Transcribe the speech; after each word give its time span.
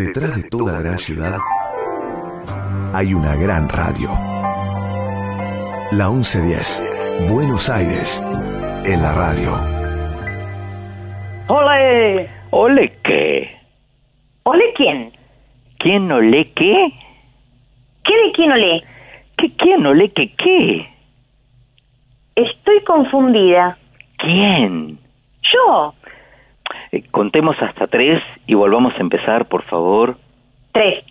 Detrás 0.00 0.34
de 0.34 0.48
toda 0.48 0.80
gran 0.80 0.96
ciudad 0.96 1.36
hay 2.94 3.12
una 3.12 3.36
gran 3.36 3.68
radio. 3.68 4.08
La 5.92 6.08
1110, 6.08 7.28
Buenos 7.30 7.68
Aires, 7.68 8.18
en 8.86 9.02
la 9.02 9.12
radio. 9.12 9.52
¡Ole! 11.48 12.30
¿Ole 12.48 12.96
qué? 13.04 13.50
¿Ole 14.44 14.72
quién? 14.74 15.12
¿Quién 15.78 16.10
ole 16.10 16.50
qué? 16.54 16.94
¿Qué 18.02 18.14
de 18.24 18.32
quién 18.32 18.52
ole? 18.52 18.82
¿Qué 19.36 19.54
quién 19.54 19.84
ole 19.84 20.10
qué 20.12 20.34
qué? 20.34 20.88
Estoy 22.36 22.84
confundida. 22.86 23.76
¿Quién? 24.16 24.98
Yo. 25.42 25.94
Eh, 26.92 27.04
contemos 27.10 27.56
hasta 27.60 27.86
tres 27.86 28.22
y 28.46 28.54
volvamos 28.54 28.94
a 28.94 29.00
empezar, 29.00 29.46
por 29.46 29.62
favor. 29.64 30.16
Tres. 30.72 31.04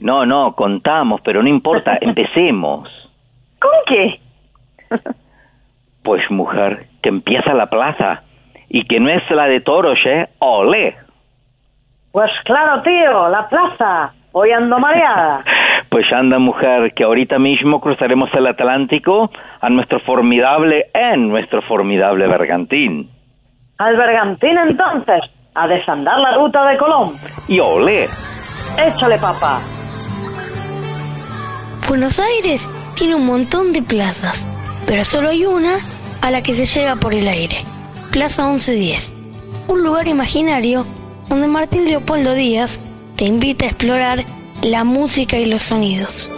No, 0.00 0.26
no, 0.26 0.54
contamos, 0.54 1.20
pero 1.22 1.42
no 1.42 1.48
importa, 1.48 1.98
empecemos. 2.00 2.88
¿Con 3.60 3.72
qué? 3.86 4.20
Pues 6.02 6.30
mujer, 6.30 6.86
que 7.02 7.08
empieza 7.08 7.52
la 7.54 7.66
plaza 7.66 8.22
y 8.68 8.84
que 8.84 9.00
no 9.00 9.10
es 9.10 9.28
la 9.30 9.46
de 9.46 9.60
toros, 9.60 9.98
¿eh? 10.06 10.28
¡Ole! 10.38 10.96
Pues 12.12 12.30
claro, 12.44 12.82
tío, 12.82 13.28
la 13.28 13.48
plaza. 13.48 14.12
Hoy 14.32 14.50
ando 14.50 14.78
mareada. 14.78 15.44
Pues 15.90 16.12
anda 16.12 16.38
mujer, 16.38 16.92
que 16.92 17.02
ahorita 17.02 17.38
mismo 17.38 17.80
cruzaremos 17.80 18.28
el 18.34 18.46
Atlántico 18.46 19.30
a 19.58 19.70
nuestro 19.70 20.00
formidable, 20.00 20.90
en 20.92 21.30
nuestro 21.30 21.62
formidable 21.62 22.26
bergantín. 22.26 23.08
Al 23.78 23.96
Bergantín 23.96 24.58
entonces, 24.58 25.20
a 25.54 25.68
desandar 25.68 26.18
la 26.18 26.36
ruta 26.36 26.66
de 26.66 26.76
Colón. 26.78 27.16
Y 27.46 27.60
ole, 27.60 28.08
Échale, 28.76 29.18
papá. 29.18 29.60
Buenos 31.86 32.18
Aires 32.18 32.68
tiene 32.96 33.14
un 33.14 33.24
montón 33.24 33.72
de 33.72 33.80
plazas, 33.82 34.44
pero 34.84 35.04
solo 35.04 35.28
hay 35.28 35.46
una 35.46 35.76
a 36.22 36.30
la 36.32 36.42
que 36.42 36.54
se 36.54 36.66
llega 36.66 36.96
por 36.96 37.14
el 37.14 37.28
aire. 37.28 37.58
Plaza 38.10 38.48
1110. 38.48 39.14
Un 39.68 39.84
lugar 39.84 40.08
imaginario 40.08 40.84
donde 41.28 41.46
Martín 41.46 41.84
Leopoldo 41.84 42.34
Díaz 42.34 42.80
te 43.16 43.26
invita 43.26 43.64
a 43.64 43.68
explorar 43.68 44.24
la 44.62 44.82
música 44.82 45.38
y 45.38 45.46
los 45.46 45.62
sonidos. 45.62 46.28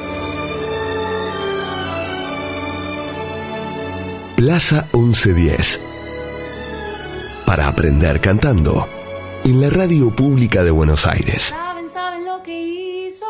Plaza 4.36 4.84
1110. 4.92 5.89
Para 7.50 7.66
aprender 7.66 8.20
cantando. 8.20 8.86
En 9.42 9.60
la 9.60 9.70
radio 9.70 10.14
pública 10.14 10.62
de 10.62 10.70
Buenos 10.70 11.04
Aires. 11.04 11.46
Saben, 11.46 11.90
saben 11.90 12.24
lo 12.24 12.40
que 12.44 12.56
hizo 12.56 13.26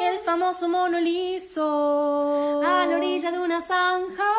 el 0.00 0.20
famoso 0.20 0.68
mono 0.68 1.00
liso 1.00 2.62
a 2.64 2.86
la 2.86 2.96
orilla 2.96 3.32
de 3.32 3.40
una 3.40 3.60
zanja. 3.60 4.30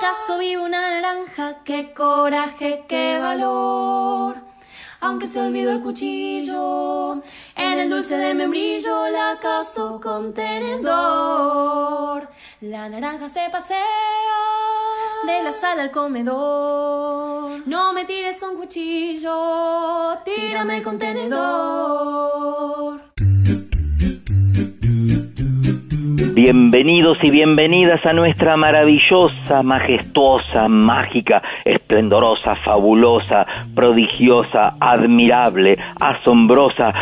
Caso 0.00 0.38
vivo 0.40 0.64
una 0.64 0.80
naranja, 0.80 1.58
qué 1.62 1.94
coraje, 1.94 2.82
qué 2.88 3.16
valor. 3.20 4.49
Aunque 5.02 5.28
se 5.28 5.40
olvidó 5.40 5.72
el 5.72 5.80
cuchillo, 5.80 7.22
en 7.56 7.78
el 7.78 7.88
dulce 7.88 8.18
de 8.18 8.34
membrillo 8.34 9.08
la 9.08 9.38
caso 9.40 9.98
con 10.02 10.34
tenedor. 10.34 12.28
La 12.60 12.86
naranja 12.88 13.30
se 13.30 13.48
pasea 13.50 13.80
de 15.26 15.42
la 15.42 15.52
sala 15.52 15.84
al 15.84 15.90
comedor. 15.90 17.66
No 17.66 17.94
me 17.94 18.04
tires 18.04 18.38
con 18.40 18.56
cuchillo, 18.56 20.18
tírame 20.24 20.82
con 20.82 20.98
tenedor. 20.98 23.00
Bienvenidos 26.42 27.18
y 27.22 27.30
bienvenidas 27.30 28.00
a 28.06 28.14
nuestra 28.14 28.56
maravillosa, 28.56 29.62
majestuosa, 29.62 30.68
mágica, 30.68 31.42
esplendorosa, 31.66 32.56
fabulosa, 32.64 33.46
prodigiosa, 33.74 34.74
admirable, 34.80 35.76
asombrosa, 36.00 36.94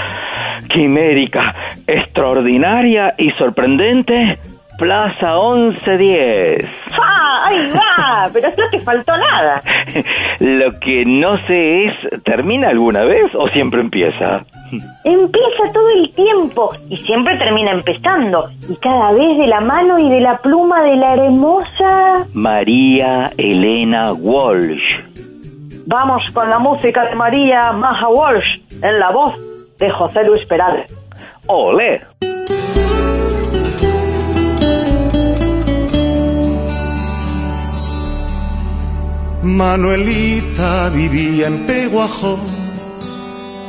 quimérica, 0.68 1.54
extraordinaria 1.86 3.14
y 3.16 3.30
sorprendente 3.38 4.38
Plaza 4.78 5.34
1110. 5.34 6.64
¡Ah! 6.92 7.46
¡Ahí 7.46 7.70
va! 7.70 8.30
Pero 8.32 8.48
no 8.56 8.70
te 8.70 8.78
faltó 8.80 9.12
nada. 9.16 9.60
Lo 10.38 10.78
que 10.78 11.04
no 11.04 11.36
sé 11.46 11.86
es, 11.86 12.22
¿termina 12.22 12.68
alguna 12.68 13.04
vez 13.04 13.26
o 13.34 13.48
siempre 13.48 13.80
empieza? 13.80 14.44
Empieza 15.02 15.72
todo 15.72 15.88
el 15.96 16.12
tiempo 16.14 16.70
y 16.88 16.96
siempre 16.98 17.36
termina 17.38 17.72
empezando. 17.72 18.50
Y 18.68 18.76
cada 18.76 19.12
vez 19.12 19.36
de 19.38 19.48
la 19.48 19.60
mano 19.60 19.98
y 19.98 20.08
de 20.10 20.20
la 20.20 20.38
pluma 20.38 20.82
de 20.82 20.96
la 20.96 21.14
hermosa... 21.14 22.26
María 22.32 23.32
Elena 23.36 24.12
Walsh. 24.12 25.00
Vamos 25.86 26.30
con 26.32 26.48
la 26.50 26.60
música 26.60 27.04
de 27.06 27.16
María 27.16 27.72
Maja 27.72 28.08
Walsh 28.08 28.60
en 28.80 28.98
la 29.00 29.10
voz 29.10 29.34
de 29.78 29.90
José 29.90 30.22
Luis 30.22 30.46
Perales. 30.46 30.94
¡Ole! 31.46 32.02
Manuelita 39.42 40.88
vivía 40.88 41.46
en 41.46 41.64
Peguajo, 41.64 42.40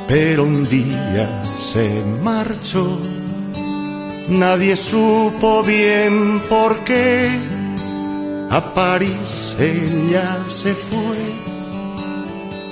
pero 0.07 0.43
un 0.43 0.67
día 0.67 1.43
se 1.59 2.03
marchó. 2.23 2.99
Nadie 4.29 4.75
supo 4.75 5.61
bien 5.61 6.41
por 6.49 6.79
qué. 6.79 7.29
A 8.49 8.73
París 8.73 9.55
ella 9.59 10.39
se 10.47 10.73
fue, 10.73 11.17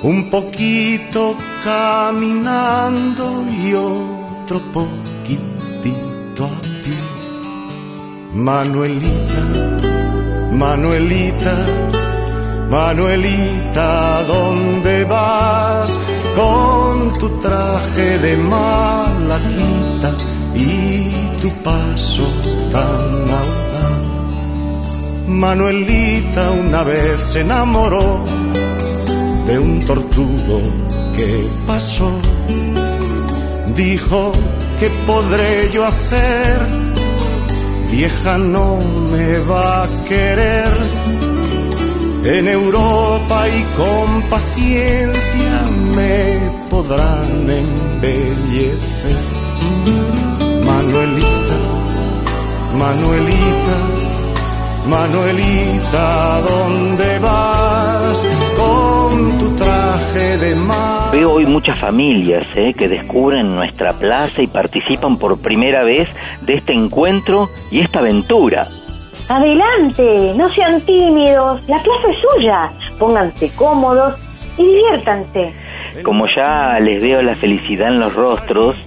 un 0.01 0.31
poquito 0.31 1.37
caminando 1.63 3.45
y 3.47 3.75
otro 3.75 4.59
poquitito 4.71 6.45
a 6.45 6.61
pie. 6.81 6.97
Manuelita, 8.33 9.43
Manuelita 10.51 12.06
Manuelita, 12.69 14.23
¿dónde 14.23 15.05
vas 15.05 15.97
con 16.35 17.17
tu 17.17 17.29
traje 17.39 18.19
de 18.19 18.35
malaquita 18.35 20.13
y 20.53 21.09
tu 21.41 21.49
paso 21.63 22.27
tan 22.73 23.29
audaz? 23.41 24.01
Manuelita 25.27 26.51
una 26.51 26.83
vez 26.83 27.19
se 27.31 27.39
enamoró 27.41 28.25
de 29.47 29.59
un 29.59 29.85
tortugo 29.85 30.61
que 31.15 31.47
pasó. 31.65 32.11
Dijo, 33.77 34.33
¿qué 34.79 34.89
podré 35.05 35.69
yo 35.71 35.85
hacer? 35.85 36.67
Vieja 37.89 38.37
no 38.37 38.81
me 39.09 39.39
va 39.39 39.83
a 39.83 39.87
querer 40.09 41.26
en 42.23 42.47
Europa 42.47 43.47
y 43.47 43.63
con 43.77 44.21
paciencia 44.29 45.61
me 45.95 46.39
podrán 46.69 47.49
embellecer. 47.49 49.17
Manuelita, 50.65 51.57
Manuelita, 52.77 53.77
Manuelita, 54.87 56.41
¿dónde 56.41 57.19
vas 57.19 58.27
con 58.57 59.37
tu 59.37 59.55
traje 59.55 60.37
de 60.37 60.55
mar? 60.55 61.11
Veo 61.11 61.33
hoy 61.33 61.45
muchas 61.45 61.79
familias 61.79 62.45
eh, 62.55 62.73
que 62.73 62.87
descubren 62.87 63.55
nuestra 63.55 63.93
plaza 63.93 64.41
y 64.41 64.47
participan 64.47 65.17
por 65.17 65.39
primera 65.39 65.83
vez 65.83 66.09
de 66.41 66.55
este 66.55 66.73
encuentro 66.73 67.49
y 67.71 67.79
esta 67.79 67.99
aventura. 67.99 68.67
Adelante, 69.29 70.33
no 70.35 70.49
sean 70.53 70.79
tímidos, 70.81 71.61
la 71.67 71.77
plaza 71.83 72.09
es 72.09 72.17
suya. 72.33 72.71
Pónganse 72.97 73.49
cómodos 73.55 74.17
y 74.57 74.65
diviértanse. 74.65 75.53
Como 76.03 76.27
ya 76.27 76.79
les 76.79 77.01
veo 77.01 77.21
la 77.21 77.35
felicidad 77.35 77.89
en 77.89 77.99
los 77.99 78.13
rostros, 78.13 78.77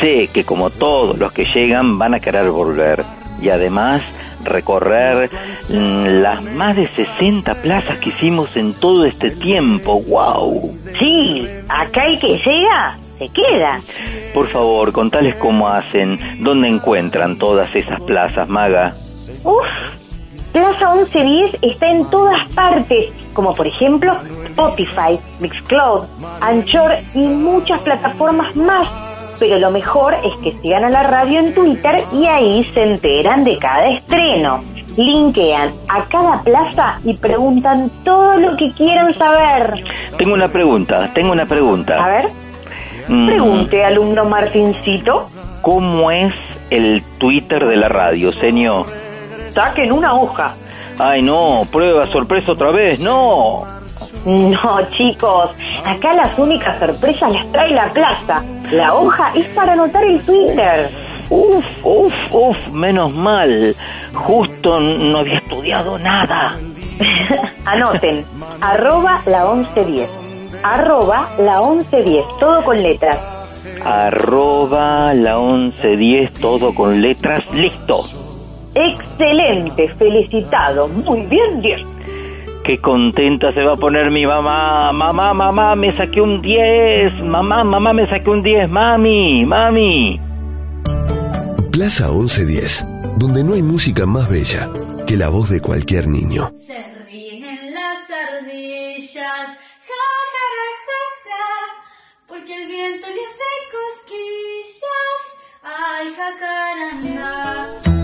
sé 0.00 0.28
que 0.32 0.44
como 0.44 0.70
todos 0.70 1.16
los 1.18 1.32
que 1.32 1.44
llegan 1.44 1.98
van 1.98 2.14
a 2.14 2.20
querer 2.20 2.50
volver 2.50 3.04
y 3.40 3.50
además 3.50 4.02
recorrer 4.42 5.30
mm, 5.68 6.22
las 6.22 6.42
más 6.42 6.76
de 6.76 6.88
60 6.88 7.54
plazas 7.62 7.98
que 7.98 8.10
hicimos 8.10 8.56
en 8.56 8.74
todo 8.74 9.04
este 9.04 9.30
tiempo. 9.30 10.02
¡Wow! 10.02 10.76
Sí, 10.98 11.46
acá 11.68 12.06
el 12.06 12.18
que 12.18 12.38
llega 12.38 12.98
se 13.18 13.28
queda. 13.28 13.78
Por 14.32 14.48
favor, 14.48 14.92
contales 14.92 15.36
cómo 15.36 15.68
hacen, 15.68 16.18
dónde 16.40 16.68
encuentran 16.68 17.38
todas 17.38 17.74
esas 17.74 18.00
plazas, 18.02 18.48
Maga. 18.48 18.94
Uf, 19.44 19.64
Plaza 20.52 20.94
1110 20.94 21.56
está 21.62 21.90
en 21.90 22.04
todas 22.10 22.48
partes, 22.54 23.06
como 23.32 23.52
por 23.54 23.66
ejemplo 23.66 24.12
Spotify, 24.46 25.18
Mixcloud, 25.40 26.04
Anchor 26.40 26.92
y 27.14 27.18
muchas 27.26 27.80
plataformas 27.80 28.54
más. 28.56 28.86
pero 29.40 29.58
lo 29.58 29.70
mejor 29.72 30.14
es 30.14 30.32
que 30.44 30.56
sigan 30.62 30.84
a 30.84 30.88
la 30.90 31.02
radio 31.02 31.40
en 31.40 31.52
Twitter 31.54 32.04
y 32.12 32.26
ahí 32.26 32.64
se 32.72 32.84
enteran 32.84 33.42
de 33.44 33.58
cada 33.58 33.86
estreno. 33.96 34.60
Linkean 34.96 35.72
a 35.88 36.04
cada 36.04 36.40
plaza 36.42 37.00
y 37.04 37.14
preguntan 37.14 37.90
todo 38.04 38.38
lo 38.38 38.56
que 38.56 38.70
quieran 38.74 39.12
saber. 39.14 39.74
Tengo 40.16 40.34
una 40.34 40.46
pregunta, 40.46 41.10
tengo 41.12 41.32
una 41.32 41.46
pregunta. 41.46 42.02
A 42.02 42.08
ver, 42.08 42.28
Mm, 43.08 43.26
pregunte, 43.26 43.84
alumno 43.84 44.24
Martincito. 44.24 45.28
¿Cómo 45.60 46.10
es 46.10 46.32
el 46.70 47.02
Twitter 47.18 47.66
de 47.66 47.76
la 47.76 47.88
radio, 47.88 48.32
señor? 48.32 48.86
Saquen 49.54 49.92
una 49.92 50.14
hoja. 50.14 50.52
Ay, 50.98 51.22
no, 51.22 51.62
prueba 51.70 52.08
sorpresa 52.08 52.52
otra 52.52 52.72
vez, 52.72 52.98
no. 52.98 53.60
No, 54.24 54.90
chicos, 54.90 55.50
acá 55.84 56.14
las 56.14 56.36
únicas 56.36 56.76
sorpresas 56.80 57.32
las 57.32 57.52
trae 57.52 57.70
la 57.70 57.86
plaza. 57.92 58.42
La 58.72 58.94
hoja 58.94 59.30
es 59.36 59.46
para 59.48 59.74
anotar 59.74 60.02
el 60.02 60.20
Twitter. 60.22 60.90
Uf, 61.30 61.64
uf, 61.84 62.12
uf, 62.32 62.68
menos 62.72 63.12
mal. 63.12 63.76
Justo 64.12 64.80
no 64.80 65.18
había 65.18 65.38
estudiado 65.38 66.00
nada. 66.00 66.56
Anoten, 67.64 68.24
arroba 68.60 69.22
la 69.26 69.44
1110. 69.44 70.10
Arroba 70.64 71.28
la 71.38 71.60
1110, 71.60 72.24
todo 72.40 72.62
con 72.64 72.82
letras. 72.82 73.18
Arroba 73.84 75.14
la 75.14 75.38
1110, 75.38 76.32
todo 76.32 76.74
con 76.74 77.00
letras, 77.00 77.44
listo. 77.52 78.23
Excelente, 78.74 79.88
felicitado. 79.94 80.88
Muy 80.88 81.26
bien, 81.26 81.60
10. 81.60 81.80
Qué 82.64 82.80
contenta 82.80 83.52
se 83.52 83.62
va 83.62 83.74
a 83.74 83.76
poner 83.76 84.10
mi 84.10 84.26
mamá. 84.26 84.90
Mamá, 84.92 85.34
mamá, 85.34 85.76
me 85.76 85.94
saqué 85.94 86.20
un 86.20 86.40
10. 86.40 87.22
Mamá, 87.24 87.62
mamá, 87.62 87.92
me 87.92 88.06
saqué 88.06 88.30
un 88.30 88.42
10. 88.42 88.70
Mami, 88.70 89.44
mami. 89.44 90.20
Plaza 91.70 92.08
1110, 92.08 92.86
donde 93.18 93.44
no 93.44 93.54
hay 93.54 93.62
música 93.62 94.06
más 94.06 94.30
bella 94.30 94.70
que 95.06 95.16
la 95.16 95.28
voz 95.28 95.50
de 95.50 95.60
cualquier 95.60 96.06
niño. 96.08 96.50
Se 96.66 96.84
ríen 97.10 97.74
las 97.74 97.98
ardillas, 98.08 99.48
ja, 99.88 100.04
ja, 100.32 100.46
ja, 100.56 100.70
ja, 100.86 101.02
ja, 101.26 101.46
porque 102.28 102.54
el 102.62 102.68
viento 102.68 103.06
le 103.08 103.22
hace 103.26 103.50
cosquillas, 103.74 105.20
ay, 105.62 106.06
jacaranda. 106.16 108.03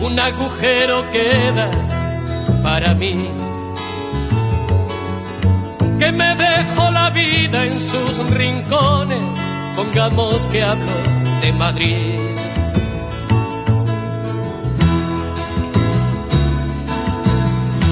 un 0.00 0.18
agujero 0.18 1.10
queda 1.10 1.70
para 2.62 2.94
mí. 2.94 3.28
Que 5.98 6.12
me 6.12 6.34
dejo 6.36 6.90
la 6.92 7.10
vida 7.10 7.64
en 7.64 7.80
sus 7.80 8.18
rincones, 8.30 9.22
pongamos 9.74 10.46
que 10.46 10.62
hablo 10.62 10.92
de 11.42 11.52
Madrid. 11.52 12.20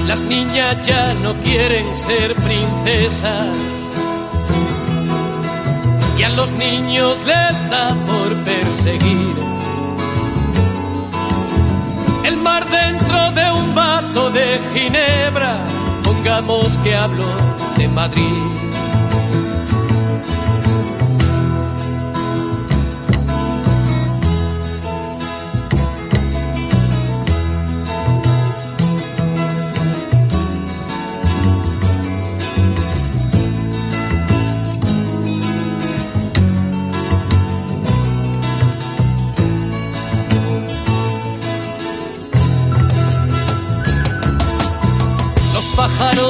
Las 0.07 0.21
niñas 0.21 0.87
ya 0.87 1.13
no 1.15 1.33
quieren 1.41 1.85
ser 1.93 2.33
princesas 2.35 3.49
y 6.17 6.23
a 6.23 6.29
los 6.29 6.51
niños 6.53 7.19
les 7.25 7.69
da 7.69 7.93
por 8.07 8.33
perseguir 8.45 9.56
el 12.27 12.37
mar 12.37 12.65
dentro 12.69 13.31
de 13.31 13.51
un 13.51 13.73
vaso 13.73 14.29
de 14.29 14.59
ginebra, 14.73 15.63
pongamos 16.03 16.77
que 16.79 16.93
hablo 16.93 17.25
de 17.77 17.87
Madrid. 17.87 18.76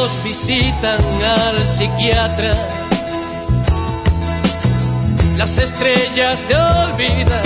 Pájaros 0.07 0.23
visitan 0.23 0.99
al 1.23 1.63
psiquiatra. 1.63 2.55
Las 5.37 5.57
estrellas 5.57 6.39
se 6.39 6.55
olvidan 6.55 7.43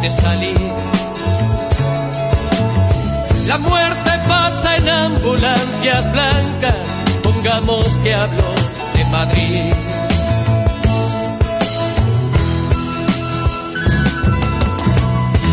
de 0.00 0.10
salir. 0.10 0.72
La 3.46 3.58
muerte 3.58 4.10
pasa 4.28 4.76
en 4.76 4.88
ambulancias 4.88 6.10
blancas. 6.12 6.74
Pongamos 7.22 7.96
que 7.98 8.14
hablo 8.14 8.44
de 8.94 9.04
Madrid. 9.06 9.72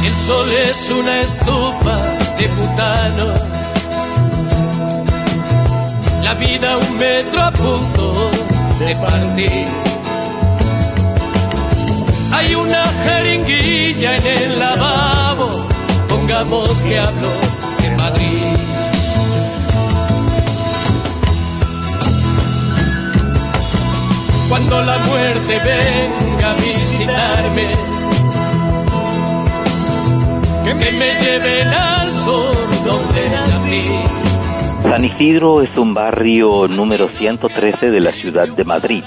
El 0.05 0.15
sol 0.15 0.51
es 0.51 0.91
una 0.91 1.21
estufa 1.21 1.97
de 2.37 2.47
butano 2.47 3.52
vida 6.35 6.77
un 6.77 6.97
metro 6.97 7.41
a 7.41 7.51
punto 7.51 8.31
de 8.79 8.95
partir. 8.95 9.67
Hay 12.33 12.55
una 12.55 12.83
jeringuilla 13.05 14.17
en 14.17 14.25
el 14.25 14.59
lavabo, 14.59 15.67
pongamos 16.07 16.81
que 16.81 16.99
hablo 16.99 17.29
de 17.81 17.95
Madrid. 17.97 18.57
Cuando 24.49 24.81
la 24.83 24.97
muerte 24.99 25.59
venga 25.59 26.51
a 26.51 26.53
visitarme, 26.55 27.67
que 30.63 30.91
me 30.91 31.19
lleven 31.19 31.67
al 31.67 32.09
sur 32.09 32.55
donde 32.85 33.29
nací. 33.29 34.22
San 34.83 35.05
Isidro 35.05 35.61
es 35.61 35.75
un 35.77 35.93
barrio 35.93 36.67
número 36.67 37.07
113 37.07 37.89
de 37.89 38.01
la 38.01 38.11
ciudad 38.11 38.49
de 38.49 38.65
Madrid, 38.65 39.03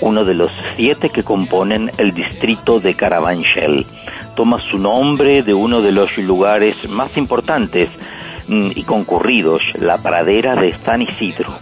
uno 0.00 0.24
de 0.24 0.34
los 0.34 0.50
siete 0.76 1.10
que 1.10 1.22
componen 1.22 1.92
el 1.98 2.12
distrito 2.12 2.80
de 2.80 2.94
Carabanchel. 2.94 3.86
Toma 4.34 4.58
su 4.58 4.78
nombre 4.78 5.42
de 5.42 5.52
uno 5.52 5.82
de 5.82 5.92
los 5.92 6.16
lugares 6.16 6.88
más 6.88 7.16
importantes 7.18 7.90
mm, 8.48 8.70
y 8.74 8.82
concurridos, 8.84 9.62
la 9.78 9.98
pradera 9.98 10.56
de 10.56 10.72
San 10.72 11.02
Isidro. 11.02 11.52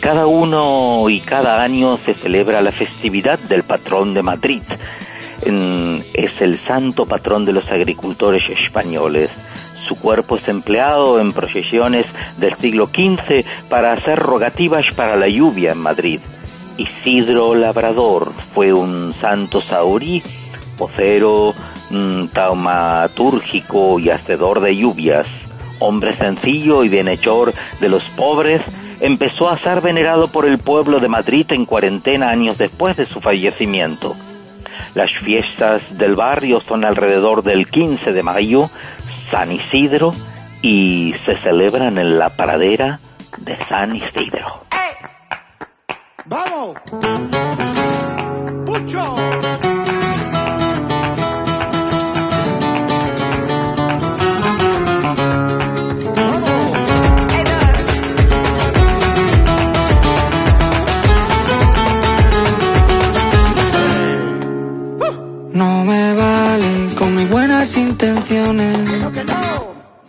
Cada 0.00 0.26
uno 0.26 1.10
y 1.10 1.20
cada 1.20 1.60
año 1.60 1.96
se 1.96 2.14
celebra 2.14 2.62
la 2.62 2.72
festividad 2.72 3.40
del 3.40 3.64
patrón 3.64 4.14
de 4.14 4.22
Madrid. 4.22 4.62
Mm, 5.44 5.98
Es 6.14 6.40
el 6.40 6.56
santo 6.56 7.06
patrón 7.06 7.44
de 7.44 7.52
los 7.52 7.70
agricultores 7.70 8.48
españoles. 8.48 9.30
Su 9.88 9.98
cuerpo 9.98 10.36
es 10.36 10.46
empleado 10.48 11.18
en 11.18 11.32
procesiones 11.32 12.04
del 12.36 12.54
siglo 12.56 12.88
XV 12.88 13.44
para 13.70 13.92
hacer 13.92 14.18
rogativas 14.18 14.84
para 14.94 15.16
la 15.16 15.28
lluvia 15.28 15.72
en 15.72 15.78
Madrid. 15.78 16.20
Isidro 16.76 17.54
Labrador 17.54 18.32
fue 18.54 18.74
un 18.74 19.14
santo 19.18 19.62
saurí, 19.62 20.22
vocero, 20.76 21.54
mm, 21.88 22.26
taumatúrgico 22.26 23.98
y 23.98 24.10
hacedor 24.10 24.60
de 24.60 24.76
lluvias, 24.76 25.26
hombre 25.78 26.14
sencillo 26.18 26.84
y 26.84 26.90
bienhechor 26.90 27.54
de 27.80 27.88
los 27.88 28.04
pobres 28.10 28.60
empezó 29.00 29.48
a 29.48 29.58
ser 29.58 29.80
venerado 29.80 30.28
por 30.28 30.44
el 30.44 30.58
pueblo 30.58 31.00
de 31.00 31.08
Madrid 31.08 31.46
en 31.50 31.64
cuarentena 31.64 32.28
años 32.28 32.58
después 32.58 32.96
de 32.96 33.06
su 33.06 33.20
fallecimiento. 33.20 34.14
Las 34.94 35.10
fiestas 35.22 35.82
del 35.96 36.16
barrio 36.16 36.60
son 36.60 36.84
alrededor 36.84 37.42
del 37.42 37.68
15 37.68 38.12
de 38.12 38.22
mayo, 38.22 38.70
San 39.30 39.52
Isidro, 39.52 40.12
y 40.62 41.14
se 41.24 41.36
celebran 41.38 41.98
en 41.98 42.18
la 42.18 42.30
pradera 42.30 43.00
de 43.38 43.56
San 43.68 43.94
Isidro. 43.94 44.64
¡Vamos! 46.26 46.76
¡Pucho! 48.66 49.67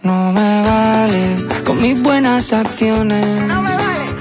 No 0.03 0.31
me 0.31 0.61
vale 0.61 1.47
con 1.65 1.81
mis 1.81 1.99
buenas 1.99 2.53
acciones. 2.53 3.25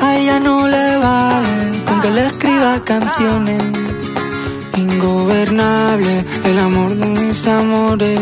A 0.01 0.17
ella 0.17 0.41
no 0.41 0.67
le 0.67 0.97
vale 0.97 1.83
con 1.85 2.01
que 2.01 2.11
le 2.11 2.27
escriba 2.29 2.83
canciones. 2.83 3.63
Ingobernable 4.75 6.25
el 6.45 6.59
amor 6.59 6.97
de 6.97 7.07
mis 7.09 7.47
amores. 7.47 8.21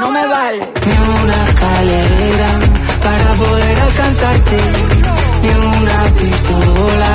No 0.00 0.10
me 0.10 0.26
vale 0.26 0.58
ni 0.86 1.22
una 1.22 1.38
escalera 1.48 2.50
para 3.00 3.34
poder 3.44 3.78
alcanzarte. 3.78 4.58
Ni 5.42 5.50
una 5.50 5.98
pistola 6.20 7.12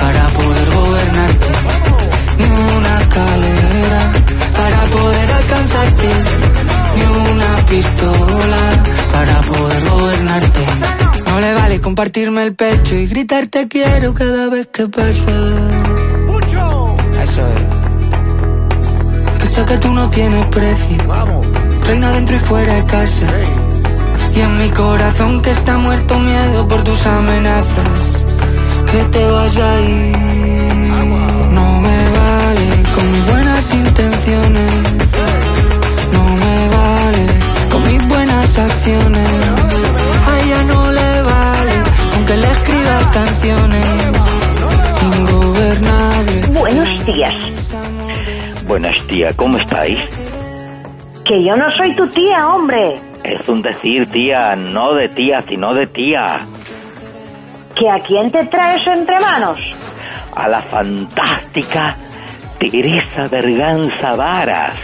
para 0.00 0.28
poder 0.30 0.70
gobernarte. 0.76 1.48
Ni 2.38 2.46
una 2.76 3.00
escalera 3.02 4.02
para 4.56 4.80
poder 4.96 5.30
alcanzarte. 5.30 6.39
Ni 6.96 7.02
una 7.32 7.66
pistola 7.68 8.62
para 9.12 9.40
poder 9.42 9.88
gobernarte. 9.88 10.64
No 11.26 11.40
le 11.40 11.54
vale 11.54 11.80
compartirme 11.80 12.42
el 12.44 12.54
pecho 12.54 12.94
y 12.94 13.06
gritar 13.06 13.46
te 13.46 13.68
quiero 13.68 14.12
cada 14.14 14.48
vez 14.48 14.68
que 14.68 14.86
pasa. 14.86 15.32
Eso 17.22 17.42
es. 17.46 17.60
Que 19.38 19.46
sé 19.46 19.64
que 19.64 19.76
tú 19.78 19.92
no 19.92 20.10
tienes 20.10 20.46
precio. 20.46 20.96
Reina 21.86 22.12
dentro 22.12 22.36
y 22.36 22.38
fuera 22.38 22.74
de 22.74 22.84
casa. 22.84 23.26
Y 24.34 24.40
en 24.40 24.58
mi 24.58 24.70
corazón 24.70 25.42
que 25.42 25.50
está 25.50 25.76
muerto 25.78 26.18
miedo 26.18 26.66
por 26.66 26.82
tus 26.82 27.04
amenazas. 27.06 27.88
Que 28.90 29.04
te 29.04 29.24
vas 29.24 29.56
a 29.56 29.80
ir. 29.80 30.16
No 31.52 31.80
me 31.80 31.98
vale 32.18 32.82
con 32.94 33.12
mis 33.12 33.24
buenas 33.24 33.39
buenas 38.60 38.72
acciones. 38.72 39.28
A 40.26 40.40
ella 40.40 40.64
no 40.64 40.92
le 40.92 41.22
vale 41.22 41.72
con 42.12 42.26
que 42.26 42.36
le 42.36 42.46
escribas 42.46 43.06
canciones. 43.06 43.86
Ingobernable. 45.16 46.46
Buenos 46.48 47.06
días. 47.06 47.34
Buenas 48.66 49.06
tía, 49.06 49.32
¿cómo 49.36 49.58
estáis? 49.58 49.98
Que 51.24 51.42
yo 51.42 51.56
no 51.56 51.70
soy 51.70 51.94
tu 51.96 52.06
tía, 52.08 52.48
hombre. 52.48 52.96
Es 53.22 53.48
un 53.48 53.62
decir, 53.62 54.10
tía, 54.10 54.56
no 54.56 54.94
de 54.94 55.08
tía, 55.08 55.42
sino 55.48 55.74
de 55.74 55.86
tía. 55.86 56.40
¿Que 57.74 57.88
a 57.88 57.98
quién 58.06 58.30
te 58.30 58.44
traes 58.46 58.86
entre 58.86 59.18
manos? 59.20 59.60
A 60.34 60.48
la 60.48 60.62
fantástica 60.62 61.96
Teresa 62.58 63.26
Berganza 63.30 64.16
Varas. 64.16 64.74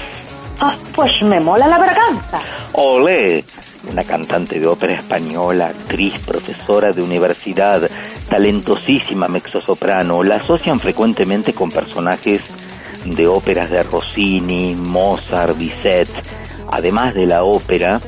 Ah, 0.61 0.75
pues 0.95 1.23
me 1.23 1.39
mola 1.41 1.69
la 1.69 1.79
berganza. 1.79 2.41
Olé, 2.73 3.45
una 3.91 4.05
cantante 4.05 4.61
de 4.61 4.67
ópera 4.67 4.95
española, 4.95 5.69
actriz, 5.69 6.23
profesora 6.23 6.93
de 6.93 7.03
universidad, 7.03 7.89
talentosísima 8.29 9.29
mezzosoprano. 9.29 10.23
La 10.23 10.37
asocian 10.37 10.81
frecuentemente 10.81 11.53
con 11.53 11.71
personajes 11.71 12.43
de 13.05 13.27
óperas 13.27 13.71
de 13.71 13.83
Rossini, 13.83 14.75
Mozart, 14.75 15.57
Bizet. 15.57 16.09
Además 16.71 17.15
de 17.15 17.27
la 17.27 17.45
ópera, 17.45 18.01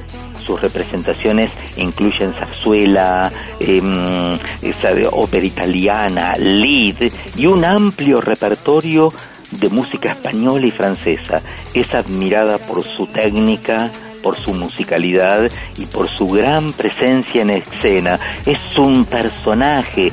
sus 0.49 0.61
representaciones 0.61 1.50
incluyen 1.76 2.32
zarzuela, 2.32 3.30
em, 3.61 4.38
esa 4.62 4.94
de 4.94 5.06
ópera 5.06 5.47
italiana, 5.47 6.37
lead 6.37 7.12
y 7.37 7.47
un 7.47 7.64
amplio 7.64 8.20
repertorio 8.20 9.12
de 9.52 9.68
música 9.68 10.11
española 10.11 10.66
y 10.66 10.70
francesa. 10.70 11.42
Es 11.75 11.94
admirada 11.94 12.58
por 12.58 12.85
su 12.85 13.06
técnica, 13.06 13.90
por 14.28 14.38
su 14.38 14.52
musicalidad 14.52 15.50
y 15.78 15.87
por 15.87 16.06
su 16.06 16.28
gran 16.28 16.75
presencia 16.75 17.40
en 17.40 17.49
escena. 17.49 18.20
Es 18.44 18.76
un 18.76 19.06
personaje. 19.06 20.12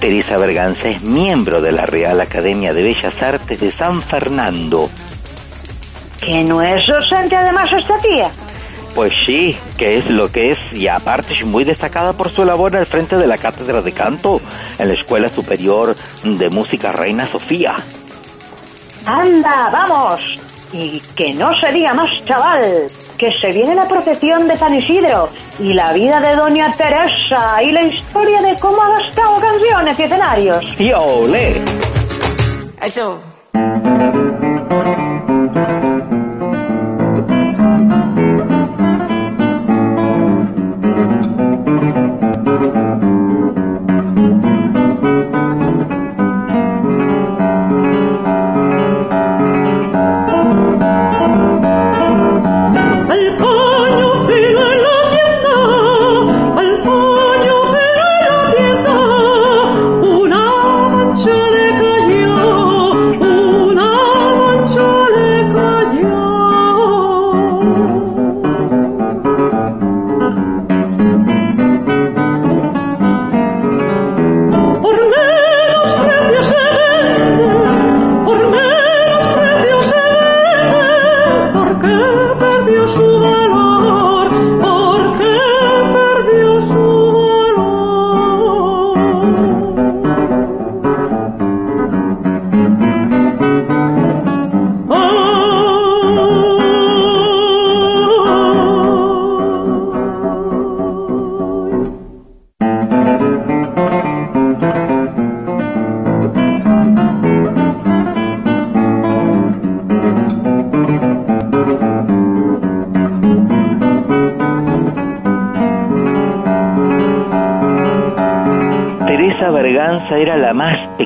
Teresa 0.00 0.38
Berganza 0.38 0.88
es 0.88 1.02
miembro 1.02 1.60
de 1.60 1.70
la 1.70 1.84
Real 1.84 2.22
Academia 2.22 2.72
de 2.72 2.82
Bellas 2.82 3.20
Artes 3.20 3.60
de 3.60 3.70
San 3.72 4.02
Fernando. 4.02 4.88
Que 6.22 6.42
no 6.42 6.62
es 6.62 6.86
docente 6.86 7.36
además 7.36 7.70
esta 7.70 7.98
tía. 7.98 8.30
Pues 8.94 9.12
sí, 9.26 9.54
que 9.76 9.98
es 9.98 10.06
lo 10.06 10.32
que 10.32 10.52
es, 10.52 10.58
y 10.72 10.88
aparte 10.88 11.34
es 11.34 11.44
muy 11.44 11.64
destacada 11.64 12.14
por 12.14 12.30
su 12.30 12.46
labor 12.46 12.74
al 12.74 12.86
frente 12.86 13.18
de 13.18 13.26
la 13.26 13.36
cátedra 13.36 13.82
de 13.82 13.92
canto 13.92 14.40
en 14.78 14.88
la 14.88 14.94
Escuela 14.94 15.28
Superior 15.28 15.94
de 16.24 16.48
Música 16.48 16.92
Reina 16.92 17.28
Sofía. 17.28 17.76
Anda, 19.04 19.68
vamos. 19.70 20.40
Y 20.72 21.00
que 21.14 21.34
no 21.34 21.54
se 21.58 21.70
diga 21.72 21.92
más, 21.92 22.24
chaval. 22.24 22.86
Que 23.20 23.34
se 23.34 23.52
viene 23.52 23.74
la 23.74 23.86
procesión 23.86 24.48
de 24.48 24.56
San 24.56 24.74
Isidro 24.74 25.28
y 25.58 25.74
la 25.74 25.92
vida 25.92 26.20
de 26.20 26.34
Doña 26.34 26.72
Teresa 26.72 27.62
y 27.62 27.70
la 27.70 27.82
historia 27.82 28.40
de 28.40 28.56
cómo 28.58 28.80
ha 28.80 28.98
gastado 28.98 29.38
canciones 29.38 29.98
y 29.98 30.02
escenarios. 30.04 30.64
¡Y 30.78 30.90
olé! 30.94 31.60
Eso. 32.80 33.20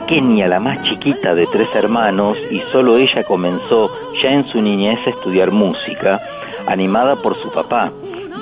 Pequeña, 0.04 0.48
la 0.48 0.60
más 0.60 0.82
chiquita 0.82 1.34
de 1.34 1.46
tres 1.46 1.68
hermanos 1.74 2.36
y 2.50 2.60
solo 2.72 2.98
ella 2.98 3.24
comenzó 3.24 3.90
ya 4.22 4.30
en 4.30 4.44
su 4.48 4.60
niñez 4.60 4.98
a 5.06 5.10
estudiar 5.10 5.50
música, 5.50 6.20
animada 6.66 7.16
por 7.16 7.40
su 7.40 7.50
papá, 7.50 7.90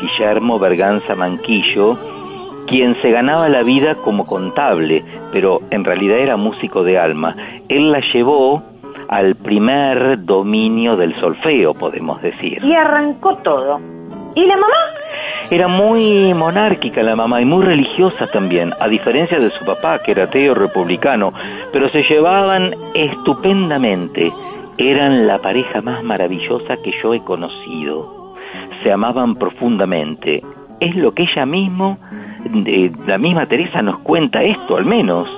Guillermo 0.01 0.59
Berganza 0.59 1.15
Manquillo, 1.15 1.97
quien 2.67 3.01
se 3.01 3.11
ganaba 3.11 3.49
la 3.49 3.63
vida 3.63 3.95
como 3.97 4.25
contable, 4.25 5.05
pero 5.31 5.61
en 5.71 5.85
realidad 5.85 6.19
era 6.19 6.37
músico 6.37 6.83
de 6.83 6.99
alma. 6.99 7.37
Él 7.69 7.93
la 7.93 8.01
llevó 8.13 8.63
al 9.09 9.37
primer 9.37 10.25
dominio 10.25 10.97
del 10.97 11.15
solfeo, 11.21 11.75
podemos 11.75 12.21
decir. 12.23 12.59
Y 12.65 12.75
arrancó 12.75 13.37
todo. 13.37 13.81
¿Y 14.35 14.47
la 14.47 14.57
mamá? 14.57 15.02
Era 15.51 15.69
muy 15.69 16.33
monárquica 16.35 17.03
la 17.03 17.17
mamá 17.17 17.43
y 17.43 17.45
muy 17.45 17.65
religiosa 17.65 18.27
también, 18.29 18.73
a 18.81 18.89
diferencia 18.89 19.39
de 19.39 19.51
su 19.51 19.65
papá, 19.65 20.01
que 20.03 20.13
era 20.13 20.25
ateo 20.25 20.55
republicano, 20.55 21.33
pero 21.73 21.91
se 21.91 22.03
llevaban 22.03 22.75
estupendamente. 22.95 24.33
Eran 24.79 25.27
la 25.27 25.39
pareja 25.39 25.83
más 25.83 26.03
maravillosa 26.03 26.77
que 26.83 26.93
yo 27.03 27.13
he 27.13 27.21
conocido. 27.21 28.35
Se 28.83 28.91
amaban 28.91 29.37
profundamente. 29.37 30.43
Es 30.81 30.97
lo 30.97 31.13
que 31.13 31.25
ella 31.25 31.45
mismo, 31.45 31.99
de, 32.45 32.93
la 33.07 33.19
misma 33.19 33.47
Teresa 33.47 33.83
nos 33.83 33.99
cuenta 33.99 34.43
esto 34.43 34.77
al 34.77 34.87
menos. 34.87 35.29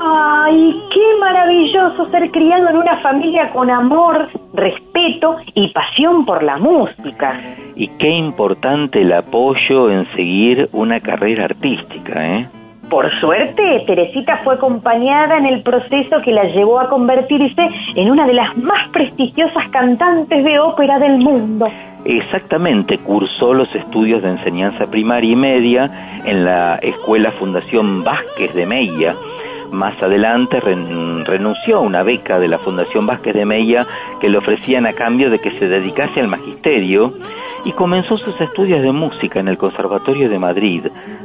Ay, 0.00 0.80
qué 0.92 1.20
maravilloso 1.20 2.08
ser 2.10 2.30
criado 2.30 2.68
en 2.68 2.76
una 2.76 2.98
familia 2.98 3.50
con 3.50 3.70
amor, 3.70 4.28
respeto 4.54 5.36
y 5.54 5.68
pasión 5.72 6.24
por 6.24 6.42
la 6.42 6.56
música. 6.56 7.40
Y 7.74 7.88
qué 7.98 8.08
importante 8.08 9.00
el 9.02 9.12
apoyo 9.12 9.90
en 9.90 10.06
seguir 10.14 10.68
una 10.72 11.00
carrera 11.00 11.46
artística, 11.46 12.26
¿eh? 12.26 12.48
Por 12.88 13.10
suerte, 13.20 13.84
Teresita 13.86 14.40
fue 14.44 14.54
acompañada 14.54 15.36
en 15.36 15.44
el 15.44 15.62
proceso 15.62 16.22
que 16.24 16.32
la 16.32 16.44
llevó 16.44 16.80
a 16.80 16.88
convertirse 16.88 17.68
en 17.96 18.10
una 18.10 18.26
de 18.26 18.32
las 18.32 18.56
más 18.56 18.88
prestigiosas 18.92 19.68
cantantes 19.70 20.42
de 20.42 20.58
ópera 20.58 20.98
del 20.98 21.18
mundo. 21.18 21.68
Exactamente, 22.06 22.96
cursó 22.98 23.52
los 23.52 23.72
estudios 23.74 24.22
de 24.22 24.30
enseñanza 24.30 24.86
primaria 24.86 25.32
y 25.32 25.36
media 25.36 26.20
en 26.24 26.44
la 26.44 26.76
Escuela 26.76 27.30
Fundación 27.32 28.04
Vázquez 28.04 28.54
de 28.54 28.64
Meilla. 28.64 29.14
Más 29.72 30.00
adelante 30.02 30.60
ren- 30.60 31.24
renunció 31.24 31.76
a 31.76 31.80
una 31.80 32.02
beca 32.02 32.38
de 32.38 32.48
la 32.48 32.58
Fundación 32.58 33.06
Vázquez 33.06 33.34
de 33.34 33.44
Meilla 33.44 33.86
que 34.20 34.28
le 34.28 34.38
ofrecían 34.38 34.86
a 34.86 34.94
cambio 34.94 35.30
de 35.30 35.38
que 35.38 35.58
se 35.58 35.68
dedicase 35.68 36.20
al 36.20 36.28
magisterio 36.28 37.12
y 37.64 37.72
comenzó 37.72 38.16
sus 38.16 38.40
estudios 38.40 38.82
de 38.82 38.92
música 38.92 39.40
en 39.40 39.48
el 39.48 39.58
Conservatorio 39.58 40.28
de 40.30 40.38
Madrid, 40.38 40.84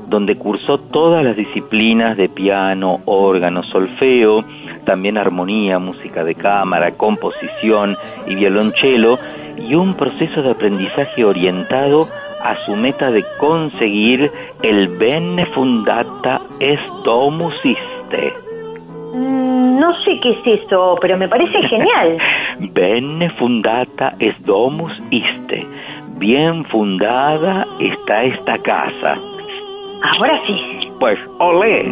donde 0.10 0.36
cursó 0.36 0.78
todas 0.80 1.24
las 1.24 1.38
disciplinas 1.38 2.18
de 2.18 2.28
piano, 2.28 3.00
órgano, 3.06 3.64
solfeo, 3.64 4.44
también 4.84 5.18
armonía, 5.18 5.80
música 5.80 6.24
de 6.24 6.36
cámara, 6.36 6.92
composición 6.98 7.96
y 8.28 8.36
violonchelo, 8.36 9.20
y 9.58 9.76
un 9.76 9.94
proceso 9.94 10.42
de 10.42 10.52
aprendizaje 10.52 11.24
orientado 11.24 12.02
a 12.44 12.56
su 12.66 12.76
meta 12.76 13.10
de 13.10 13.24
conseguir 13.40 14.32
el 14.62 14.88
Bene 14.98 15.46
Fundata 15.48 16.42
Est 16.60 16.84
Domus 17.04 17.56
Iste. 17.64 18.34
Mm, 19.14 19.80
no 19.80 19.94
sé 20.04 20.20
qué 20.22 20.32
es 20.32 20.62
eso, 20.62 20.98
pero 21.02 21.18
me 21.18 21.28
parece 21.30 21.62
genial. 21.70 22.18
Bene 22.74 23.30
Fundata 23.32 24.16
Est 24.20 24.40
Domus 24.40 24.94
Iste. 25.10 25.66
Bien 26.18 26.64
fundada 26.66 27.66
está 27.80 28.24
esta 28.24 28.58
casa. 28.60 29.16
Ahora 30.04 30.40
sí. 30.46 30.90
Pues, 31.00 31.20
olé. 31.40 31.92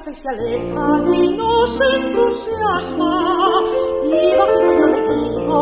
Pasa 0.00 0.10
y 0.12 0.14
se 0.14 0.28
aleja 0.30 0.86
y 1.14 1.28
no 1.36 1.66
se 1.66 1.84
entusiasma. 1.96 3.12
Y 4.02 4.34
bajito 4.34 4.72
yo 4.78 4.86
le 4.86 5.00
digo, 5.12 5.56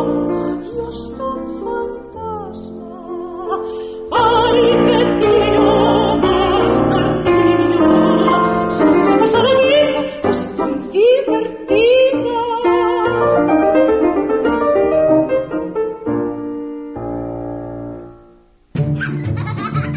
adiós 0.47 0.97
tan 1.17 1.39
fantasma. 1.59 3.01
Ay, 4.13 4.61
qué 4.85 4.99
tío 5.19 5.67
más 6.23 6.73
tardío. 6.89 7.91
Si 8.69 8.81
así 8.87 9.03
se 9.03 9.13
pasa 9.17 9.37
la 9.43 9.53
vida, 9.59 10.01
estoy 10.29 10.73
divertida. 10.93 12.39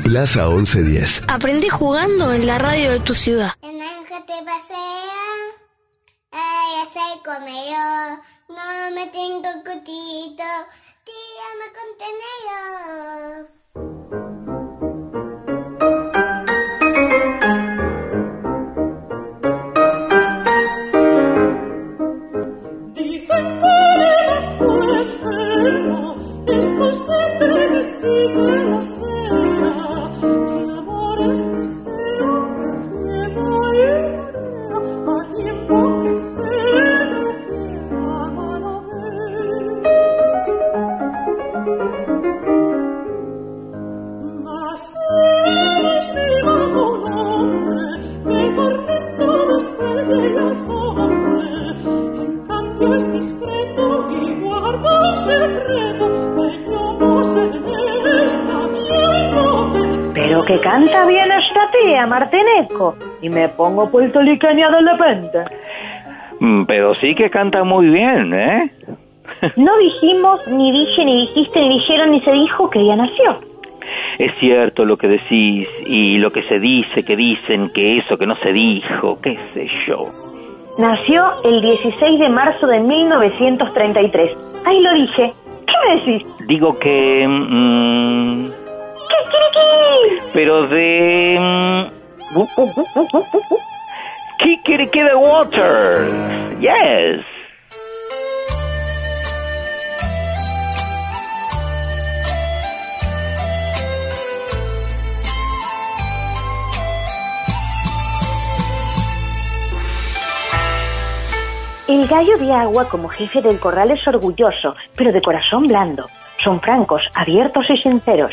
Plaza 0.02 0.48
1110. 0.48 1.22
Aprendí 1.28 1.68
jugando 1.68 2.32
en 2.32 2.44
la 2.48 2.58
radio 2.58 2.90
de 2.90 2.98
tu 2.98 3.14
ciudad. 3.14 3.52
Te 4.32 4.40
pasea, 4.44 5.24
ay, 6.30 6.70
ese 6.84 7.06
comedor, 7.22 8.08
no 8.48 8.66
me 8.94 9.04
tengo 9.08 9.50
cutito, 9.62 10.48
tírame 11.04 11.66
contenedor. 11.78 13.50
Dicen 22.94 23.44
que 23.58 23.74
el 23.98 24.12
bajo 24.28 24.70
es 25.02 25.10
feo, 25.20 26.00
es 26.46 26.66
posible 26.72 27.54
que 27.68 27.82
sí 27.98 28.16
que 28.32 28.48
Pero 60.14 60.44
que 60.44 60.60
canta 60.60 61.06
bien 61.06 61.30
esta 61.32 61.70
tía, 61.70 62.06
Martineco. 62.06 62.96
Y 63.20 63.28
me 63.28 63.48
pongo 63.50 63.90
puertorriqueña 63.90 64.70
de 64.70 64.80
repente. 64.80 65.38
Mm, 66.40 66.64
Pero 66.64 66.94
sí 66.96 67.14
que 67.14 67.30
canta 67.30 67.64
muy 67.64 67.88
bien, 67.88 68.34
¿eh? 68.34 68.70
No 69.56 69.76
dijimos, 69.78 70.40
ni 70.48 70.72
dije, 70.72 71.04
ni 71.04 71.26
dijiste, 71.26 71.60
ni 71.60 71.78
dijeron, 71.78 72.10
ni 72.10 72.20
se 72.20 72.32
dijo 72.32 72.70
que 72.70 72.80
ella 72.80 72.96
nació. 72.96 73.40
Es 74.18 74.32
cierto 74.38 74.84
lo 74.84 74.96
que 74.96 75.08
decís 75.08 75.68
y 75.86 76.18
lo 76.18 76.30
que 76.30 76.42
se 76.44 76.60
dice, 76.60 77.04
que 77.04 77.16
dicen, 77.16 77.70
que 77.70 77.98
eso, 77.98 78.16
que 78.18 78.26
no 78.26 78.36
se 78.36 78.52
dijo, 78.52 79.20
qué 79.20 79.38
sé 79.54 79.68
yo. 79.86 80.31
Nació 80.78 81.22
el 81.44 81.60
16 81.60 82.18
de 82.20 82.28
marzo 82.30 82.66
de 82.66 82.80
1933. 82.80 84.56
Ahí 84.64 84.80
lo 84.80 84.94
dije. 84.94 85.32
¿Qué 85.66 85.72
me 85.86 85.96
decís? 85.96 86.26
Digo 86.46 86.78
que... 86.78 87.26
mm, 87.28 88.50
¡Kikiriki! 89.08 90.30
pero 90.32 90.66
de... 90.68 91.36
mm, 91.38 91.92
Kikiriki 94.38 95.00
the 95.00 95.14
Water. 95.14 96.58
Yes. 96.60 97.24
El 111.92 112.08
gallo 112.08 112.38
de 112.38 112.50
agua 112.50 112.88
como 112.88 113.10
jefe 113.10 113.42
del 113.42 113.60
corral 113.60 113.90
es 113.90 114.08
orgulloso, 114.08 114.74
pero 114.96 115.12
de 115.12 115.20
corazón 115.20 115.64
blando. 115.64 116.08
Son 116.42 116.58
francos, 116.58 117.02
abiertos 117.14 117.66
y 117.68 117.76
sinceros. 117.82 118.32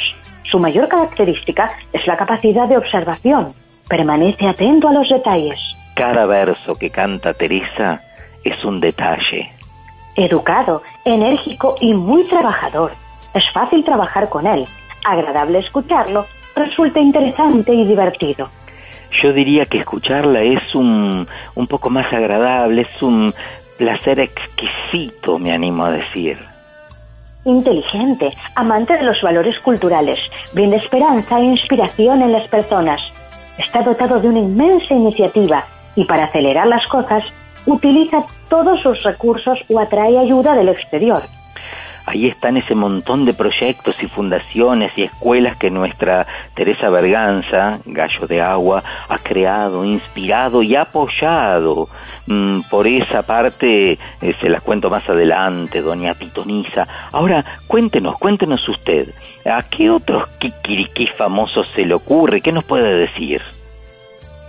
Su 0.50 0.60
mayor 0.60 0.88
característica 0.88 1.68
es 1.92 2.08
la 2.08 2.16
capacidad 2.16 2.70
de 2.70 2.78
observación. 2.78 3.54
Permanece 3.90 4.48
atento 4.48 4.88
a 4.88 4.94
los 4.94 5.10
detalles. 5.10 5.60
Cada 5.94 6.26
verso 6.26 6.76
que 6.76 6.90
canta 6.90 7.34
Teresa 7.34 8.00
es 8.46 8.64
un 8.64 8.80
detalle. 8.80 9.52
Educado, 10.16 10.82
enérgico 11.04 11.76
y 11.82 11.94
muy 11.94 12.24
trabajador. 12.30 12.92
Es 13.34 13.44
fácil 13.52 13.84
trabajar 13.84 14.30
con 14.30 14.48
él. 14.48 14.66
agradable 15.04 15.60
escucharlo, 15.60 16.26
resulta 16.56 17.02
interesante 17.02 17.74
y 17.74 17.84
divertido. 17.84 18.50
Yo 19.24 19.34
diría 19.34 19.66
que 19.66 19.80
escucharla 19.80 20.42
es 20.42 20.76
un, 20.76 21.28
un 21.56 21.68
poco 21.68 21.90
más 21.90 22.12
agradable, 22.14 22.82
es 22.82 23.02
un 23.02 23.34
placer 23.78 24.20
exquisito, 24.20 25.40
me 25.40 25.52
animo 25.52 25.86
a 25.86 25.92
decir. 25.92 26.38
Inteligente, 27.46 28.32
amante 28.56 28.98
de 28.98 29.06
los 29.06 29.22
valores 29.22 29.58
culturales, 29.60 30.20
brinda 30.54 30.78
esperanza 30.78 31.40
e 31.40 31.46
inspiración 31.46 32.22
en 32.22 32.34
las 32.34 32.48
personas. 32.48 33.02
Está 33.58 33.82
dotado 33.82 34.20
de 34.20 34.28
una 34.28 34.40
inmensa 34.40 34.94
iniciativa 34.94 35.66
y 35.96 36.06
para 36.06 36.26
acelerar 36.26 36.68
las 36.68 36.86
cosas 36.88 37.24
utiliza 37.66 38.24
todos 38.50 38.82
sus 38.82 39.02
recursos 39.04 39.60
o 39.70 39.80
atrae 39.80 40.18
ayuda 40.18 40.56
del 40.56 40.70
exterior. 40.70 41.24
Ahí 42.10 42.26
están 42.26 42.58
ese 42.58 42.74
montón 42.74 43.24
de 43.26 43.34
proyectos 43.34 43.96
y 44.02 44.08
fundaciones 44.08 44.92
y 44.98 45.04
escuelas 45.04 45.58
que 45.58 45.70
nuestra 45.70 46.26
Teresa 46.56 46.90
Berganza, 46.90 47.82
Gallo 47.86 48.26
de 48.28 48.42
Agua, 48.42 48.84
ha 49.08 49.20
creado, 49.20 49.86
inspirado 49.86 50.64
y 50.64 50.76
apoyado. 50.76 51.88
Mm, 52.26 52.62
por 52.62 52.88
esa 52.88 53.22
parte 53.22 53.92
eh, 53.92 54.00
se 54.42 54.50
las 54.50 54.64
cuento 54.64 54.90
más 54.90 55.08
adelante, 55.08 55.84
doña 55.84 56.16
Pitonisa. 56.16 56.88
Ahora, 57.14 57.46
cuéntenos, 57.68 58.18
cuéntenos 58.18 58.68
usted, 58.68 59.10
¿a 59.46 59.62
qué 59.70 59.92
otros 59.92 60.28
kikiriki 60.40 61.06
famosos 61.16 61.68
se 61.76 61.86
le 61.86 61.94
ocurre? 61.94 62.42
¿Qué 62.42 62.52
nos 62.52 62.64
puede 62.64 62.92
decir? 62.92 63.40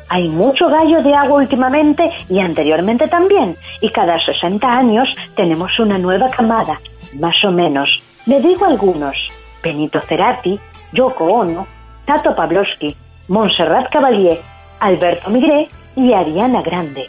Hay 0.08 0.30
mucho 0.30 0.66
gallo 0.68 1.02
de 1.02 1.14
agua 1.14 1.40
últimamente 1.40 2.10
y 2.30 2.40
anteriormente 2.40 3.06
también, 3.06 3.54
y 3.82 3.90
cada 3.90 4.18
60 4.18 4.66
años 4.66 5.10
tenemos 5.36 5.78
una 5.78 5.98
nueva 5.98 6.30
camada 6.30 6.80
más 7.18 7.36
o 7.44 7.50
menos. 7.50 7.88
Le 8.26 8.40
digo 8.40 8.66
algunos. 8.66 9.16
Benito 9.62 10.00
Cerati, 10.00 10.58
Yoko 10.92 11.24
Ono, 11.24 11.66
Tato 12.06 12.34
Pavlovsky, 12.34 12.96
Montserrat 13.28 13.90
Caballé, 13.90 14.40
Alberto 14.80 15.30
Migré 15.30 15.68
y 15.96 16.12
Ariana 16.12 16.62
Grande. 16.62 17.08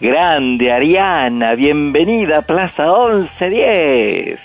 Grande 0.00 0.72
Ariana, 0.72 1.54
bienvenida 1.54 2.38
a 2.38 2.42
Plaza 2.42 2.84
1110. 2.84 4.38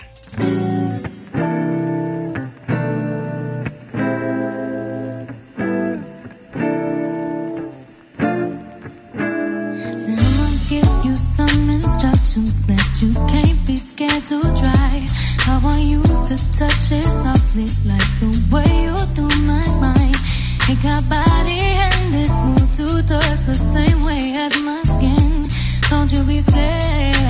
you 13.02 13.12
can't 13.28 13.61
be 13.71 13.77
scared 13.77 14.25
to 14.25 14.41
try. 14.60 15.07
I 15.47 15.60
want 15.63 15.84
you 15.84 16.03
to 16.03 16.36
touch 16.60 16.91
it 16.91 17.10
softly, 17.23 17.67
like 17.86 18.10
the 18.19 18.31
way 18.51 18.69
you 18.86 18.97
do 19.15 19.27
my 19.51 19.65
mind. 19.86 20.17
Ain't 20.69 20.81
got 20.84 21.07
body 21.07 21.62
and 21.86 22.13
this 22.13 22.34
move 22.47 22.69
to 22.79 22.88
touch 23.07 23.41
the 23.51 23.55
same 23.55 24.03
way 24.03 24.34
as 24.36 24.53
my 24.60 24.81
skin. 24.84 25.47
Don't 25.89 26.12
you 26.12 26.21
be 26.23 26.41
scared 26.41 27.20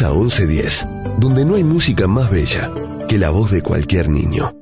Plaza 0.00 0.14
1110, 0.14 0.88
donde 1.18 1.44
no 1.44 1.56
hay 1.56 1.62
música 1.62 2.06
más 2.06 2.30
bella 2.30 2.72
que 3.06 3.18
la 3.18 3.28
voz 3.28 3.50
de 3.50 3.60
cualquier 3.60 4.08
niño. 4.08 4.59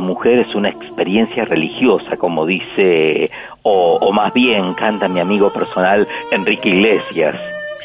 Mujer 0.00 0.40
es 0.40 0.54
una 0.54 0.68
experiencia 0.68 1.44
religiosa, 1.44 2.16
como 2.16 2.46
dice, 2.46 3.30
o, 3.62 3.98
o 4.00 4.12
más 4.12 4.32
bien 4.32 4.74
canta 4.74 5.08
mi 5.08 5.20
amigo 5.20 5.52
personal 5.52 6.06
Enrique 6.30 6.68
Iglesias. 6.68 7.36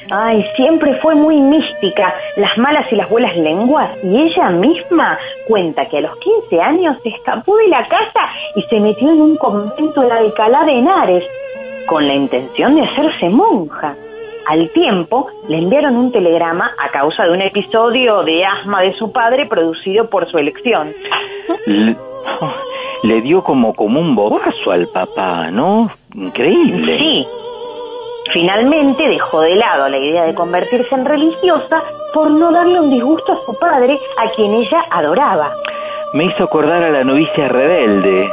Ay, 0.09 0.45
siempre 0.55 0.93
fue 1.01 1.15
muy 1.15 1.39
mística, 1.41 2.13
las 2.37 2.57
malas 2.57 2.85
y 2.91 2.95
las 2.95 3.09
buenas 3.09 3.35
lenguas. 3.35 3.91
Y 4.03 4.21
ella 4.21 4.49
misma 4.51 5.17
cuenta 5.47 5.85
que 5.87 5.97
a 5.97 6.01
los 6.01 6.17
15 6.19 6.61
años 6.61 6.97
se 7.03 7.09
escapó 7.09 7.57
de 7.57 7.67
la 7.67 7.87
casa 7.87 8.29
y 8.55 8.61
se 8.63 8.79
metió 8.79 9.09
en 9.09 9.21
un 9.21 9.35
convento 9.37 10.03
en 10.03 10.11
Alcalá 10.11 10.63
de 10.65 10.73
Henares, 10.73 11.23
con 11.87 12.07
la 12.07 12.13
intención 12.13 12.75
de 12.75 12.83
hacerse 12.83 13.29
monja. 13.29 13.95
Al 14.47 14.71
tiempo, 14.71 15.27
le 15.49 15.57
enviaron 15.57 15.97
un 15.97 16.12
telegrama 16.12 16.71
a 16.79 16.89
causa 16.89 17.25
de 17.25 17.31
un 17.31 17.41
episodio 17.41 18.23
de 18.23 18.45
asma 18.45 18.81
de 18.81 18.93
su 18.93 19.12
padre 19.12 19.45
producido 19.45 20.10
por 20.10 20.29
su 20.31 20.38
elección. 20.38 20.93
Le, 21.65 21.97
le 23.03 23.21
dio 23.21 23.43
como, 23.43 23.75
como 23.75 23.99
un 23.99 24.15
bobazo 24.15 24.71
al 24.71 24.88
papá, 24.88 25.51
¿no? 25.51 25.91
Increíble. 26.15 26.97
Sí. 26.97 27.27
Finalmente 28.31 29.10
dejó 29.10 29.41
de 29.41 29.55
lado 29.55 29.89
la 29.89 29.97
idea 29.97 30.23
de 30.23 30.33
convertirse 30.33 30.95
en 30.95 31.05
religiosa 31.05 31.83
por 32.13 32.31
no 32.31 32.49
darle 32.51 32.79
un 32.79 32.89
disgusto 32.89 33.33
a 33.33 33.45
su 33.45 33.57
padre, 33.60 33.99
a 34.17 34.31
quien 34.31 34.53
ella 34.53 34.81
adoraba. 34.89 35.51
Me 36.13 36.23
hizo 36.23 36.45
acordar 36.45 36.83
a 36.83 36.89
la 36.89 37.03
novicia 37.03 37.49
rebelde. 37.49 38.31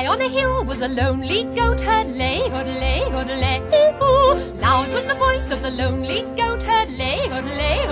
High 0.00 0.06
on 0.06 0.22
a 0.22 0.30
hill 0.30 0.64
was 0.64 0.80
a 0.80 0.88
lonely 0.88 1.44
goat 1.54 1.78
herd, 1.78 2.06
lay, 2.16 2.40
lay, 2.48 3.04
lay, 3.04 3.60
ooh. 4.02 4.34
Loud 4.54 4.90
was 4.94 5.04
the 5.04 5.14
voice 5.14 5.50
of 5.50 5.60
the 5.60 5.70
lonely 5.70 6.22
goat 6.38 6.62
herd, 6.62 6.88
lay, 6.88 7.28
lay, 7.28 7.58
lay, 7.58 7.86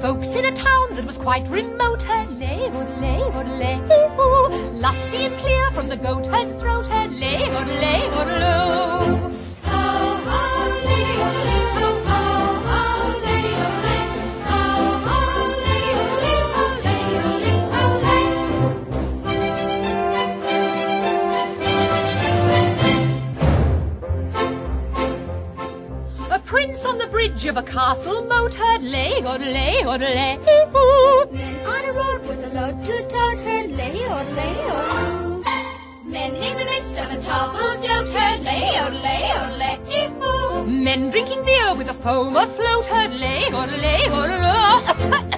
Folks 0.00 0.34
in 0.34 0.46
a 0.46 0.52
town 0.52 0.94
that 0.94 1.04
was 1.04 1.18
quite 1.18 1.46
remote 1.50 2.00
heard, 2.00 2.30
lay, 2.30 2.70
lay, 2.70 3.22
lay, 3.60 3.78
ooh. 4.18 4.48
Lusty 4.72 5.26
and 5.26 5.36
clear 5.36 5.70
from 5.72 5.90
the 5.90 5.98
goat 5.98 6.24
herd's 6.28 6.54
throat, 6.54 6.86
heard, 6.86 7.12
lay, 7.12 7.46
lay, 7.46 7.82
lay, 7.82 8.08
A 9.66 9.68
prince 27.34 27.46
on 27.46 27.54
the 27.54 27.56
bridge 27.56 27.56
of 27.56 27.56
a 27.56 27.62
castle 27.62 28.22
moat 28.26 28.54
heard 28.54 28.82
lay, 28.82 29.20
lay, 29.20 29.84
lay, 29.84 30.38
ooh. 30.38 31.26
Men 31.32 31.66
on 31.66 31.84
a 31.84 31.92
road 31.92 32.26
with 32.26 32.44
a 32.44 32.48
load 32.48 32.84
to 32.84 33.02
tote 33.08 33.38
heard 33.38 33.70
lay, 33.70 34.06
lay, 34.34 34.56
ooh. 34.70 35.42
Men 36.04 36.34
in 36.34 36.56
the 36.56 36.64
midst 36.64 36.98
of 36.98 37.10
a 37.10 37.20
toppled 37.20 37.82
jolt 37.82 38.08
heard 38.10 38.42
lay, 38.42 38.80
lay, 38.90 39.32
lay, 39.58 39.78
ooh. 40.22 40.64
Men 40.66 41.10
drinking 41.10 41.44
beer 41.44 41.74
with 41.74 41.88
a 41.88 41.94
foam 41.94 42.36
afloat 42.36 42.86
heard 42.86 43.12
lay, 43.12 43.46
or 43.52 43.66
lay, 43.66 44.08
lay. 44.08 45.34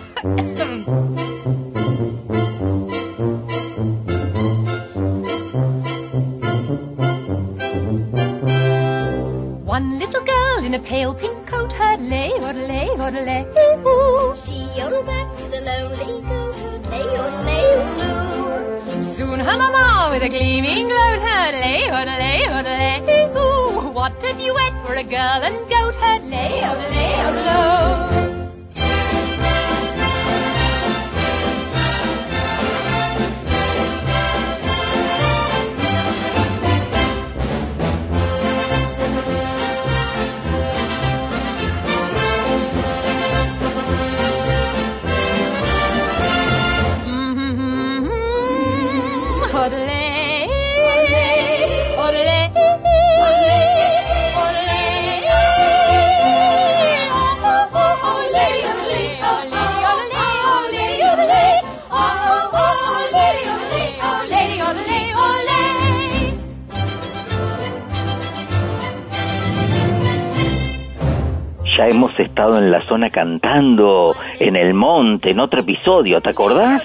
One 10.66 10.72
little 10.72 10.84
girl 10.84 10.98
in 10.98 11.14
a 11.14 11.14
pale 11.14 11.14
pink 11.14 11.46
coat 11.46 11.72
heard 11.72 12.00
lay, 12.00 12.32
lay, 12.40 12.88
lay, 13.24 13.44
ooh. 13.86 14.34
She 14.36 14.68
yodeled 14.76 15.06
back 15.06 15.38
to 15.38 15.44
the 15.44 15.60
lonely 15.60 16.22
goat 16.26 16.56
herd, 16.56 16.86
lay, 16.90 17.04
lay, 17.46 17.66
loo. 17.98 19.00
Soon 19.00 19.38
her 19.38 19.56
mamma 19.56 20.08
with 20.10 20.24
a 20.24 20.28
gleaming 20.28 20.88
gloat 20.88 21.20
heard 21.20 21.54
lay, 21.54 21.88
lay, 21.88 22.48
lay, 22.64 23.26
ooh. 23.36 23.90
What 23.90 24.24
a 24.24 24.32
duet 24.32 24.72
for 24.84 24.94
a 24.94 25.04
girl 25.04 25.40
and 25.44 25.68
goat 25.70 25.94
heard 25.94 26.24
lay, 26.24 26.60
lay, 26.60 27.12
lay, 28.26 28.35
Ya 71.76 71.86
hemos 71.88 72.18
estado 72.18 72.58
en 72.58 72.70
la 72.70 72.80
zona 72.88 73.10
cantando 73.10 74.14
en 74.40 74.56
el 74.56 74.72
monte, 74.74 75.30
en 75.30 75.40
otro 75.40 75.60
episodio, 75.60 76.20
¿te 76.20 76.30
acordás? 76.30 76.82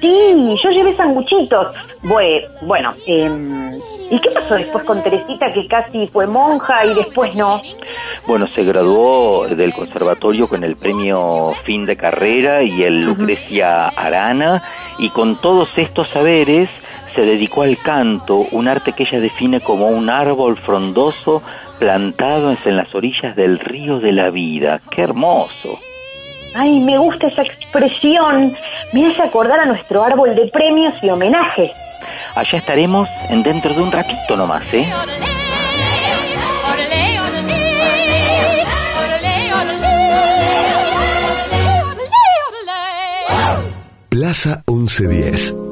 Sí, 0.00 0.56
yo 0.62 0.70
llevé 0.70 0.96
sanguchitos. 0.96 1.74
Bue- 2.04 2.46
Bueno, 2.62 2.92
em, 3.06 3.76
¿y 4.10 4.18
qué 4.20 4.30
pasó 4.32 4.54
después 4.54 4.84
con 4.84 5.02
Teresita 5.02 5.46
que 5.52 5.66
casi 5.68 6.06
fue 6.06 6.26
monja 6.26 6.86
y 6.86 6.94
después 6.94 7.34
no? 7.34 7.60
Bueno, 8.26 8.46
se 8.54 8.62
graduó 8.64 9.46
del 9.48 9.72
conservatorio 9.72 10.48
con 10.48 10.62
el 10.64 10.76
premio 10.76 11.50
fin 11.64 11.84
de 11.86 11.96
carrera 11.96 12.62
y 12.62 12.82
el 12.82 13.04
Lucrecia 13.04 13.88
Arana 13.88 14.62
y 14.98 15.10
con 15.10 15.36
todos 15.40 15.76
estos 15.76 16.08
saberes 16.08 16.70
se 17.14 17.22
dedicó 17.22 17.62
al 17.62 17.76
canto, 17.78 18.36
un 18.52 18.68
arte 18.68 18.92
que 18.92 19.02
ella 19.02 19.18
define 19.20 19.60
como 19.60 19.86
un 19.86 20.08
árbol 20.08 20.56
frondoso 20.58 21.42
plantado 21.80 22.54
en 22.64 22.76
las 22.76 22.94
orillas 22.94 23.34
del 23.34 23.58
río 23.58 23.98
de 23.98 24.12
la 24.12 24.30
vida. 24.30 24.80
¡Qué 24.90 25.02
hermoso! 25.02 25.80
Ay, 26.54 26.78
me 26.78 26.98
gusta 26.98 27.28
esa 27.28 27.42
expresión. 27.42 28.54
Me 28.92 29.06
hace 29.06 29.22
acordar 29.22 29.60
a 29.60 29.64
nuestro 29.64 30.04
árbol 30.04 30.36
de 30.36 30.46
premios 30.48 30.94
y 31.02 31.08
homenajes. 31.08 31.72
Allá 32.34 32.58
estaremos 32.58 33.08
en 33.30 33.42
dentro 33.42 33.72
de 33.72 33.82
un 33.82 33.90
ratito 33.90 34.36
nomás, 34.36 34.62
¿eh? 34.72 34.88
Plaza 44.10 44.62
1110. 44.66 45.69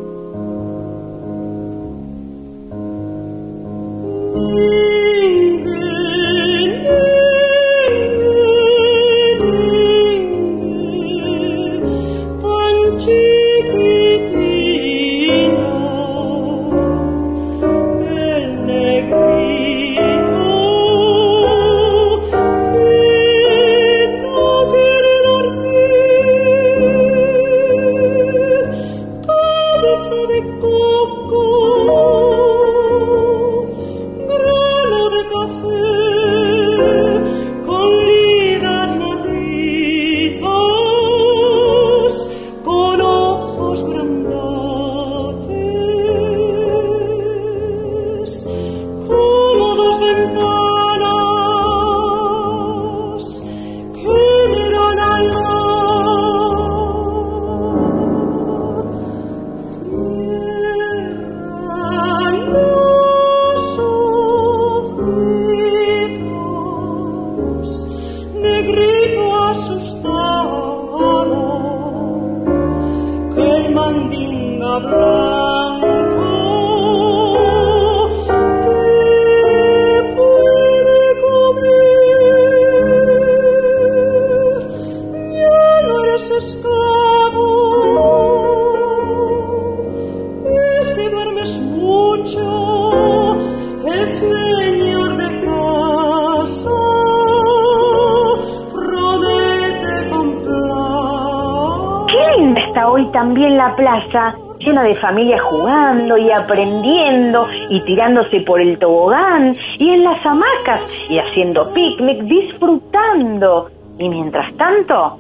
Jugando 105.39 106.17
y 106.17 106.31
aprendiendo 106.31 107.47
y 107.71 107.81
tirándose 107.83 108.41
por 108.41 108.61
el 108.61 108.79
tobogán 108.79 109.55
y 109.79 109.91
en 109.91 110.05
las 110.05 110.25
hamacas 110.25 111.11
y 111.11 111.19
haciendo 111.19 111.73
picnic, 111.73 112.23
disfrutando. 112.23 113.71
Y 113.99 114.09
mientras 114.09 114.55
tanto, 114.57 115.19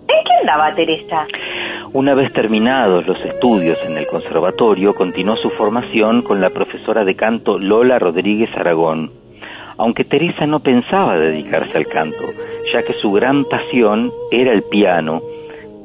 ¿en 0.00 0.24
qué 0.24 0.32
andaba 0.40 0.74
Teresa? 0.74 1.26
Una 1.94 2.14
vez 2.14 2.32
terminados 2.34 3.06
los 3.06 3.18
estudios 3.24 3.78
en 3.86 3.96
el 3.96 4.06
conservatorio, 4.06 4.94
continuó 4.94 5.36
su 5.36 5.48
formación 5.50 6.22
con 6.22 6.40
la 6.40 6.50
profesora 6.50 7.04
de 7.04 7.16
canto 7.16 7.58
Lola 7.58 7.98
Rodríguez 7.98 8.50
Aragón. 8.54 9.10
Aunque 9.78 10.04
Teresa 10.04 10.44
no 10.46 10.60
pensaba 10.60 11.16
dedicarse 11.16 11.76
al 11.76 11.86
canto, 11.86 12.24
ya 12.72 12.82
que 12.82 12.92
su 12.94 13.10
gran 13.12 13.44
pasión 13.44 14.12
era 14.30 14.52
el 14.52 14.64
piano, 14.64 15.22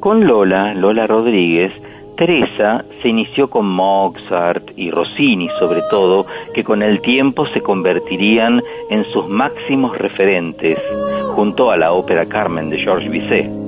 con 0.01 0.27
Lola, 0.27 0.73
Lola 0.73 1.07
Rodríguez, 1.07 1.71
Teresa 2.17 2.85
se 3.01 3.09
inició 3.09 3.49
con 3.49 3.67
Mozart 3.67 4.71
y 4.77 4.91
Rossini 4.91 5.49
sobre 5.59 5.81
todo, 5.89 6.25
que 6.53 6.63
con 6.63 6.81
el 6.83 7.01
tiempo 7.01 7.45
se 7.47 7.61
convertirían 7.61 8.61
en 8.89 9.03
sus 9.11 9.27
máximos 9.27 9.97
referentes, 9.97 10.77
junto 11.35 11.71
a 11.71 11.77
la 11.77 11.91
ópera 11.91 12.25
Carmen 12.27 12.69
de 12.69 12.79
Georges 12.79 13.11
Bizet. 13.11 13.62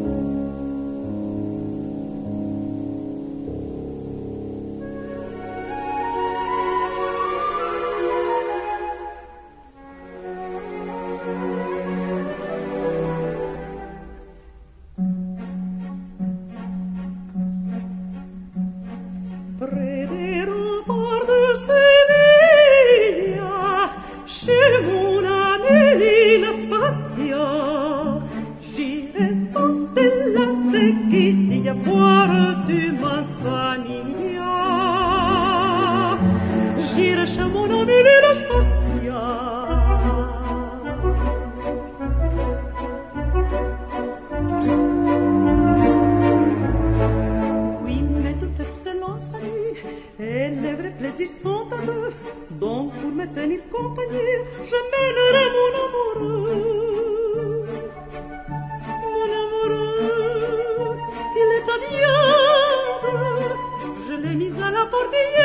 Mis 65.11 65.44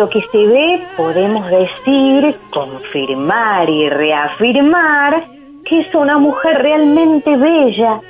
lo 0.00 0.08
que 0.08 0.22
se 0.32 0.38
ve, 0.38 0.80
podemos 0.96 1.46
decir, 1.50 2.34
confirmar 2.48 3.68
y 3.68 3.90
reafirmar 3.90 5.24
que 5.66 5.80
es 5.80 5.94
una 5.94 6.16
mujer 6.16 6.56
realmente 6.62 7.36
bella. 7.36 8.00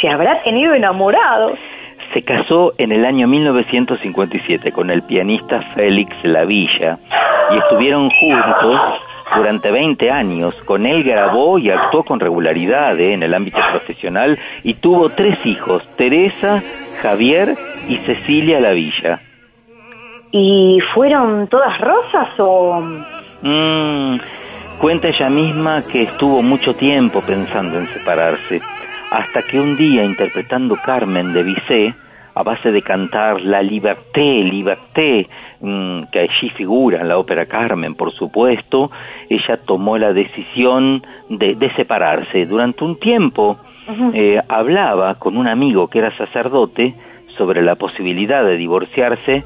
Se 0.00 0.08
habrá 0.08 0.40
tenido 0.44 0.74
enamorado. 0.74 1.56
Se 2.14 2.22
casó 2.22 2.74
en 2.78 2.92
el 2.92 3.04
año 3.04 3.26
1957 3.26 4.70
con 4.70 4.90
el 4.90 5.02
pianista 5.02 5.60
Félix 5.74 6.14
Lavilla 6.22 6.98
y 7.50 7.58
estuvieron 7.58 8.10
juntos 8.10 8.80
durante 9.34 9.72
20 9.72 10.08
años. 10.08 10.54
Con 10.66 10.86
él 10.86 11.02
grabó 11.02 11.58
y 11.58 11.70
actuó 11.70 12.04
con 12.04 12.20
regularidad 12.20 12.98
¿eh? 13.00 13.12
en 13.12 13.24
el 13.24 13.34
ámbito 13.34 13.58
profesional 13.72 14.38
y 14.62 14.74
tuvo 14.74 15.08
tres 15.08 15.44
hijos, 15.44 15.82
Teresa, 15.96 16.62
Javier 17.02 17.56
y 17.88 17.96
Cecilia 17.96 18.60
Lavilla. 18.60 19.20
¿Y 20.32 20.78
fueron 20.94 21.48
todas 21.48 21.80
rosas 21.80 22.28
o...? 22.38 22.80
Mm, 23.42 24.18
cuenta 24.78 25.08
ella 25.08 25.28
misma 25.28 25.82
que 25.82 26.02
estuvo 26.02 26.42
mucho 26.42 26.74
tiempo 26.74 27.20
pensando 27.22 27.78
en 27.78 27.88
separarse, 27.88 28.60
hasta 29.10 29.42
que 29.42 29.58
un 29.58 29.76
día 29.76 30.04
interpretando 30.04 30.76
Carmen 30.76 31.32
de 31.32 31.42
Bizet, 31.42 31.94
a 32.34 32.44
base 32.44 32.70
de 32.70 32.80
cantar 32.82 33.40
La 33.40 33.60
Liberté, 33.60 34.44
Liberté, 34.44 35.28
mm, 35.60 36.04
que 36.12 36.20
allí 36.20 36.50
figura 36.50 37.00
en 37.00 37.08
la 37.08 37.18
ópera 37.18 37.46
Carmen, 37.46 37.96
por 37.96 38.12
supuesto, 38.12 38.90
ella 39.28 39.58
tomó 39.66 39.98
la 39.98 40.12
decisión 40.12 41.02
de, 41.28 41.56
de 41.56 41.74
separarse. 41.74 42.46
Durante 42.46 42.84
un 42.84 43.00
tiempo 43.00 43.58
eh, 44.14 44.40
hablaba 44.48 45.16
con 45.16 45.36
un 45.36 45.48
amigo 45.48 45.88
que 45.88 45.98
era 45.98 46.16
sacerdote 46.16 46.94
sobre 47.36 47.62
la 47.62 47.74
posibilidad 47.74 48.44
de 48.44 48.56
divorciarse 48.56 49.42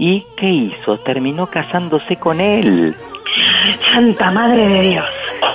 y 0.00 0.24
¿qué 0.36 0.48
hizo? 0.48 0.98
Terminó 0.98 1.48
casándose 1.48 2.16
con 2.16 2.40
él. 2.40 2.94
Santa 3.92 4.30
Madre 4.30 4.68
de 4.68 4.80
Dios. 4.82 5.04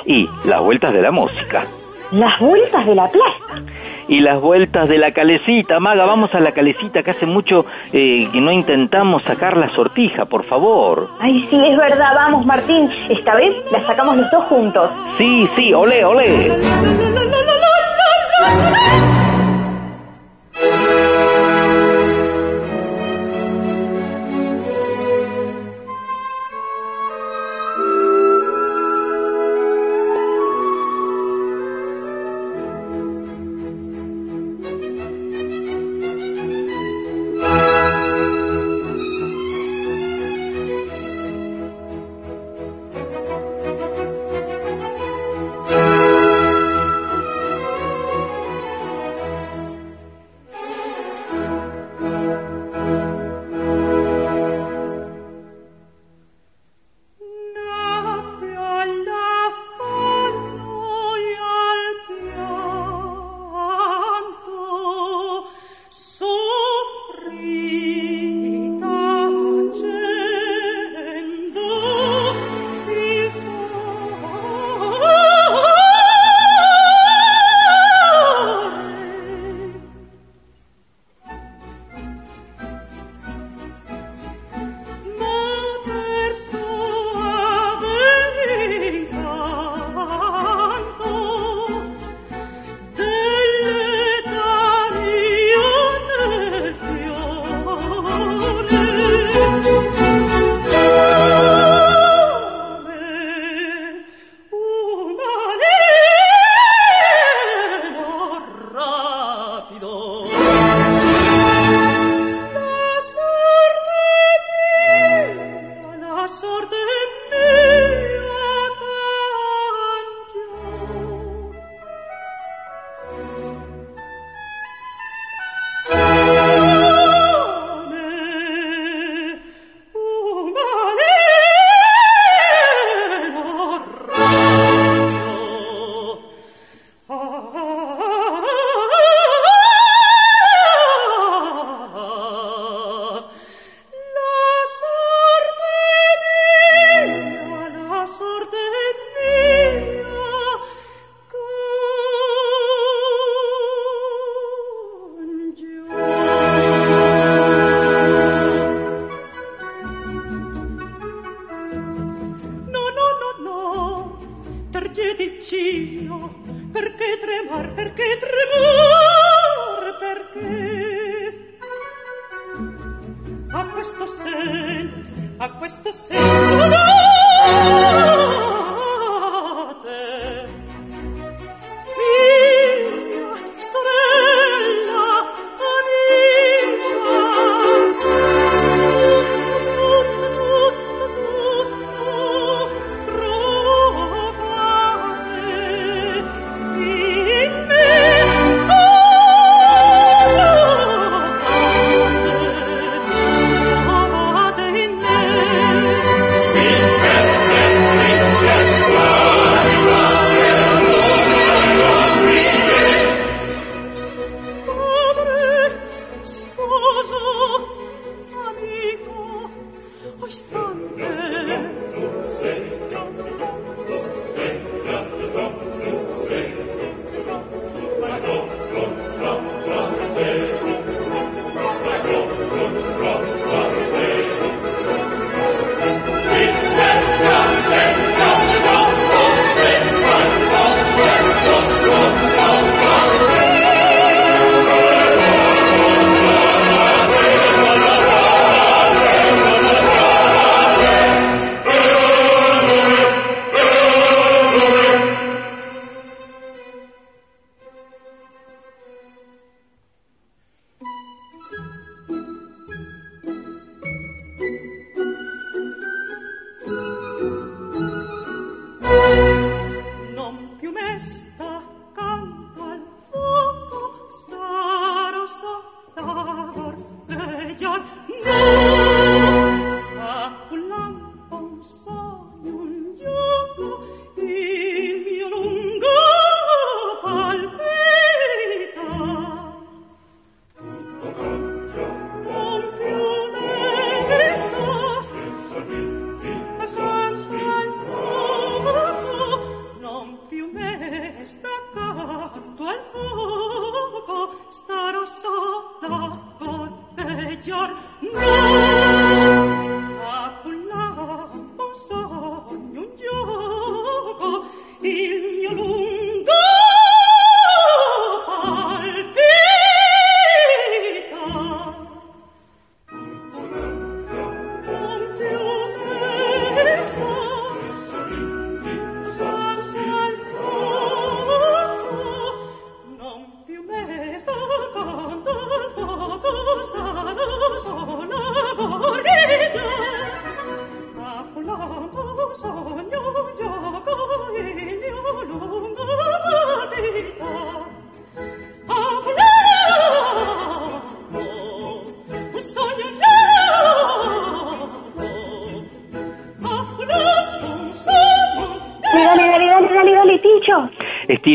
Y 0.05 0.29
las 0.43 0.61
vueltas 0.61 0.91
de 0.91 1.01
la 1.01 1.11
música. 1.11 1.65
Las 2.11 2.37
vueltas 2.41 2.85
de 2.85 2.93
la 2.93 3.07
plaza. 3.07 3.65
Y 4.09 4.19
las 4.19 4.41
vueltas 4.41 4.89
de 4.89 4.97
la 4.97 5.13
calecita, 5.13 5.79
Maga, 5.79 6.05
vamos 6.05 6.29
a 6.35 6.41
la 6.41 6.51
calecita, 6.51 7.03
que 7.03 7.11
hace 7.11 7.25
mucho 7.25 7.65
eh, 7.93 8.27
que 8.33 8.41
no 8.41 8.51
intentamos 8.51 9.23
sacar 9.23 9.55
la 9.55 9.69
sortija, 9.69 10.25
por 10.25 10.43
favor. 10.43 11.07
Ay, 11.21 11.47
sí, 11.49 11.55
es 11.55 11.77
verdad, 11.77 12.13
vamos 12.13 12.45
Martín, 12.45 12.89
esta 13.09 13.35
vez 13.35 13.55
la 13.71 13.87
sacamos 13.87 14.17
los 14.17 14.29
dos 14.29 14.43
juntos. 14.47 14.91
Sí, 15.17 15.49
sí, 15.55 15.73
olé, 15.73 16.03
olé. 16.03 16.51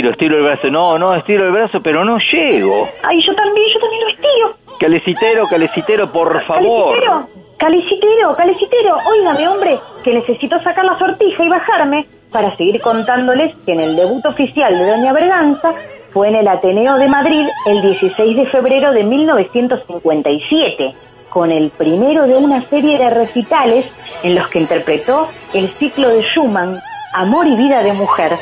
Estiro, 0.08 0.10
estiro 0.10 0.36
el 0.36 0.44
brazo. 0.44 0.70
No, 0.70 0.98
no, 0.98 1.14
estiro 1.14 1.44
el 1.46 1.52
brazo, 1.52 1.80
pero 1.82 2.04
no 2.04 2.18
llego. 2.32 2.88
Ay, 3.02 3.20
yo 3.26 3.34
también, 3.34 3.66
yo 3.72 3.80
también 3.80 4.02
lo 4.02 4.08
estiro. 4.08 4.78
Calecitero, 4.78 5.46
calecitero, 5.48 6.12
por 6.12 6.44
favor. 6.46 6.94
Calecitero, 6.94 7.28
calecitero, 7.58 8.30
calecitero. 8.36 8.96
Óigame, 9.10 9.48
hombre, 9.48 9.78
que 10.04 10.12
necesito 10.12 10.58
sacar 10.62 10.84
la 10.84 10.98
sortija 10.98 11.44
y 11.44 11.48
bajarme 11.48 12.06
para 12.30 12.56
seguir 12.56 12.80
contándoles 12.80 13.54
que 13.64 13.72
en 13.72 13.80
el 13.80 13.96
debut 13.96 14.24
oficial 14.26 14.78
de 14.78 14.86
Doña 14.86 15.12
Berganza 15.12 15.74
fue 16.12 16.28
en 16.28 16.36
el 16.36 16.48
Ateneo 16.48 16.96
de 16.98 17.08
Madrid 17.08 17.46
el 17.66 17.82
16 17.82 18.36
de 18.36 18.46
febrero 18.46 18.92
de 18.92 19.04
1957, 19.04 20.94
con 21.28 21.50
el 21.50 21.70
primero 21.70 22.26
de 22.26 22.36
una 22.36 22.62
serie 22.68 22.98
de 22.98 23.10
recitales 23.10 23.90
en 24.22 24.34
los 24.34 24.48
que 24.48 24.60
interpretó 24.60 25.28
el 25.54 25.68
ciclo 25.74 26.08
de 26.08 26.22
Schumann, 26.22 26.80
Amor 27.12 27.46
y 27.46 27.56
Vida 27.56 27.82
de 27.82 27.92
Mujer. 27.92 28.32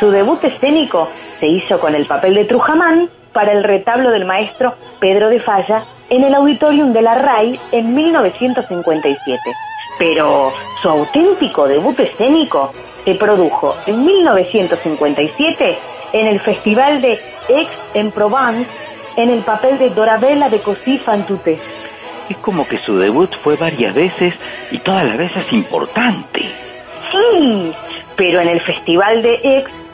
Su 0.00 0.10
debut 0.10 0.42
escénico 0.44 1.08
se 1.40 1.46
hizo 1.46 1.80
con 1.80 1.94
el 1.94 2.06
papel 2.06 2.34
de 2.34 2.44
Trujamán 2.44 3.10
para 3.32 3.52
el 3.52 3.64
retablo 3.64 4.10
del 4.10 4.24
maestro 4.24 4.74
Pedro 5.00 5.28
de 5.28 5.40
Falla 5.40 5.82
en 6.08 6.24
el 6.24 6.34
Auditorium 6.34 6.92
de 6.92 7.02
la 7.02 7.14
RAI 7.14 7.58
en 7.72 7.94
1957. 7.94 9.40
Pero 9.98 10.52
su 10.80 10.88
auténtico 10.88 11.66
debut 11.66 11.98
escénico 11.98 12.72
se 13.04 13.14
produjo 13.16 13.74
en 13.86 14.04
1957 14.04 15.78
en 16.12 16.26
el 16.26 16.40
Festival 16.40 17.00
de 17.00 17.18
Aix-en-Provence 17.48 18.68
en 19.16 19.30
el 19.30 19.40
papel 19.40 19.78
de 19.78 19.90
Dorabella 19.90 20.48
de 20.48 20.60
Cossy 20.60 20.98
Fantute. 20.98 21.58
Es 22.28 22.36
como 22.38 22.68
que 22.68 22.78
su 22.78 22.98
debut 22.98 23.30
fue 23.42 23.56
varias 23.56 23.94
veces 23.94 24.34
y 24.70 24.78
todas 24.78 25.04
las 25.04 25.18
veces 25.18 25.52
importante. 25.52 26.42
Sí, 27.10 27.72
pero 28.16 28.40
en 28.40 28.48
el 28.48 28.60
Festival 28.60 29.22
de 29.22 29.40
Aix 29.44 29.87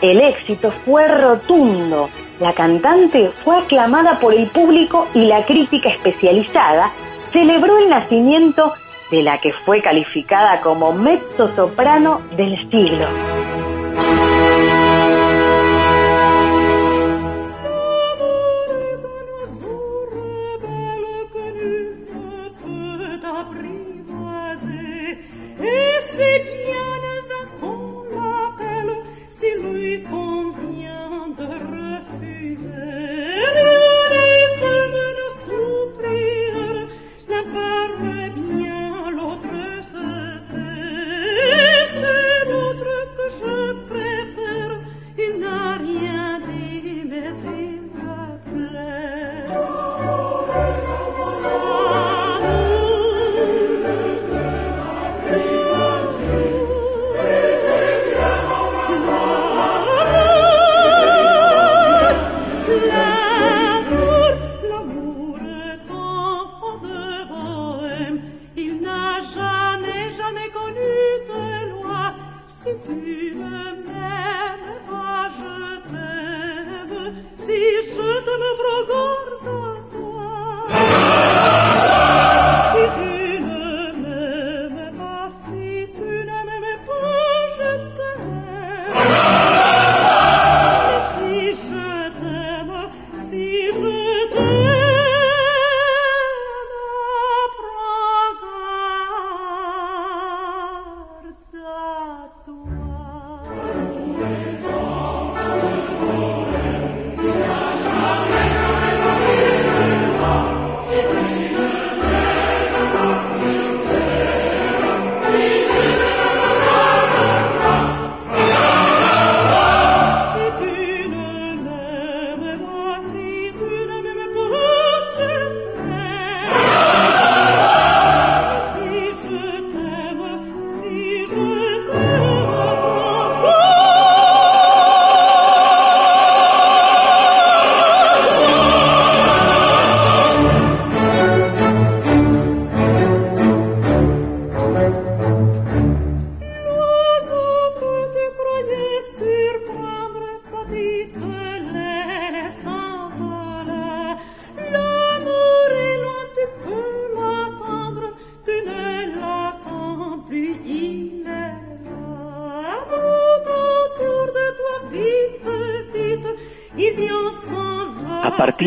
el 0.00 0.20
éxito 0.20 0.70
fue 0.84 1.08
rotundo. 1.08 2.08
La 2.40 2.52
cantante 2.52 3.30
fue 3.44 3.58
aclamada 3.58 4.20
por 4.20 4.34
el 4.34 4.46
público 4.48 5.06
y 5.14 5.24
la 5.24 5.44
crítica 5.44 5.88
especializada 5.90 6.92
celebró 7.32 7.78
el 7.78 7.88
nacimiento 7.88 8.72
de 9.10 9.22
la 9.22 9.38
que 9.38 9.52
fue 9.52 9.80
calificada 9.80 10.60
como 10.60 10.92
mezzo 10.92 11.54
soprano 11.54 12.20
del 12.36 12.58
siglo. 12.70 13.06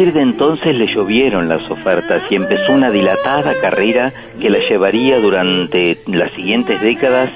De 0.05 0.21
entonces 0.21 0.75
le 0.75 0.87
llovieron 0.87 1.49
las 1.49 1.69
ofertas 1.69 2.23
y 2.29 2.35
empezó 2.35 2.71
una 2.71 2.89
dilatada 2.89 3.53
carrera 3.59 4.13
que 4.39 4.49
la 4.49 4.59
llevaría 4.59 5.19
durante 5.19 5.97
las 6.07 6.31
siguientes 6.35 6.81
décadas 6.81 7.29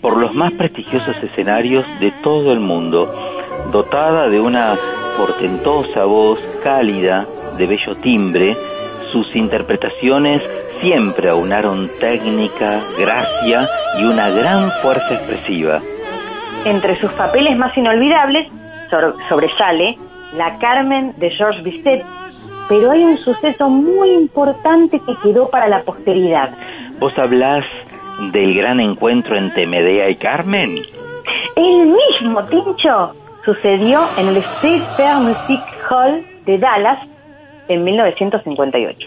por 0.00 0.16
los 0.16 0.34
más 0.34 0.52
prestigiosos 0.52 1.14
escenarios 1.22 1.84
de 2.00 2.10
todo 2.22 2.52
el 2.52 2.60
mundo, 2.60 3.14
dotada 3.70 4.30
de 4.30 4.40
una 4.40 4.74
portentosa 5.18 6.04
voz 6.04 6.40
cálida, 6.64 7.26
de 7.58 7.66
bello 7.66 7.94
timbre, 7.96 8.56
sus 9.12 9.36
interpretaciones 9.36 10.42
siempre 10.80 11.28
aunaron 11.28 11.90
técnica, 12.00 12.80
gracia 12.98 13.68
y 14.00 14.04
una 14.04 14.30
gran 14.30 14.70
fuerza 14.82 15.14
expresiva. 15.14 15.80
Entre 16.64 16.98
sus 17.00 17.12
papeles 17.12 17.56
más 17.58 17.76
inolvidables 17.76 18.48
sobresale 19.28 19.98
La 20.36 20.58
Carmen 20.58 21.12
de 21.18 21.30
Georges 21.30 21.62
Bizet, 21.62 22.04
pero 22.68 22.90
hay 22.90 23.04
un 23.04 23.18
suceso 23.18 23.68
muy 23.68 24.10
importante 24.10 24.98
que 25.00 25.14
quedó 25.22 25.50
para 25.50 25.68
la 25.68 25.82
posteridad. 25.82 26.50
¿Vos 26.98 27.12
hablás 27.18 27.64
del 28.32 28.54
gran 28.54 28.80
encuentro 28.80 29.36
entre 29.36 29.66
Medea 29.66 30.08
y 30.08 30.16
Carmen? 30.16 30.78
El 31.56 31.86
mismo 31.86 32.44
Tincho 32.46 33.14
sucedió 33.44 34.00
en 34.16 34.28
el 34.28 34.36
State 34.38 34.82
Fair 34.96 35.16
Music 35.16 35.60
Hall 35.90 36.24
de 36.46 36.58
Dallas 36.58 37.06
en 37.68 37.84
1958. 37.84 38.98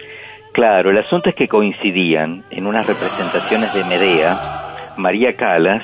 Claro, 0.54 0.92
el 0.92 0.98
asunto 1.00 1.30
es 1.30 1.36
que 1.36 1.48
coincidían 1.48 2.44
en 2.52 2.68
unas 2.68 2.88
representaciones 2.88 3.74
de 3.74 3.84
Medea, 3.84 4.94
María 4.96 5.36
Calas 5.36 5.84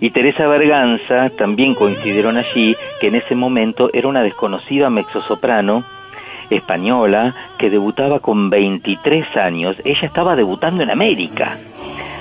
y 0.00 0.10
Teresa 0.10 0.46
Berganza 0.46 1.30
también 1.30 1.74
coincidieron 1.74 2.36
allí, 2.36 2.76
que 3.00 3.08
en 3.08 3.16
ese 3.16 3.34
momento 3.34 3.90
era 3.92 4.08
una 4.08 4.22
desconocida 4.22 4.90
mezzosoprano 4.90 5.84
española 6.50 7.34
que 7.58 7.70
debutaba 7.70 8.20
con 8.20 8.50
23 8.50 9.36
años. 9.36 9.76
Ella 9.84 10.06
estaba 10.06 10.36
debutando 10.36 10.82
en 10.82 10.90
América. 10.90 11.58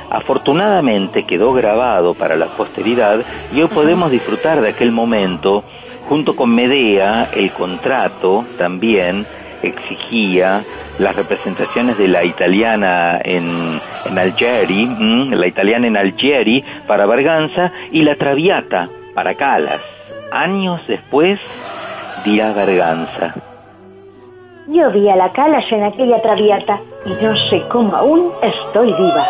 Afortunadamente 0.09 1.25
quedó 1.25 1.53
grabado 1.53 2.13
para 2.13 2.35
la 2.35 2.47
posteridad 2.55 3.23
y 3.53 3.61
hoy 3.61 3.67
podemos 3.69 4.11
disfrutar 4.11 4.61
de 4.61 4.69
aquel 4.69 4.91
momento 4.91 5.63
junto 6.07 6.35
con 6.35 6.53
Medea, 6.53 7.29
el 7.33 7.51
contrato 7.51 8.45
también 8.57 9.25
exigía 9.63 10.61
las 10.99 11.15
representaciones 11.15 11.97
de 11.97 12.07
la 12.07 12.23
italiana 12.23 13.19
en, 13.23 13.79
en 14.05 14.17
Algeri, 14.17 14.85
la 15.31 15.47
italiana 15.47 15.87
en 15.87 15.97
Algeri 15.97 16.63
para 16.87 17.05
Berganza 17.05 17.71
y 17.91 18.03
la 18.03 18.15
Traviata 18.15 18.89
para 19.15 19.35
Calas. 19.35 19.81
Años 20.31 20.81
después 20.87 21.39
dirá 22.25 22.53
Berganza. 22.53 23.35
Yo 24.67 24.91
vi 24.91 25.09
a 25.09 25.15
la 25.15 25.31
Calas 25.31 25.65
en 25.71 25.83
aquella 25.83 26.21
Traviata 26.21 26.79
y 27.05 27.09
no 27.23 27.35
sé 27.49 27.63
cómo 27.69 27.95
aún 27.95 28.31
estoy 28.41 28.87
viva. 28.87 29.27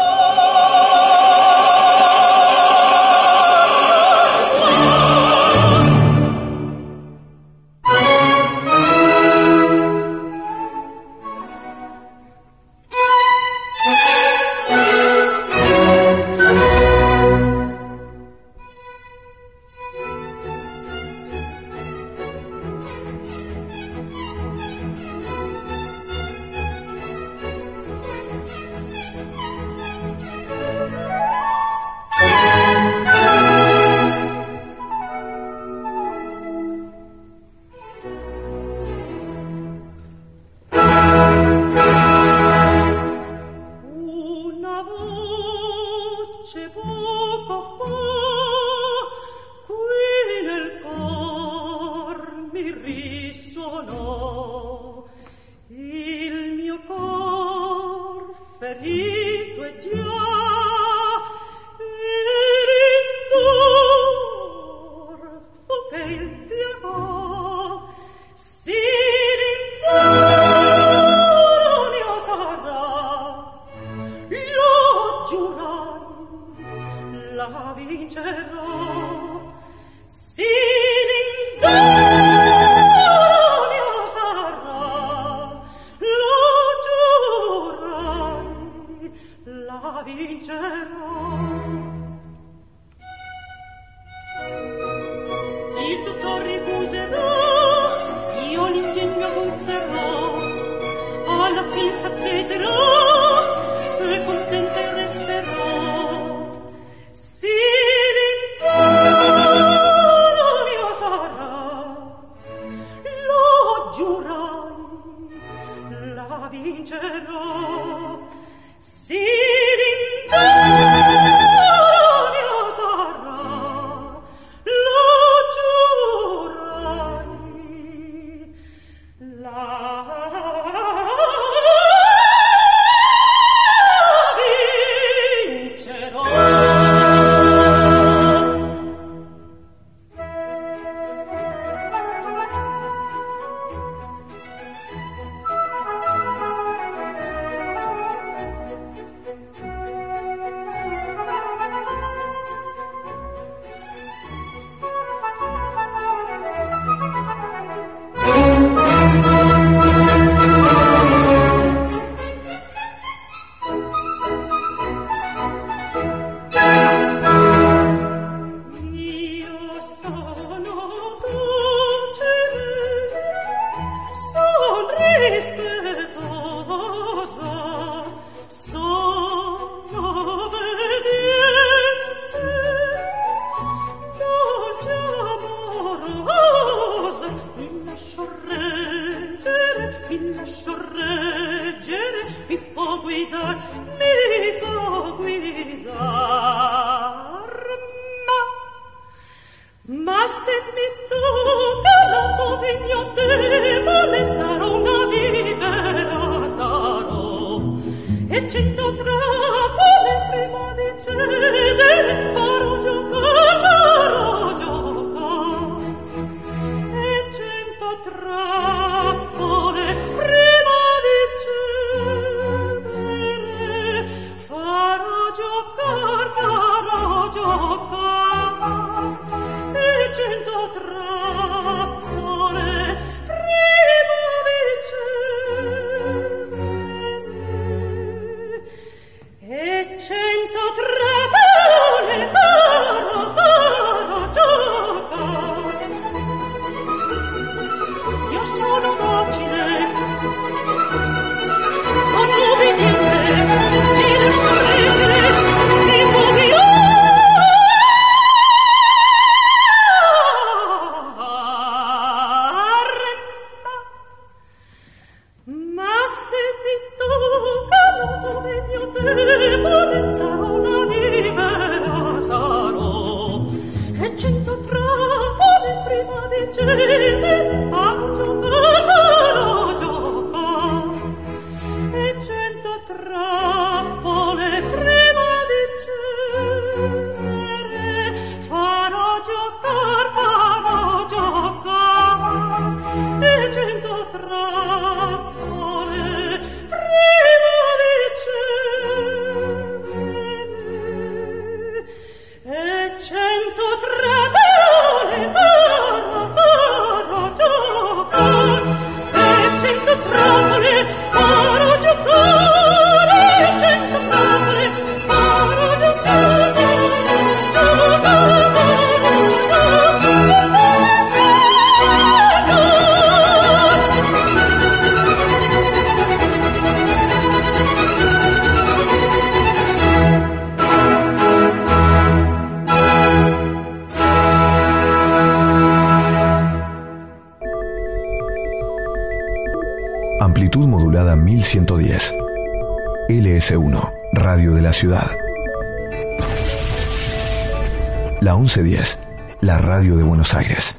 1110, 348.43 348.97
la 349.39 349.57
radio 349.57 349.95
de 349.95 350.03
Buenos 350.03 350.33
Aires. 350.33 350.72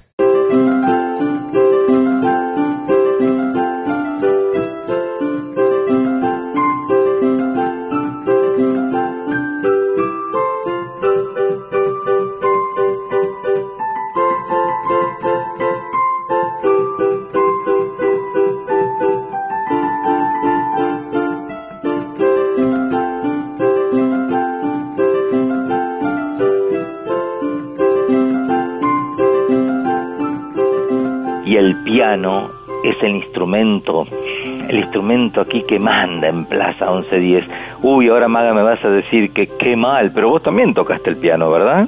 Aquí 35.40 35.62
que 35.68 35.78
manda 35.78 36.28
en 36.28 36.44
Plaza 36.46 36.90
1110. 36.90 37.44
Uy, 37.82 38.08
ahora 38.08 38.28
Maga 38.28 38.54
me 38.54 38.62
vas 38.62 38.84
a 38.84 38.90
decir 38.90 39.32
que 39.32 39.46
qué 39.58 39.76
mal, 39.76 40.12
pero 40.14 40.30
vos 40.30 40.42
también 40.42 40.74
tocaste 40.74 41.10
el 41.10 41.16
piano, 41.16 41.50
¿verdad? 41.50 41.86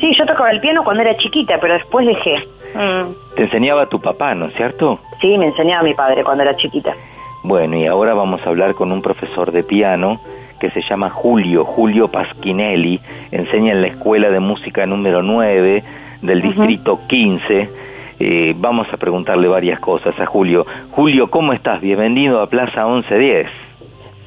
Sí, 0.00 0.10
yo 0.18 0.26
tocaba 0.26 0.50
el 0.50 0.60
piano 0.60 0.84
cuando 0.84 1.02
era 1.02 1.16
chiquita, 1.16 1.58
pero 1.60 1.74
después 1.74 2.06
dejé. 2.06 2.36
Mm. 2.74 3.34
Te 3.36 3.42
enseñaba 3.44 3.86
tu 3.86 4.00
papá, 4.00 4.34
¿no 4.34 4.46
es 4.46 4.54
cierto? 4.54 4.98
Sí, 5.20 5.38
me 5.38 5.46
enseñaba 5.46 5.82
mi 5.82 5.94
padre 5.94 6.22
cuando 6.22 6.42
era 6.42 6.56
chiquita. 6.56 6.94
Bueno, 7.42 7.76
y 7.76 7.86
ahora 7.86 8.12
vamos 8.12 8.40
a 8.44 8.48
hablar 8.48 8.74
con 8.74 8.92
un 8.92 9.00
profesor 9.00 9.52
de 9.52 9.62
piano 9.62 10.20
que 10.60 10.70
se 10.70 10.82
llama 10.82 11.10
Julio, 11.10 11.64
Julio 11.64 12.08
Paschinelli, 12.08 13.00
enseña 13.30 13.72
en 13.72 13.82
la 13.82 13.88
Escuela 13.88 14.30
de 14.30 14.40
Música 14.40 14.86
número 14.86 15.22
9 15.22 15.84
del 16.22 16.42
Distrito 16.42 17.00
15. 17.06 17.70
Eh, 18.18 18.54
vamos 18.56 18.86
a 18.92 18.96
preguntarle 18.96 19.48
varias 19.48 19.78
cosas 19.80 20.18
a 20.18 20.26
Julio. 20.26 20.66
Julio, 21.06 21.30
¿cómo 21.30 21.52
estás? 21.52 21.80
Bienvenido 21.80 22.40
a 22.40 22.50
Plaza 22.50 22.84
1110. 22.84 23.46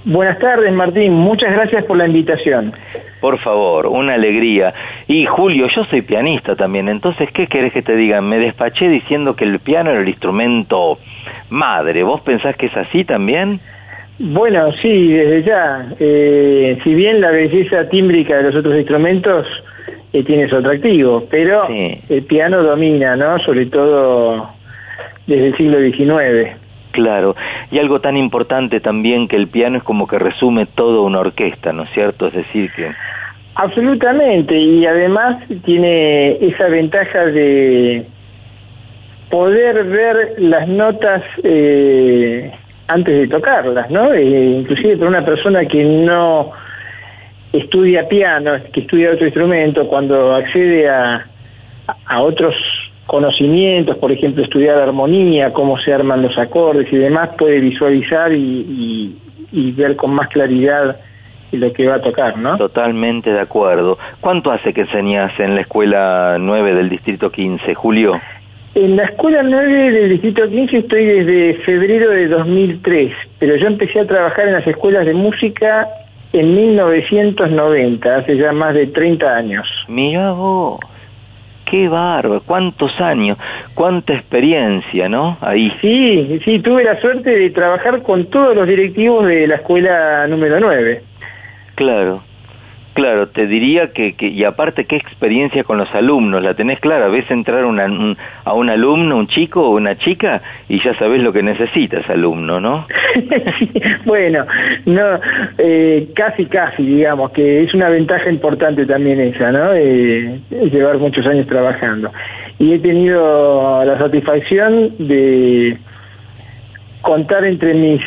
Buenas 0.06 0.40
tardes, 0.40 0.72
Martín. 0.72 1.12
Muchas 1.12 1.52
gracias 1.52 1.84
por 1.84 1.98
la 1.98 2.08
invitación. 2.08 2.72
Por 3.20 3.38
favor, 3.40 3.86
una 3.88 4.14
alegría. 4.14 4.74
Y 5.06 5.26
Julio, 5.26 5.68
yo 5.76 5.84
soy 5.90 6.04
pianista 6.04 6.56
también, 6.56 6.88
entonces, 6.88 7.30
¿qué 7.34 7.48
querés 7.48 7.74
que 7.74 7.82
te 7.82 7.98
diga? 7.98 8.22
Me 8.22 8.40
despaché 8.40 8.88
diciendo 8.88 9.36
que 9.36 9.44
el 9.44 9.60
piano 9.60 9.90
era 9.90 10.00
el 10.00 10.08
instrumento 10.08 11.00
madre. 11.50 12.02
¿Vos 12.04 12.22
pensás 12.22 12.56
que 12.56 12.68
es 12.68 12.78
así 12.78 13.04
también? 13.04 13.60
Bueno, 14.18 14.72
sí, 14.82 15.12
desde 15.12 15.44
ya. 15.44 15.86
Eh, 16.00 16.80
si 16.82 16.94
bien 16.94 17.20
la 17.20 17.32
belleza 17.32 17.90
tímbrica 17.90 18.38
de 18.38 18.44
los 18.44 18.56
otros 18.56 18.78
instrumentos 18.78 19.46
eh, 20.14 20.24
tiene 20.24 20.48
su 20.48 20.56
atractivo, 20.56 21.26
pero 21.30 21.68
el 21.68 22.24
piano 22.24 22.64
domina, 22.64 23.18
¿no? 23.18 23.38
Sobre 23.40 23.66
todo 23.66 24.48
desde 25.28 25.48
el 25.48 25.58
siglo 25.58 25.78
XIX. 25.82 26.69
Claro, 26.92 27.36
y 27.72 27.78
algo 27.78 28.02
tan 28.02 28.18
importante 28.18 28.80
también 28.80 29.28
que 29.28 29.36
el 29.36 29.48
piano 29.48 29.78
es 29.78 29.84
como 29.84 30.08
que 30.08 30.18
resume 30.18 30.66
toda 30.66 31.02
una 31.02 31.20
orquesta, 31.20 31.72
¿no 31.72 31.84
es 31.84 31.90
cierto? 31.92 32.28
Es 32.28 32.34
decir, 32.34 32.72
que... 32.76 32.92
Absolutamente, 33.56 34.58
y 34.58 34.86
además 34.86 35.44
tiene 35.66 36.32
esa 36.44 36.68
ventaja 36.68 37.26
de 37.26 38.06
poder 39.30 39.84
ver 39.84 40.36
las 40.40 40.68
notas 40.68 41.22
eh, 41.44 42.52
antes 42.88 43.20
de 43.20 43.28
tocarlas, 43.28 43.92
¿no? 43.92 44.14
Eh, 44.14 44.58
inclusive 44.62 44.98
para 44.98 45.10
una 45.10 45.26
persona 45.26 45.66
que 45.66 45.84
no 45.84 46.52
estudia 47.54 48.08
piano, 48.08 48.54
que 48.74 48.82
estudia 48.82 49.12
otro 49.12 49.26
instrumento, 49.26 49.88
cuando 49.88 50.36
accede 50.36 50.90
a, 50.90 51.26
a 52.06 52.22
otros 52.22 52.56
conocimientos, 53.10 53.98
por 53.98 54.12
ejemplo, 54.12 54.44
estudiar 54.44 54.78
armonía, 54.78 55.52
cómo 55.52 55.80
se 55.80 55.92
arman 55.92 56.22
los 56.22 56.38
acordes 56.38 56.88
y 56.94 56.98
demás, 56.98 57.32
puede 57.38 57.60
visualizar 57.60 58.32
y, 58.32 58.38
y, 58.38 59.18
y 59.52 59.72
ver 59.72 59.96
con 59.96 60.12
más 60.12 60.30
claridad 60.30 60.96
lo 61.52 61.74
que 61.74 61.88
va 61.88 61.96
a 61.96 62.02
tocar, 62.02 62.38
¿no? 62.38 62.58
Totalmente 62.58 63.32
de 63.32 63.40
acuerdo. 63.40 63.98
¿Cuánto 64.22 64.52
hace 64.52 64.74
que 64.74 64.82
enseñas 64.82 65.32
en 65.40 65.56
la 65.56 65.62
escuela 65.62 66.38
9 66.40 66.76
del 66.76 66.90
Distrito 66.90 67.32
15, 67.32 67.74
Julio? 67.74 68.22
En 68.76 68.96
la 68.96 69.06
escuela 69.06 69.42
9 69.42 69.92
del 69.92 70.10
Distrito 70.10 70.48
15 70.48 70.78
estoy 70.78 71.06
desde 71.06 71.56
febrero 71.64 72.12
de 72.12 72.28
2003, 72.28 73.12
pero 73.40 73.56
yo 73.56 73.66
empecé 73.66 74.02
a 74.02 74.06
trabajar 74.06 74.48
en 74.48 74.54
las 74.54 74.68
escuelas 74.68 75.08
de 75.08 75.16
música 75.16 75.88
en 76.32 76.56
1990, 76.56 78.16
hace 78.16 78.38
ya 78.38 78.52
más 78.52 78.76
de 78.76 78.86
30 78.86 79.36
años. 79.36 79.68
Mira 79.88 80.32
vos, 80.34 80.80
qué 81.70 81.88
bárbaro, 81.88 82.42
cuántos 82.46 82.92
años, 83.00 83.38
cuánta 83.76 84.14
experiencia, 84.14 85.10
¿no? 85.10 85.38
Ahí. 85.42 85.72
Sí, 85.82 86.40
sí, 86.44 86.60
tuve 86.60 86.84
la 86.84 87.00
suerte 87.00 87.30
de 87.30 87.50
trabajar 87.52 88.02
con 88.04 88.30
todos 88.30 88.56
los 88.56 88.68
directivos 88.68 89.26
de 89.26 89.48
la 89.48 89.56
escuela 89.56 90.28
número 90.28 90.60
9. 90.60 91.02
Claro, 91.76 92.22
claro, 93.00 93.30
te 93.30 93.48
diría 93.48 93.94
que, 93.94 94.14
que, 94.18 94.28
y 94.28 94.44
aparte 94.44 94.84
qué 94.84 94.98
experiencia 94.98 95.64
con 95.64 95.78
los 95.78 95.88
alumnos, 95.96 96.44
la 96.44 96.54
tenés 96.54 96.82
clara, 96.82 97.08
ves 97.08 97.32
entrar 97.32 97.64
una, 97.64 97.86
un, 97.86 98.18
a 98.44 98.54
un 98.54 98.70
alumno, 98.70 99.16
un 99.16 99.28
chico 99.28 99.62
o 99.62 99.78
una 99.78 99.96
chica 99.96 100.42
y 100.68 100.84
ya 100.84 100.94
sabes 101.00 101.24
lo 101.24 101.32
que 101.32 101.42
necesita 101.42 102.00
ese 102.00 102.12
alumno, 102.12 102.60
¿no? 102.60 102.86
bueno, 104.06 104.46
no, 104.86 105.20
eh, 105.58 106.10
casi, 106.14 106.46
casi, 106.48 106.84
digamos, 106.84 107.32
que 107.32 107.64
es 107.64 107.74
una 107.74 107.88
ventaja 107.88 108.30
importante 108.30 108.86
también 108.86 109.22
esa, 109.22 109.50
¿no? 109.50 109.74
Eh, 109.74 110.42
llevar 110.70 110.98
muchos 110.98 111.26
años 111.26 111.48
trabajando. 111.48 112.12
Y 112.60 112.74
he 112.74 112.80
tenido 112.80 113.86
la 113.86 113.98
satisfacción 113.98 114.92
de 115.00 115.78
contar 117.02 117.46
entre 117.46 117.74
mis 117.76 118.02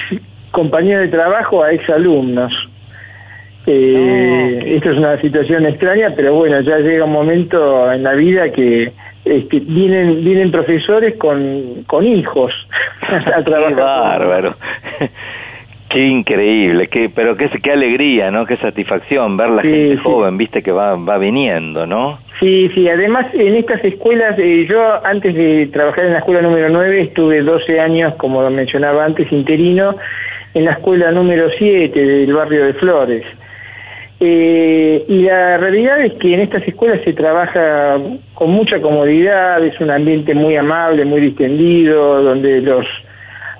compañeros 0.50 1.04
de 1.10 1.16
trabajo 1.16 1.62
a 1.62 1.72
exalumnos. 1.72 2.52
Eh, 3.66 4.74
Esto 4.76 4.90
es 4.90 4.98
una 4.98 5.20
situación 5.20 5.66
extraña, 5.66 6.12
pero 6.16 6.34
bueno, 6.34 6.60
ya 6.62 6.78
llega 6.78 7.04
un 7.04 7.12
momento 7.12 7.92
en 7.92 8.02
la 8.02 8.12
vida 8.14 8.50
que 8.50 8.92
este, 9.24 9.60
vienen 9.60 10.24
vienen 10.24 10.50
profesores 10.50 11.16
con, 11.16 11.84
con 11.86 12.04
hijos 12.06 12.52
a 13.36 13.42
trabajar. 13.44 13.74
Qué 13.74 13.80
bárbaro. 13.82 14.54
Qué 15.90 16.06
increíble, 16.06 16.88
qué, 16.88 17.10
pero 17.14 17.36
qué, 17.36 17.50
qué 17.62 17.70
alegría, 17.70 18.30
¿no? 18.30 18.46
Qué 18.46 18.56
satisfacción 18.56 19.36
ver 19.36 19.50
la 19.50 19.60
Sí, 19.60 19.68
gente 19.68 19.96
sí. 19.96 20.00
joven, 20.02 20.38
viste 20.38 20.62
que 20.62 20.72
va, 20.72 20.96
va 20.96 21.18
viniendo, 21.18 21.86
¿no? 21.86 22.18
Sí, 22.40 22.70
sí, 22.74 22.88
además 22.88 23.26
en 23.34 23.56
estas 23.56 23.84
escuelas, 23.84 24.38
eh, 24.38 24.64
yo 24.66 24.80
antes 25.04 25.34
de 25.34 25.66
trabajar 25.70 26.06
en 26.06 26.12
la 26.14 26.20
escuela 26.20 26.40
número 26.40 26.70
9 26.70 27.02
estuve 27.02 27.42
12 27.42 27.78
años, 27.78 28.14
como 28.14 28.48
mencionaba 28.48 29.04
antes, 29.04 29.30
interino 29.30 29.94
en 30.54 30.64
la 30.64 30.72
escuela 30.72 31.10
número 31.12 31.50
7 31.58 32.00
del 32.00 32.32
barrio 32.32 32.64
de 32.64 32.72
Flores. 32.72 33.24
Eh, 34.24 35.04
y 35.08 35.22
la 35.22 35.56
realidad 35.56 36.00
es 36.00 36.12
que 36.20 36.32
en 36.32 36.40
estas 36.42 36.62
escuelas 36.68 37.00
se 37.02 37.12
trabaja 37.12 37.98
con 38.34 38.50
mucha 38.50 38.80
comodidad, 38.80 39.64
es 39.64 39.80
un 39.80 39.90
ambiente 39.90 40.32
muy 40.32 40.56
amable, 40.56 41.04
muy 41.04 41.20
distendido, 41.20 42.22
donde 42.22 42.60
los 42.60 42.86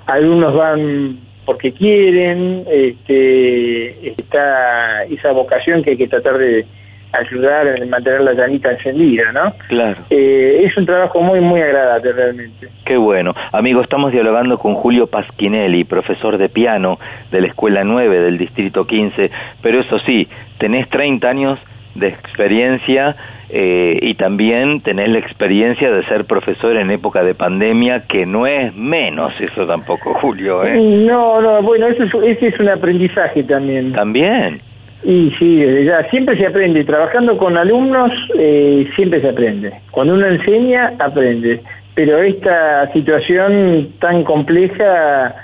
alumnos 0.05 0.55
van 0.55 1.17
porque 1.45 1.73
quieren, 1.73 2.63
este, 2.71 4.11
está 4.11 5.03
esa 5.03 5.33
vocación 5.33 5.83
que 5.83 5.89
hay 5.89 5.97
que 5.97 6.07
tratar 6.07 6.37
de 6.37 6.65
ayudar 7.13 7.67
en 7.67 7.89
mantener 7.89 8.21
la 8.21 8.33
llamita 8.33 8.71
encendida, 8.71 9.31
¿no? 9.31 9.53
Claro. 9.67 10.01
Eh, 10.09 10.63
es 10.65 10.75
un 10.75 10.85
trabajo 10.85 11.21
muy, 11.21 11.39
muy 11.41 11.61
agradable 11.61 12.11
realmente. 12.11 12.69
Qué 12.85 12.97
bueno. 12.97 13.33
Amigo, 13.51 13.81
estamos 13.81 14.11
dialogando 14.11 14.57
con 14.57 14.73
Julio 14.73 15.07
Pasquinelli, 15.07 15.83
profesor 15.83 16.37
de 16.37 16.49
piano 16.49 16.97
de 17.31 17.41
la 17.41 17.47
Escuela 17.47 17.83
9 17.83 18.19
del 18.19 18.37
Distrito 18.39 18.85
15, 18.87 19.29
pero 19.61 19.79
eso 19.81 19.99
sí, 19.99 20.27
tenés 20.59 20.89
30 20.89 21.27
años 21.27 21.59
de 21.95 22.07
experiencia 22.07 23.15
eh, 23.49 23.99
y 24.01 24.15
también 24.15 24.81
tenés 24.81 25.09
la 25.09 25.19
experiencia 25.19 25.91
de 25.91 26.03
ser 26.05 26.25
profesor 26.25 26.75
en 26.75 26.89
época 26.89 27.23
de 27.23 27.35
pandemia, 27.35 28.05
que 28.07 28.25
no 28.25 28.47
es 28.47 28.73
menos 28.75 29.33
eso 29.39 29.67
tampoco, 29.67 30.13
Julio. 30.21 30.63
¿eh? 30.65 30.75
No, 30.75 31.41
no, 31.41 31.61
bueno, 31.61 31.87
eso 31.87 32.03
es, 32.03 32.37
ese 32.37 32.47
es 32.47 32.59
un 32.59 32.69
aprendizaje 32.69 33.43
también. 33.43 33.93
También. 33.93 34.59
Y 35.03 35.31
sí, 35.37 35.57
desde 35.57 35.85
ya, 35.85 36.09
siempre 36.09 36.37
se 36.37 36.47
aprende. 36.47 36.83
Trabajando 36.85 37.37
con 37.37 37.57
alumnos, 37.57 38.11
eh, 38.39 38.89
siempre 38.95 39.21
se 39.21 39.29
aprende. 39.29 39.71
Cuando 39.91 40.13
uno 40.13 40.25
enseña, 40.25 40.93
aprende. 40.97 41.61
Pero 41.93 42.23
esta 42.23 42.91
situación 42.93 43.89
tan 43.99 44.23
compleja 44.23 45.35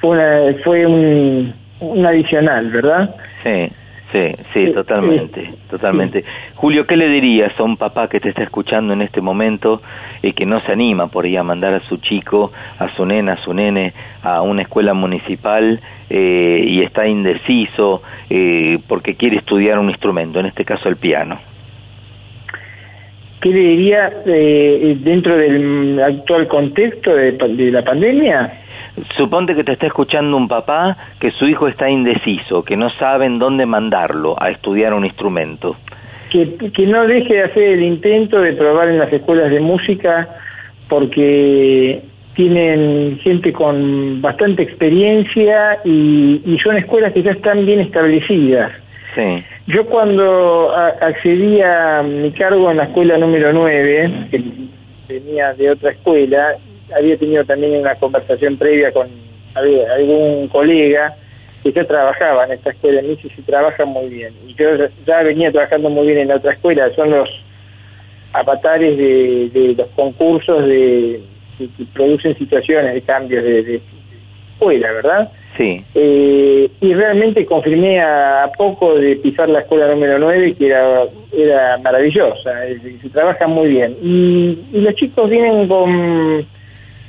fue, 0.00 0.10
una, 0.10 0.54
fue 0.64 0.86
un, 0.86 1.54
un 1.80 2.06
adicional, 2.06 2.70
¿verdad? 2.70 3.14
Sí. 3.44 3.70
Sí, 4.12 4.34
sí, 4.52 4.72
totalmente, 4.72 5.52
totalmente. 5.70 6.24
Julio, 6.56 6.84
¿qué 6.84 6.96
le 6.96 7.08
dirías 7.08 7.52
a 7.60 7.62
un 7.62 7.76
papá 7.76 8.08
que 8.08 8.18
te 8.18 8.30
está 8.30 8.42
escuchando 8.42 8.92
en 8.92 9.02
este 9.02 9.20
momento 9.20 9.82
y 10.20 10.32
que 10.32 10.46
no 10.46 10.60
se 10.62 10.72
anima 10.72 11.06
por 11.06 11.26
ahí 11.26 11.36
a 11.36 11.44
mandar 11.44 11.74
a 11.74 11.80
su 11.88 11.98
chico, 11.98 12.50
a 12.78 12.88
su 12.96 13.06
nena, 13.06 13.34
a 13.34 13.36
su 13.44 13.54
nene 13.54 13.92
a 14.22 14.42
una 14.42 14.62
escuela 14.62 14.94
municipal 14.94 15.80
eh, 16.08 16.64
y 16.66 16.82
está 16.82 17.06
indeciso 17.06 18.02
eh, 18.28 18.78
porque 18.88 19.14
quiere 19.14 19.36
estudiar 19.36 19.78
un 19.78 19.90
instrumento, 19.90 20.40
en 20.40 20.46
este 20.46 20.64
caso 20.64 20.88
el 20.88 20.96
piano? 20.96 21.38
¿Qué 23.40 23.48
le 23.48 23.60
diría 23.60 24.12
eh, 24.26 24.96
dentro 25.00 25.36
del 25.36 26.00
actual 26.02 26.48
contexto 26.48 27.14
de, 27.14 27.32
de 27.32 27.70
la 27.70 27.84
pandemia? 27.84 28.59
Suponte 29.16 29.54
que 29.54 29.64
te 29.64 29.72
está 29.72 29.86
escuchando 29.86 30.36
un 30.36 30.48
papá 30.48 30.96
que 31.20 31.30
su 31.32 31.46
hijo 31.46 31.68
está 31.68 31.88
indeciso, 31.88 32.62
que 32.64 32.76
no 32.76 32.90
sabe 32.90 33.26
en 33.26 33.38
dónde 33.38 33.66
mandarlo 33.66 34.36
a 34.40 34.50
estudiar 34.50 34.94
un 34.94 35.04
instrumento. 35.04 35.76
Que, 36.30 36.56
que 36.72 36.86
no 36.86 37.06
deje 37.06 37.34
de 37.34 37.42
hacer 37.42 37.62
el 37.62 37.82
intento 37.82 38.40
de 38.40 38.52
probar 38.52 38.88
en 38.88 38.98
las 38.98 39.12
escuelas 39.12 39.50
de 39.50 39.60
música 39.60 40.28
porque 40.88 42.02
tienen 42.34 43.18
gente 43.22 43.52
con 43.52 44.22
bastante 44.22 44.62
experiencia 44.62 45.80
y, 45.84 46.40
y 46.44 46.58
son 46.62 46.76
escuelas 46.76 47.12
que 47.12 47.22
ya 47.22 47.32
están 47.32 47.66
bien 47.66 47.80
establecidas. 47.80 48.72
Sí. 49.14 49.44
Yo 49.66 49.86
cuando 49.86 50.72
accedí 50.72 51.60
a 51.60 52.02
mi 52.02 52.30
cargo 52.32 52.70
en 52.70 52.76
la 52.76 52.84
escuela 52.84 53.18
número 53.18 53.52
9, 53.52 54.28
que 54.30 54.42
venía 55.08 55.52
de 55.54 55.70
otra 55.70 55.90
escuela, 55.92 56.56
había 56.96 57.16
tenido 57.16 57.44
también 57.44 57.80
una 57.80 57.94
conversación 57.96 58.56
previa 58.56 58.92
con 58.92 59.08
algún 59.54 60.48
colega 60.48 61.16
que 61.62 61.72
ya 61.72 61.84
trabajaba 61.84 62.44
en 62.46 62.52
esta 62.52 62.70
escuela, 62.70 63.02
y 63.02 63.16
se 63.16 63.42
trabaja 63.42 63.84
muy 63.84 64.08
bien. 64.08 64.32
Y 64.46 64.54
yo 64.54 64.66
ya 65.06 65.22
venía 65.22 65.52
trabajando 65.52 65.90
muy 65.90 66.06
bien 66.06 66.18
en 66.20 66.28
la 66.28 66.36
otra 66.36 66.52
escuela, 66.52 66.90
son 66.94 67.10
los 67.10 67.28
avatares 68.32 68.96
de, 68.96 69.50
de 69.52 69.74
los 69.74 69.88
concursos 69.88 70.64
de, 70.64 71.20
que, 71.58 71.68
producen 71.92 72.36
situaciones 72.38 72.94
de 72.94 73.02
cambios 73.02 73.44
de, 73.44 73.80
escuela, 74.52 74.92
¿verdad? 74.92 75.32
Sí. 75.56 75.84
Eh, 75.94 76.70
y 76.80 76.94
realmente 76.94 77.44
confirmé 77.44 78.00
a, 78.00 78.50
poco 78.56 78.94
de 78.94 79.16
pisar 79.16 79.48
la 79.48 79.60
escuela 79.60 79.88
número 79.88 80.18
9 80.18 80.54
que 80.54 80.66
era, 80.66 81.04
era 81.32 81.78
maravillosa, 81.78 82.52
se 83.02 83.08
trabaja 83.10 83.46
muy 83.46 83.68
bien. 83.68 83.96
Y, 84.02 84.58
y 84.72 84.80
los 84.80 84.94
chicos 84.94 85.28
vienen 85.28 85.66
con 85.66 86.46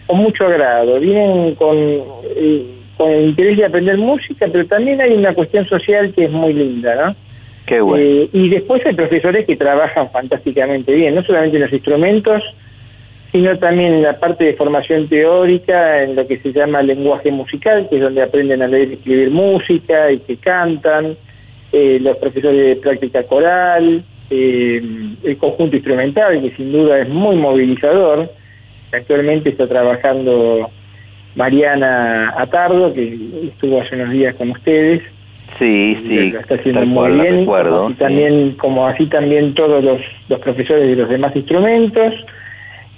con 0.07 0.17
mucho 0.17 0.45
agrado, 0.45 0.99
vienen 0.99 1.55
con, 1.55 1.77
eh, 1.77 2.65
con 2.97 3.09
el 3.09 3.29
interés 3.29 3.57
de 3.57 3.65
aprender 3.65 3.97
música, 3.97 4.47
pero 4.51 4.65
también 4.67 5.01
hay 5.01 5.13
una 5.13 5.33
cuestión 5.33 5.67
social 5.67 6.13
que 6.13 6.25
es 6.25 6.31
muy 6.31 6.53
linda, 6.53 6.95
¿no? 6.95 7.15
Qué 7.65 7.79
bueno. 7.79 8.03
Eh, 8.03 8.29
y 8.33 8.49
después 8.49 8.85
hay 8.85 8.93
profesores 8.93 9.45
que 9.45 9.55
trabajan 9.55 10.09
fantásticamente 10.11 10.93
bien, 10.93 11.15
no 11.15 11.23
solamente 11.23 11.57
en 11.57 11.63
los 11.63 11.73
instrumentos, 11.73 12.43
sino 13.31 13.57
también 13.59 13.93
en 13.93 14.03
la 14.03 14.19
parte 14.19 14.43
de 14.43 14.53
formación 14.53 15.07
teórica, 15.07 16.03
en 16.03 16.15
lo 16.15 16.27
que 16.27 16.39
se 16.39 16.51
llama 16.51 16.81
lenguaje 16.81 17.31
musical, 17.31 17.87
que 17.89 17.95
es 17.95 18.01
donde 18.01 18.21
aprenden 18.21 18.61
a 18.61 18.67
leer 18.67 18.89
y 18.89 18.93
escribir 18.95 19.29
música 19.31 20.11
y 20.11 20.19
que 20.19 20.35
cantan, 20.37 21.15
eh, 21.71 21.99
los 22.01 22.17
profesores 22.17 22.75
de 22.75 22.81
práctica 22.81 23.23
coral, 23.23 24.03
el 24.29 25.37
conjunto 25.39 25.75
instrumental, 25.75 26.41
que 26.41 26.55
sin 26.55 26.71
duda 26.71 26.99
es 26.99 27.09
muy 27.09 27.35
movilizador, 27.35 28.29
Actualmente 28.93 29.49
está 29.49 29.67
trabajando 29.67 30.69
Mariana 31.35 32.33
Atardo, 32.37 32.93
que 32.93 33.17
estuvo 33.47 33.81
hace 33.81 33.95
unos 33.95 34.11
días 34.11 34.35
con 34.35 34.51
ustedes. 34.51 35.01
Sí, 35.59 35.97
sí. 36.07 36.31
Lo 36.31 36.39
está 36.39 36.55
haciendo 36.55 36.85
muy 36.85 37.11
bien. 37.11 37.47
y 37.89 37.93
también, 37.95 38.51
como 38.57 38.87
así 38.87 39.05
también 39.07 39.53
todos 39.53 39.83
los, 39.83 40.01
los 40.29 40.39
profesores 40.39 40.89
de 40.89 40.95
los 40.95 41.09
demás 41.09 41.35
instrumentos. 41.35 42.13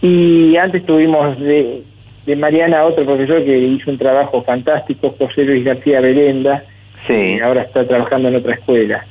Y 0.02 0.56
antes 0.58 0.86
tuvimos 0.86 1.40
de, 1.40 1.82
de 2.26 2.36
Mariana 2.36 2.86
otro 2.86 3.06
profesor 3.06 3.44
que 3.44 3.58
hizo 3.58 3.90
un 3.92 3.98
trabajo 3.98 4.44
fantástico, 4.44 5.16
José 5.18 5.44
Luis 5.44 5.64
García 5.64 6.02
Belenda. 6.02 6.64
Sí. 7.08 7.38
ahora 7.44 7.64
está 7.64 7.86
trabajando 7.86 8.30
en 8.30 8.36
otra 8.36 8.54
escuela. 8.54 9.06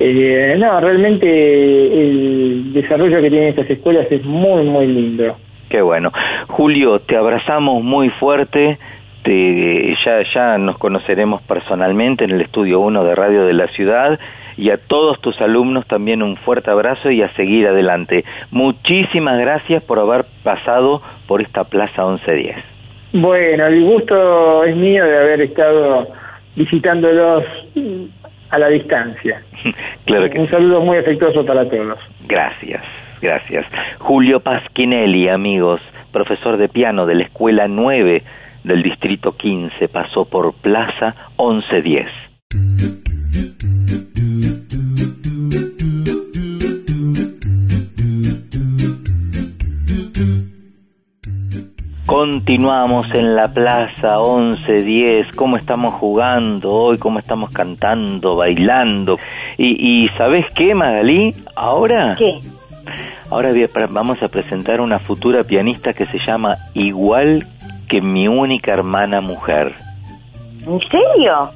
Eh, 0.00 0.56
no, 0.58 0.80
realmente 0.80 1.26
el 1.28 2.72
desarrollo 2.72 3.20
que 3.20 3.30
tienen 3.30 3.48
estas 3.48 3.70
escuelas 3.70 4.06
es 4.10 4.24
muy, 4.24 4.64
muy 4.64 4.86
lindo. 4.86 5.36
Qué 5.68 5.82
bueno. 5.82 6.12
Julio, 6.48 7.00
te 7.00 7.16
abrazamos 7.16 7.82
muy 7.82 8.10
fuerte. 8.10 8.78
Te, 9.22 9.94
ya, 10.04 10.22
ya 10.34 10.58
nos 10.58 10.78
conoceremos 10.78 11.42
personalmente 11.42 12.24
en 12.24 12.30
el 12.30 12.40
estudio 12.40 12.80
1 12.80 13.04
de 13.04 13.14
Radio 13.14 13.44
de 13.44 13.52
la 13.52 13.66
Ciudad 13.68 14.18
y 14.56 14.70
a 14.70 14.76
todos 14.76 15.20
tus 15.20 15.40
alumnos 15.40 15.86
también 15.86 16.22
un 16.22 16.36
fuerte 16.36 16.70
abrazo 16.70 17.10
y 17.10 17.22
a 17.22 17.32
seguir 17.34 17.66
adelante. 17.68 18.24
Muchísimas 18.50 19.38
gracias 19.38 19.82
por 19.84 19.98
haber 19.98 20.26
pasado 20.42 21.00
por 21.26 21.40
esta 21.40 21.64
Plaza 21.64 22.04
1110. 22.04 22.56
Bueno, 23.12 23.66
el 23.66 23.84
gusto 23.84 24.64
es 24.64 24.76
mío 24.76 25.04
de 25.04 25.18
haber 25.18 25.40
estado 25.42 26.08
visitándolos 26.56 27.44
a 28.50 28.58
la 28.58 28.68
distancia. 28.68 29.42
claro 30.04 30.28
que 30.28 30.40
Un 30.40 30.50
saludo 30.50 30.80
muy 30.80 30.98
afectuoso 30.98 31.44
para 31.46 31.68
todos. 31.68 31.98
Gracias. 32.26 32.82
Gracias. 33.20 33.66
Julio 33.98 34.40
Pasquinelli, 34.40 35.28
amigos, 35.28 35.80
profesor 36.12 36.56
de 36.56 36.68
piano 36.68 37.06
de 37.06 37.16
la 37.16 37.24
Escuela 37.24 37.68
9 37.68 38.22
del 38.64 38.82
Distrito 38.82 39.36
15, 39.36 39.88
pasó 39.88 40.24
por 40.26 40.54
Plaza 40.54 41.14
1110. 41.38 42.06
Continuamos 52.06 53.06
en 53.14 53.36
la 53.36 53.52
plaza 53.52 54.16
11-10, 54.16 55.34
cómo 55.34 55.58
estamos 55.58 55.92
jugando 55.92 56.70
hoy, 56.70 56.96
cómo 56.96 57.18
estamos 57.18 57.50
cantando, 57.50 58.36
bailando. 58.36 59.18
Y, 59.58 60.04
y 60.04 60.08
¿sabes 60.16 60.46
qué, 60.54 60.74
Magalí? 60.74 61.34
Ahora... 61.54 62.16
¿Qué? 62.18 62.40
Ahora 63.30 63.50
vamos 63.90 64.22
a 64.22 64.28
presentar 64.28 64.80
una 64.80 64.98
futura 64.98 65.44
pianista 65.44 65.92
que 65.92 66.06
se 66.06 66.18
llama 66.18 66.56
Igual 66.74 67.46
que 67.88 68.00
mi 68.00 68.28
única 68.28 68.72
hermana 68.72 69.20
mujer. 69.20 69.74
¿En 70.66 70.80
serio? 70.80 71.50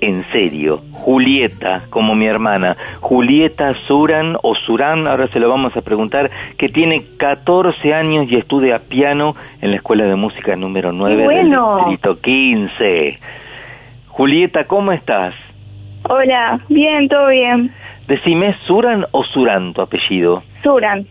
En 0.00 0.24
serio, 0.32 0.80
Julieta, 0.92 1.82
como 1.90 2.14
mi 2.14 2.26
hermana, 2.26 2.74
Julieta 3.00 3.74
Suran 3.86 4.36
o 4.42 4.54
Suran, 4.54 5.06
ahora 5.06 5.28
se 5.28 5.38
lo 5.38 5.50
vamos 5.50 5.76
a 5.76 5.82
preguntar, 5.82 6.30
que 6.56 6.68
tiene 6.68 7.04
14 7.18 7.92
años 7.92 8.26
y 8.30 8.36
estudia 8.36 8.78
piano 8.78 9.34
en 9.60 9.72
la 9.72 9.76
Escuela 9.76 10.04
de 10.06 10.16
Música 10.16 10.56
número 10.56 10.92
9 10.92 11.24
bueno. 11.24 11.76
del 11.76 11.84
Distrito 11.90 12.18
15. 12.18 13.18
Julieta, 14.08 14.64
¿cómo 14.64 14.92
estás? 14.92 15.34
Hola, 16.08 16.60
bien, 16.68 17.08
todo 17.08 17.28
bien. 17.28 17.70
Decime, 18.10 18.56
¿Suran 18.66 19.06
o 19.12 19.22
Suran 19.22 19.72
tu 19.72 19.82
apellido? 19.82 20.42
Suran. 20.64 21.06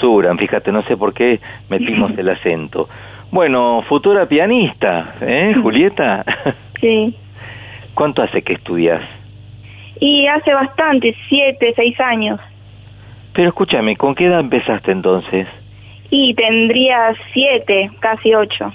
Suran, 0.00 0.36
fíjate, 0.36 0.72
no 0.72 0.82
sé 0.82 0.96
por 0.96 1.14
qué 1.14 1.38
metimos 1.70 2.10
el 2.18 2.28
acento. 2.28 2.88
Bueno, 3.30 3.84
futura 3.88 4.26
pianista, 4.26 5.14
¿eh, 5.20 5.54
Julieta? 5.62 6.24
Sí. 6.80 7.16
¿Cuánto 7.94 8.22
hace 8.22 8.42
que 8.42 8.52
estudias? 8.54 9.00
Y 9.98 10.26
hace 10.26 10.52
bastante, 10.52 11.16
siete, 11.28 11.72
seis 11.74 11.98
años. 12.00 12.38
Pero 13.32 13.48
escúchame, 13.48 13.96
¿con 13.96 14.14
qué 14.14 14.26
edad 14.26 14.40
empezaste 14.40 14.92
entonces? 14.92 15.46
Y 16.10 16.34
tendría 16.34 17.14
siete, 17.32 17.90
casi 18.00 18.34
ocho. 18.34 18.74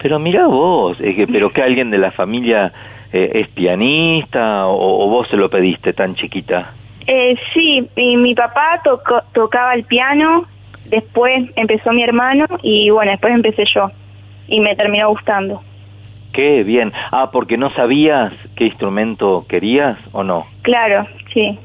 Pero 0.00 0.18
mira 0.18 0.46
vos, 0.46 0.98
es 1.00 1.14
que, 1.14 1.26
pero 1.26 1.50
que 1.50 1.60
alguien 1.60 1.90
de 1.90 1.98
la 1.98 2.12
familia 2.12 2.72
eh, 3.12 3.30
es 3.34 3.48
pianista 3.48 4.66
o, 4.66 5.04
o 5.04 5.08
vos 5.08 5.26
se 5.28 5.36
lo 5.36 5.48
pediste 5.50 5.92
tan 5.92 6.14
chiquita. 6.14 6.72
Eh, 7.06 7.36
sí, 7.54 7.88
y 7.96 8.16
mi 8.16 8.34
papá 8.34 8.80
tocó- 8.84 9.22
tocaba 9.32 9.74
el 9.74 9.84
piano, 9.84 10.44
después 10.86 11.50
empezó 11.56 11.92
mi 11.92 12.02
hermano 12.02 12.46
y 12.62 12.90
bueno, 12.90 13.10
después 13.12 13.32
empecé 13.34 13.64
yo. 13.74 13.90
Y 14.48 14.60
me 14.60 14.74
terminó 14.76 15.08
gustando. 15.10 15.62
Qué 16.32 16.62
bien. 16.62 16.92
Ah, 17.10 17.30
porque 17.32 17.56
no 17.56 17.70
sabías 17.70 18.32
qué 18.56 18.64
instrumento 18.66 19.44
querías 19.48 19.98
o 20.12 20.22
no. 20.22 20.46
Claro, 20.62 21.06
sí. 21.32 21.58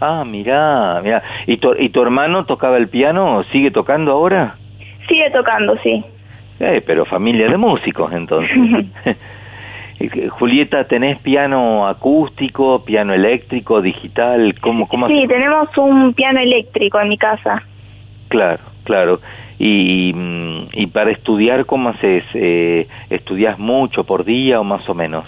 Ah, 0.00 0.24
mirá, 0.26 1.00
mirá. 1.02 1.22
¿Y 1.46 1.56
tu, 1.58 1.74
¿Y 1.78 1.88
tu 1.90 2.02
hermano 2.02 2.44
tocaba 2.44 2.76
el 2.76 2.88
piano 2.88 3.36
o 3.38 3.44
sigue 3.44 3.70
tocando 3.70 4.12
ahora? 4.12 4.56
Sigue 5.08 5.30
tocando, 5.30 5.76
sí. 5.82 6.04
Eh, 6.60 6.82
pero 6.86 7.04
familia 7.06 7.48
de 7.48 7.56
músicos 7.56 8.12
entonces. 8.12 8.50
Eh, 10.02 10.28
Julieta, 10.28 10.84
¿tenés 10.84 11.18
piano 11.20 11.86
acústico, 11.86 12.84
piano 12.84 13.14
eléctrico, 13.14 13.80
digital? 13.80 14.54
¿Cómo, 14.60 14.88
cómo 14.88 15.06
Sí, 15.06 15.26
tenemos 15.28 15.68
un 15.76 16.12
piano 16.14 16.40
eléctrico 16.40 17.00
en 17.00 17.08
mi 17.08 17.18
casa. 17.18 17.62
Claro, 18.28 18.62
claro. 18.84 19.20
Y, 19.58 20.12
y 20.72 20.86
para 20.88 21.12
estudiar, 21.12 21.66
¿cómo 21.66 21.90
haces? 21.90 22.24
Eh, 22.34 22.88
¿Estudias 23.10 23.58
mucho 23.60 24.04
por 24.04 24.24
día 24.24 24.58
o 24.58 24.64
más 24.64 24.88
o 24.88 24.94
menos? 24.94 25.24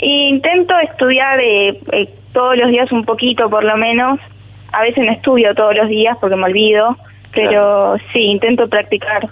Intento 0.00 0.74
estudiar 0.80 1.38
eh, 1.38 1.78
eh, 1.92 2.08
todos 2.32 2.56
los 2.56 2.70
días 2.70 2.90
un 2.90 3.04
poquito 3.04 3.48
por 3.48 3.62
lo 3.62 3.76
menos. 3.76 4.18
A 4.72 4.82
veces 4.82 5.04
no 5.04 5.12
estudio 5.12 5.54
todos 5.54 5.76
los 5.76 5.88
días 5.88 6.16
porque 6.20 6.36
me 6.36 6.44
olvido, 6.44 6.96
pero 7.32 7.98
sí, 8.12 8.20
intento 8.20 8.68
practicar. 8.68 9.28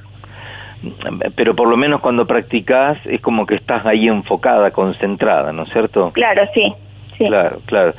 Pero 1.34 1.54
por 1.56 1.68
lo 1.68 1.76
menos 1.76 2.00
cuando 2.00 2.26
practicas 2.26 2.98
es 3.06 3.20
como 3.20 3.46
que 3.46 3.56
estás 3.56 3.84
ahí 3.84 4.06
enfocada, 4.06 4.70
concentrada, 4.70 5.52
¿no 5.52 5.64
es 5.64 5.70
cierto? 5.70 6.12
Claro, 6.12 6.42
sí. 6.54 6.72
sí. 7.16 7.26
Claro, 7.26 7.58
claro. 7.66 7.94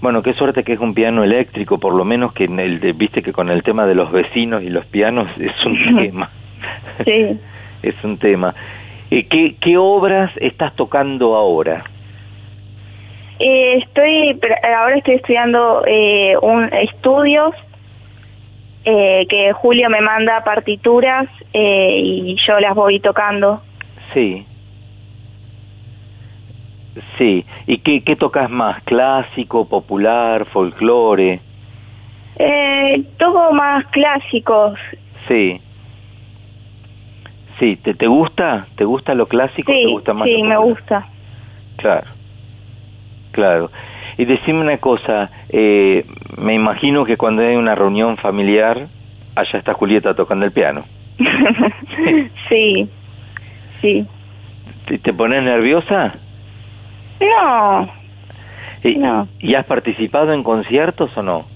Bueno, 0.00 0.22
qué 0.22 0.32
suerte 0.34 0.62
que 0.64 0.72
es 0.72 0.80
un 0.80 0.94
piano 0.94 1.24
eléctrico, 1.24 1.78
por 1.78 1.94
lo 1.94 2.04
menos 2.04 2.32
que 2.32 2.44
en 2.44 2.58
el 2.60 2.80
de- 2.80 2.92
viste 2.92 3.20
que 3.22 3.32
con 3.32 3.50
el 3.50 3.62
tema 3.62 3.84
de 3.86 3.94
los 3.94 4.10
vecinos 4.12 4.62
y 4.62 4.70
los 4.70 4.86
pianos 4.86 5.28
es 5.38 5.66
un 5.66 5.96
tema. 5.96 6.30
Sí. 7.04 7.38
es 7.82 8.04
un 8.04 8.18
tema. 8.18 8.54
¿qué, 9.10 9.56
¿Qué 9.60 9.76
obras 9.76 10.30
estás 10.36 10.74
tocando 10.76 11.34
ahora? 11.34 11.82
Eh, 13.40 13.78
estoy, 13.78 14.38
ahora 14.76 14.96
estoy 14.96 15.14
estudiando 15.14 15.82
eh, 15.86 16.34
un 16.42 16.64
estudios 16.72 17.54
eh, 18.84 19.26
que 19.28 19.52
Julio 19.52 19.90
me 19.90 20.00
manda 20.00 20.42
partituras 20.44 21.28
eh, 21.52 22.00
y 22.02 22.36
yo 22.46 22.58
las 22.60 22.74
voy 22.74 23.00
tocando. 23.00 23.62
Sí. 24.14 24.46
Sí. 27.18 27.44
¿Y 27.66 27.78
qué, 27.78 28.02
qué 28.02 28.16
tocas 28.16 28.50
más? 28.50 28.82
¿Clásico, 28.84 29.68
popular, 29.68 30.46
folclore? 30.46 31.40
Eh, 32.36 33.04
toco 33.18 33.52
más 33.52 33.86
clásicos. 33.88 34.78
Sí. 35.28 35.60
Sí, 37.58 37.76
¿te, 37.76 37.94
te 37.94 38.06
gusta? 38.06 38.66
¿Te 38.76 38.84
gusta 38.84 39.14
lo 39.14 39.26
clásico? 39.26 39.70
Sí, 39.70 39.82
¿Te 39.84 39.90
gusta 39.90 40.14
más 40.14 40.26
sí, 40.26 40.42
me 40.42 40.56
gusta. 40.56 41.06
Claro, 41.76 42.06
claro. 43.32 43.70
Y 44.20 44.26
decime 44.26 44.60
una 44.60 44.76
cosa, 44.76 45.30
eh, 45.48 46.04
me 46.36 46.52
imagino 46.52 47.06
que 47.06 47.16
cuando 47.16 47.40
hay 47.40 47.56
una 47.56 47.74
reunión 47.74 48.18
familiar, 48.18 48.86
allá 49.34 49.58
está 49.58 49.72
Julieta 49.72 50.12
tocando 50.12 50.44
el 50.44 50.52
piano. 50.52 50.84
sí, 52.50 52.86
sí. 53.80 54.06
¿Te, 54.86 54.98
te 54.98 55.14
pones 55.14 55.42
nerviosa? 55.42 56.16
No, 57.18 57.88
¿Y, 58.84 58.96
No. 58.96 59.26
¿Y 59.38 59.54
has 59.54 59.64
participado 59.64 60.34
en 60.34 60.42
conciertos 60.42 61.16
o 61.16 61.22
no? 61.22 61.46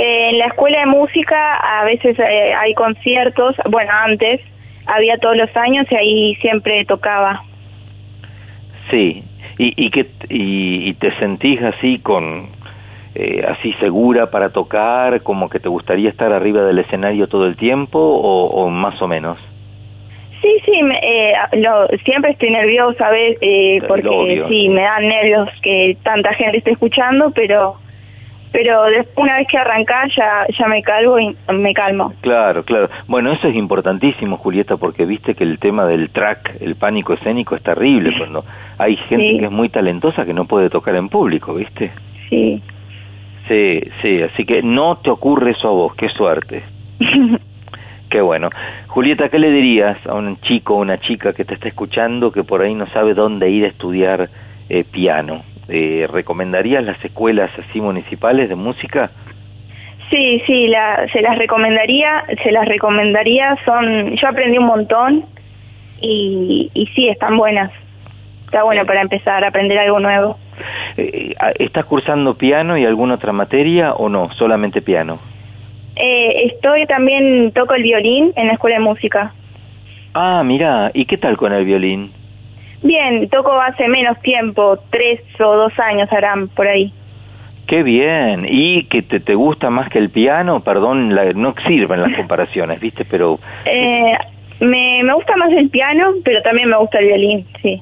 Eh, 0.00 0.30
en 0.30 0.38
la 0.38 0.46
escuela 0.46 0.80
de 0.80 0.86
música 0.86 1.80
a 1.80 1.84
veces 1.84 2.18
eh, 2.18 2.54
hay 2.54 2.74
conciertos, 2.74 3.54
bueno, 3.70 3.92
antes 4.04 4.40
había 4.84 5.16
todos 5.18 5.36
los 5.36 5.56
años 5.56 5.86
y 5.92 5.94
ahí 5.94 6.34
siempre 6.40 6.84
tocaba. 6.86 7.44
Sí. 8.90 9.22
¿Y, 9.58 9.72
y, 9.86 9.90
qué, 9.90 10.06
y, 10.28 10.88
y 10.90 10.94
te 10.94 11.16
sentís 11.18 11.62
así 11.62 11.98
con... 12.00 12.48
eh, 13.14 13.44
así 13.48 13.72
segura 13.74 14.30
para 14.30 14.50
tocar, 14.50 15.22
como 15.22 15.48
que 15.48 15.60
te 15.60 15.68
gustaría 15.68 16.10
estar 16.10 16.32
arriba 16.32 16.62
del 16.62 16.80
escenario 16.80 17.28
todo 17.28 17.46
el 17.46 17.56
tiempo 17.56 17.98
o, 17.98 18.46
o 18.46 18.68
más 18.70 19.00
o 19.00 19.06
menos? 19.06 19.38
Sí, 20.42 20.50
sí, 20.66 20.82
me- 20.82 20.98
eh, 21.00 21.32
lo- 21.52 21.86
siempre 22.04 22.32
estoy 22.32 22.50
nerviosa, 22.50 23.08
¿ves? 23.10 23.38
Eh, 23.40 23.78
Claro, 23.78 23.94
porque 23.94 24.08
obvio. 24.08 24.48
sí, 24.48 24.68
me 24.68 24.82
dan 24.82 25.06
nervios 25.08 25.48
que 25.62 25.96
tanta 26.02 26.34
gente 26.34 26.58
esté 26.58 26.72
escuchando, 26.72 27.30
pero 27.34 27.76
pero 28.54 28.84
después 28.84 29.16
una 29.16 29.38
vez 29.38 29.48
que 29.48 29.58
arrancás 29.58 30.12
ya, 30.16 30.46
ya 30.56 30.68
me 30.68 30.80
calmo 30.80 31.18
y 31.18 31.36
me 31.52 31.74
calmo. 31.74 32.12
Claro, 32.20 32.62
claro. 32.62 32.88
Bueno, 33.08 33.32
eso 33.32 33.48
es 33.48 33.56
importantísimo, 33.56 34.36
Julieta, 34.36 34.76
porque 34.76 35.04
viste 35.06 35.34
que 35.34 35.42
el 35.42 35.58
tema 35.58 35.86
del 35.86 36.10
track, 36.10 36.58
el 36.60 36.76
pánico 36.76 37.14
escénico, 37.14 37.56
es 37.56 37.64
terrible 37.64 38.16
cuando 38.16 38.44
hay 38.78 38.94
gente 39.08 39.28
Sí. 39.28 39.38
que 39.40 39.44
es 39.46 39.50
muy 39.50 39.70
talentosa 39.70 40.24
que 40.24 40.32
no 40.32 40.44
puede 40.44 40.70
tocar 40.70 40.94
en 40.94 41.08
público, 41.08 41.52
¿viste? 41.54 41.90
Sí. 42.30 42.62
Sí, 43.48 43.80
sí, 44.00 44.22
así 44.22 44.44
que 44.46 44.62
no 44.62 44.98
te 44.98 45.10
ocurre 45.10 45.50
eso 45.50 45.66
a 45.66 45.72
vos, 45.72 45.94
qué 45.96 46.08
suerte. 46.10 46.62
Qué 48.08 48.20
bueno. 48.20 48.48
Julieta, 48.86 49.28
¿qué 49.28 49.40
le 49.40 49.50
dirías 49.50 49.96
a 50.06 50.14
un 50.14 50.36
chico 50.42 50.76
o 50.76 50.80
una 50.80 50.98
chica 51.00 51.32
que 51.32 51.44
te 51.44 51.54
está 51.54 51.66
escuchando 51.66 52.30
que 52.30 52.44
por 52.44 52.62
ahí 52.62 52.72
no 52.72 52.86
sabe 52.90 53.14
dónde 53.14 53.50
ir 53.50 53.64
a 53.64 53.68
estudiar 53.68 54.28
eh, 54.68 54.84
piano? 54.84 55.42
Eh, 55.68 56.06
¿Recomendarías 56.10 56.84
las 56.84 57.02
escuelas 57.04 57.50
así 57.58 57.80
municipales 57.80 58.48
de 58.48 58.54
música? 58.54 59.10
Sí, 60.10 60.42
sí, 60.46 60.66
la, 60.68 61.06
se 61.12 61.22
las 61.22 61.38
recomendaría, 61.38 62.24
se 62.42 62.52
las 62.52 62.68
recomendaría, 62.68 63.56
son, 63.64 64.14
yo 64.16 64.28
aprendí 64.28 64.58
un 64.58 64.66
montón 64.66 65.24
y, 66.00 66.70
y 66.74 66.86
sí, 66.88 67.08
están 67.08 67.36
buenas. 67.36 67.72
Está 68.44 68.62
bueno 68.62 68.84
para 68.86 69.00
empezar 69.00 69.42
a 69.42 69.48
aprender 69.48 69.78
algo 69.78 69.98
nuevo. 69.98 70.38
Eh, 70.96 71.34
¿Estás 71.58 71.86
cursando 71.86 72.36
piano 72.36 72.76
y 72.78 72.84
alguna 72.84 73.14
otra 73.14 73.32
materia 73.32 73.94
o 73.94 74.08
no? 74.08 74.30
Solamente 74.34 74.82
piano. 74.82 75.18
Eh, 75.96 76.50
estoy 76.52 76.86
también, 76.86 77.52
toco 77.52 77.74
el 77.74 77.82
violín 77.82 78.32
en 78.36 78.46
la 78.48 78.52
escuela 78.54 78.76
de 78.76 78.84
música. 78.84 79.32
Ah, 80.12 80.42
mira, 80.44 80.90
¿y 80.94 81.06
qué 81.06 81.18
tal 81.18 81.36
con 81.36 81.52
el 81.52 81.64
violín? 81.64 82.12
Bien, 82.84 83.28
toco 83.30 83.50
hace 83.60 83.88
menos 83.88 84.20
tiempo, 84.20 84.78
tres 84.90 85.20
o 85.40 85.56
dos 85.56 85.72
años 85.80 86.06
harán 86.12 86.48
por 86.48 86.68
ahí. 86.68 86.92
Qué 87.66 87.82
bien. 87.82 88.46
¿Y 88.48 88.84
que 88.84 89.00
te, 89.02 89.20
te 89.20 89.34
gusta 89.34 89.70
más 89.70 89.88
que 89.88 89.98
el 89.98 90.10
piano? 90.10 90.60
Perdón, 90.62 91.14
la- 91.14 91.32
no 91.32 91.54
sirven 91.66 92.02
las 92.02 92.14
comparaciones, 92.14 92.78
¿viste? 92.80 93.06
Pero 93.06 93.38
Eh, 93.64 94.12
me, 94.60 95.02
me 95.02 95.14
gusta 95.14 95.34
más 95.36 95.50
el 95.52 95.70
piano, 95.70 96.10
pero 96.24 96.42
también 96.42 96.68
me 96.68 96.76
gusta 96.76 96.98
el 96.98 97.06
violín, 97.06 97.46
sí. 97.62 97.80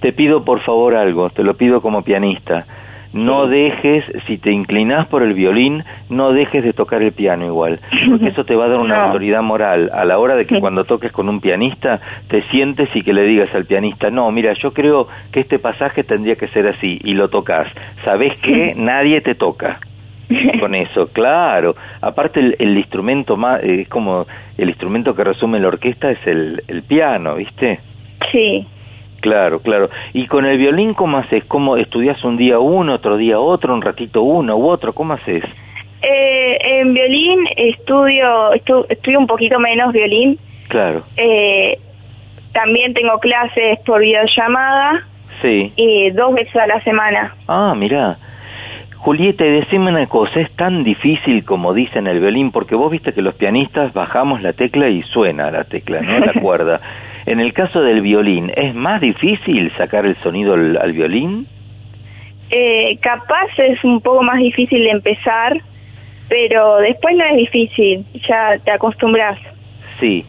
te 0.00 0.12
pido 0.14 0.44
por 0.44 0.60
favor 0.62 0.96
algo, 0.96 1.28
te 1.30 1.42
lo 1.44 1.54
pido 1.54 1.82
como 1.82 2.02
pianista. 2.02 2.64
No 3.24 3.46
dejes, 3.46 4.04
si 4.26 4.38
te 4.38 4.50
inclinás 4.52 5.06
por 5.08 5.22
el 5.22 5.34
violín, 5.34 5.84
no 6.10 6.32
dejes 6.32 6.62
de 6.64 6.72
tocar 6.72 7.02
el 7.02 7.12
piano 7.12 7.44
igual, 7.46 7.80
porque 8.10 8.28
eso 8.32 8.44
te 8.44 8.54
va 8.56 8.66
a 8.66 8.68
dar 8.68 8.80
una 8.80 8.96
No. 8.96 9.04
autoridad 9.06 9.42
moral 9.42 9.90
a 9.92 10.04
la 10.04 10.18
hora 10.18 10.36
de 10.36 10.46
que 10.46 10.60
cuando 10.60 10.84
toques 10.84 11.12
con 11.12 11.28
un 11.28 11.40
pianista 11.40 12.00
te 12.28 12.42
sientes 12.50 12.88
y 12.94 13.02
que 13.02 13.12
le 13.12 13.22
digas 13.22 13.54
al 13.54 13.64
pianista, 13.66 14.10
no, 14.10 14.30
mira, 14.30 14.52
yo 14.54 14.72
creo 14.72 15.08
que 15.32 15.40
este 15.40 15.58
pasaje 15.58 16.04
tendría 16.04 16.36
que 16.36 16.48
ser 16.48 16.66
así, 16.68 16.98
y 17.04 17.14
lo 17.14 17.28
tocas. 17.28 17.66
¿Sabes 18.04 18.32
qué? 18.42 18.74
Nadie 18.76 19.20
te 19.20 19.34
toca 19.34 19.78
con 20.60 20.74
eso, 20.74 21.08
claro. 21.12 21.74
Aparte 22.02 22.40
el, 22.40 22.56
el 22.58 22.76
instrumento 22.76 23.36
más, 23.36 23.62
eh, 23.62 23.82
es 23.82 23.88
como 23.88 24.26
el 24.56 24.68
instrumento 24.68 25.14
que 25.14 25.24
resume 25.24 25.58
la 25.60 25.68
orquesta 25.68 26.10
es 26.10 26.18
el, 26.26 26.62
el 26.68 26.82
piano, 26.82 27.34
¿viste? 27.36 27.80
Sí. 28.32 28.66
Claro, 29.20 29.60
claro. 29.60 29.90
¿Y 30.12 30.26
con 30.26 30.46
el 30.46 30.58
violín 30.58 30.94
cómo 30.94 31.18
haces? 31.18 31.44
¿Cómo 31.44 31.76
estudias 31.76 32.22
un 32.24 32.36
día 32.36 32.58
uno, 32.58 32.94
otro 32.94 33.16
día 33.16 33.38
otro, 33.40 33.74
un 33.74 33.82
ratito 33.82 34.22
uno 34.22 34.56
u 34.56 34.68
otro? 34.68 34.92
¿Cómo 34.92 35.14
haces? 35.14 35.42
Eh, 36.02 36.58
en 36.80 36.94
violín 36.94 37.40
estudio, 37.56 38.52
estu- 38.52 38.86
estudio 38.88 39.18
un 39.18 39.26
poquito 39.26 39.58
menos 39.58 39.92
violín. 39.92 40.38
Claro, 40.68 41.02
Eh, 41.16 41.78
también 42.52 42.94
tengo 42.94 43.18
clases 43.18 43.78
por 43.84 44.00
videollamada 44.00 45.02
sí. 45.42 45.72
y 45.76 46.10
dos 46.10 46.34
veces 46.34 46.54
a 46.56 46.66
la 46.66 46.80
semana. 46.84 47.34
Ah, 47.48 47.74
mira. 47.76 48.18
Julieta, 48.98 49.44
y 49.46 49.50
decime 49.50 49.90
una 49.90 50.06
cosa, 50.06 50.40
es 50.40 50.50
tan 50.56 50.82
difícil 50.84 51.44
como 51.44 51.72
dicen 51.72 52.06
el 52.08 52.20
violín, 52.20 52.50
porque 52.50 52.74
vos 52.74 52.90
viste 52.90 53.12
que 53.12 53.22
los 53.22 53.34
pianistas 53.34 53.92
bajamos 53.94 54.42
la 54.42 54.52
tecla 54.52 54.88
y 54.88 55.02
suena 55.02 55.50
la 55.50 55.64
tecla, 55.64 56.00
¿no? 56.00 56.18
La 56.18 56.32
cuerda. 56.40 56.80
En 57.28 57.40
el 57.40 57.52
caso 57.52 57.82
del 57.82 58.00
violín, 58.00 58.50
¿es 58.56 58.74
más 58.74 59.02
difícil 59.02 59.70
sacar 59.76 60.06
el 60.06 60.16
sonido 60.22 60.54
al, 60.54 60.78
al 60.80 60.92
violín? 60.94 61.46
Eh, 62.50 62.96
capaz 63.02 63.48
es 63.58 63.84
un 63.84 64.00
poco 64.00 64.22
más 64.22 64.38
difícil 64.38 64.82
de 64.82 64.90
empezar, 64.92 65.58
pero 66.30 66.78
después 66.78 67.14
no 67.16 67.24
es 67.26 67.36
difícil, 67.36 68.06
ya 68.26 68.56
te 68.64 68.70
acostumbras. 68.70 69.38
Sí, 70.00 70.24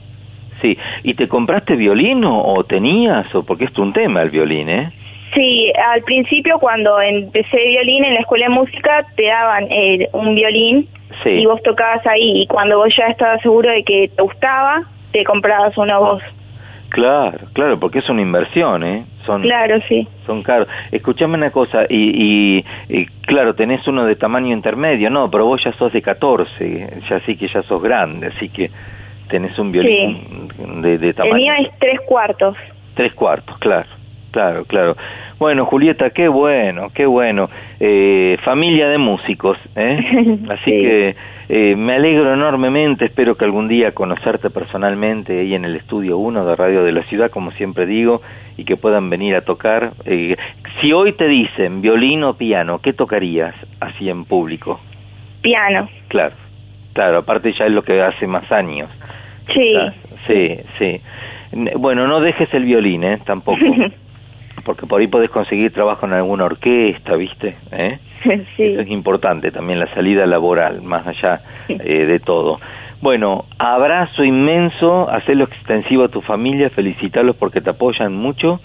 sí. 0.62 0.78
¿Y 1.04 1.14
te 1.14 1.30
compraste 1.30 1.78
violín 1.78 2.26
o, 2.26 2.44
o 2.54 2.66
tenías? 2.66 3.34
o 3.34 3.44
Porque 3.44 3.64
es 3.66 3.78
un 3.78 3.94
tema 3.94 4.22
el 4.24 4.30
violín, 4.32 4.68
¿eh? 4.68 4.92
Sí, 5.34 5.72
al 5.94 6.02
principio 6.04 6.60
cuando 6.60 7.00
empecé 7.00 7.66
violín 7.66 8.04
en 8.04 8.16
la 8.16 8.20
escuela 8.20 8.48
de 8.48 8.56
música 8.56 9.06
te 9.16 9.26
daban 9.28 9.68
eh, 9.72 10.10
un 10.12 10.36
violín 10.36 10.88
Sí. 11.24 11.30
y 11.30 11.46
vos 11.46 11.62
tocabas 11.64 12.06
ahí 12.08 12.42
y 12.42 12.48
cuando 12.48 12.78
vos 12.78 12.94
ya 12.98 13.06
estabas 13.08 13.42
seguro 13.42 13.70
de 13.70 13.84
que 13.84 14.10
te 14.16 14.22
gustaba, 14.22 14.84
te 15.14 15.24
comprabas 15.24 15.78
uno 15.78 16.00
vos. 16.02 16.24
Claro, 16.90 17.38
claro, 17.54 17.80
porque 17.80 18.00
es 18.00 18.10
una 18.10 18.22
inversión, 18.22 18.84
¿eh? 18.84 19.06
Son, 19.26 19.42
Claro, 19.44 19.80
sí. 19.88 20.08
son 20.26 20.42
caros. 20.44 20.68
Escuchame 20.92 21.36
una 21.36 21.52
cosa, 21.52 21.84
y, 21.88 22.58
y, 22.58 22.66
y, 22.90 23.06
claro, 23.28 23.54
tenés 23.54 23.88
uno 23.88 24.06
de 24.06 24.16
tamaño 24.16 24.54
intermedio, 24.54 25.10
no, 25.10 25.30
pero 25.30 25.46
vos 25.46 25.64
ya 25.64 25.72
sos 25.74 25.94
de 25.94 26.02
14, 26.02 27.02
ya 27.10 27.20
sí 27.22 27.36
que 27.38 27.48
ya 27.48 27.62
sos 27.64 27.82
grande, 27.82 28.28
así 28.28 28.50
que 28.50 28.72
tenés 29.30 29.58
un 29.60 29.72
violín 29.72 30.48
de, 30.82 30.98
de 30.98 31.10
El 31.10 31.16
tamaño. 31.16 31.36
mío 31.36 31.54
es 31.60 31.70
tres 31.80 32.00
cuartos. 32.08 32.58
Tres 32.96 33.14
cuartos, 33.14 33.56
claro, 33.60 33.88
claro, 34.32 34.66
claro. 34.66 34.96
Bueno, 35.38 35.66
Julieta, 35.66 36.10
qué 36.10 36.28
bueno, 36.28 36.88
qué 36.94 37.06
bueno. 37.06 37.50
Eh, 37.80 38.36
familia 38.44 38.90
de 38.90 38.98
músicos, 38.98 39.58
¿eh? 39.76 40.00
Así 40.50 40.72
que 40.72 41.16
eh, 41.52 41.76
me 41.76 41.96
alegro 41.96 42.32
enormemente, 42.32 43.06
espero 43.06 43.36
que 43.36 43.44
algún 43.44 43.68
día 43.68 43.92
conocerte 43.94 44.52
personalmente 44.52 45.40
ahí 45.40 45.56
en 45.56 45.66
el 45.66 45.76
estudio 45.76 46.20
1 46.20 46.46
de 46.46 46.56
Radio 46.56 46.84
de 46.84 46.92
la 46.92 47.02
Ciudad, 47.06 47.32
como 47.32 47.50
siempre 47.54 47.88
digo, 47.88 48.22
y 48.56 48.66
que 48.66 48.78
puedan 48.78 49.10
venir 49.10 49.36
a 49.36 49.42
tocar. 49.42 49.94
Eh, 50.06 50.38
si 50.80 50.94
hoy 50.94 51.14
te 51.14 51.28
dicen 51.28 51.82
violín 51.82 52.24
o 52.24 52.36
piano, 52.36 52.78
¿qué 52.84 52.94
tocarías 52.94 53.56
así 53.80 54.12
en 54.12 54.26
público? 54.26 54.80
Piano. 55.42 55.90
Claro, 56.08 56.36
claro, 56.94 57.18
aparte 57.18 57.52
ya 57.58 57.66
es 57.66 57.72
lo 57.72 57.82
que 57.82 58.00
hace 58.00 58.28
más 58.28 58.52
años. 58.52 58.88
Sí. 59.52 59.76
Sí, 60.28 60.56
sí. 60.78 61.02
Bueno, 61.78 62.06
no 62.06 62.22
dejes 62.22 62.54
el 62.54 62.66
violín, 62.66 63.04
¿eh? 63.04 63.20
Tampoco. 63.26 63.58
Porque 64.66 64.86
por 64.86 65.02
ahí 65.02 65.08
podés 65.08 65.32
conseguir 65.32 65.74
trabajo 65.74 66.06
en 66.06 66.14
alguna 66.14 66.46
orquesta, 66.46 67.16
¿viste? 67.16 67.56
¿Eh? 67.72 67.98
Eso 68.58 68.82
es 68.82 68.90
importante 68.90 69.52
también, 69.52 69.80
la 69.80 69.94
salida 69.94 70.26
laboral, 70.26 70.82
más 70.82 71.06
allá 71.08 71.42
eh, 71.68 72.06
de 72.06 72.20
todo. 72.20 72.60
Bueno, 73.02 73.46
abrazo 73.58 74.24
inmenso, 74.24 75.10
hacelo 75.10 75.46
extensivo 75.46 76.04
a 76.04 76.10
tu 76.10 76.22
familia, 76.22 76.70
felicitarlos 76.70 77.38
porque 77.38 77.62
te 77.62 77.70
apoyan 77.70 78.14
mucho 78.14 78.60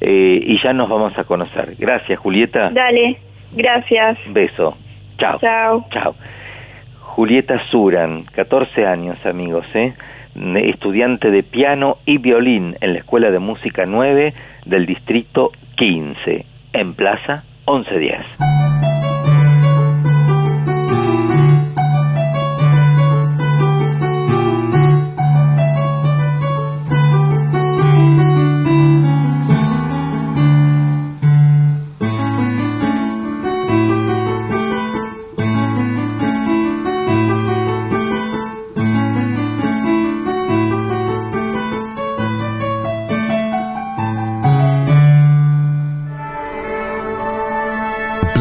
eh, 0.00 0.38
y 0.42 0.62
ya 0.62 0.72
nos 0.74 0.88
vamos 0.88 1.16
a 1.16 1.24
conocer. 1.24 1.76
Gracias, 1.78 2.18
Julieta. 2.18 2.70
Dale, 2.70 3.16
gracias. 3.52 4.18
Beso. 4.28 4.76
Chao. 5.16 5.38
Chao. 5.40 5.86
Chao. 5.90 6.14
Julieta 7.00 7.58
Suran, 7.70 8.24
14 8.24 8.86
años, 8.86 9.18
amigos, 9.24 9.66
¿eh? 9.74 9.94
Estudiante 10.34 11.30
de 11.30 11.42
piano 11.42 11.98
y 12.06 12.18
violín 12.18 12.76
en 12.80 12.92
la 12.92 13.00
Escuela 13.00 13.30
de 13.30 13.40
Música 13.40 13.84
9 13.84 14.32
del 14.66 14.86
Distrito 14.86 15.50
15, 15.76 16.44
en 16.74 16.94
Plaza 16.94 17.44
1110. 17.66 18.99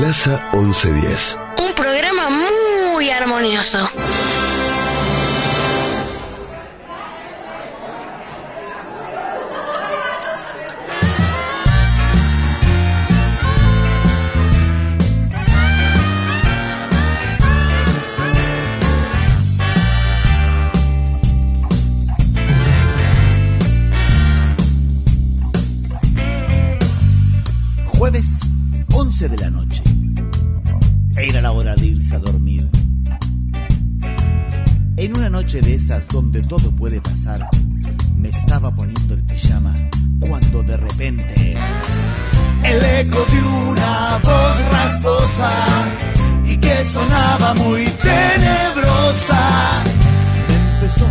Plaza 0.10 0.44
1110. 0.54 1.38
Un 1.60 1.74
programa 1.76 2.30
muy 2.32 3.12
armonioso. 3.12 3.88
Noche 35.50 35.62
de 35.62 35.74
esas 35.74 36.08
donde 36.10 36.42
todo 36.42 36.70
puede 36.76 37.02
pasar, 37.02 37.50
me 38.16 38.30
estaba 38.30 38.70
poniendo 38.70 39.16
el 39.16 39.24
pijama 39.24 39.74
cuando 40.20 40.62
de 40.62 40.78
repente 40.78 41.58
el 42.64 42.86
eco 42.86 43.26
de 43.26 43.42
una 43.72 44.20
voz 44.22 44.72
rasposa 44.72 45.50
y 46.46 46.56
que 46.56 46.86
sonaba 46.86 47.56
muy 47.56 47.84
tenebrosa 47.86 49.84
empezó 50.76 51.08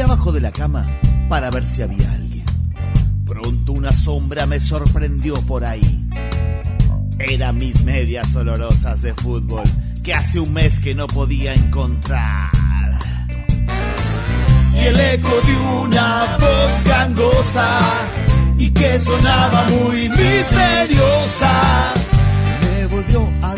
Abajo 0.00 0.32
de 0.32 0.40
la 0.40 0.50
cama 0.50 0.86
para 1.28 1.50
ver 1.50 1.66
si 1.66 1.82
había 1.82 2.10
alguien. 2.12 2.44
Pronto 3.26 3.72
una 3.72 3.92
sombra 3.92 4.46
me 4.46 4.58
sorprendió 4.58 5.34
por 5.42 5.64
ahí. 5.64 6.08
Eran 7.18 7.56
mis 7.56 7.84
medias 7.84 8.34
olorosas 8.34 9.02
de 9.02 9.14
fútbol 9.14 9.64
que 10.02 10.14
hace 10.14 10.40
un 10.40 10.52
mes 10.52 10.80
que 10.80 10.94
no 10.94 11.06
podía 11.06 11.54
encontrar. 11.54 12.50
Y 14.74 14.78
el 14.78 14.98
eco 14.98 15.40
de 15.46 15.56
una 15.84 16.36
voz 16.38 16.84
gangosa 16.84 17.78
y 18.58 18.70
que 18.70 18.98
sonaba 18.98 19.66
muy 19.68 20.08
misteriosa 20.08 21.92
me 22.62 22.86
volvió 22.86 23.28
a 23.42 23.54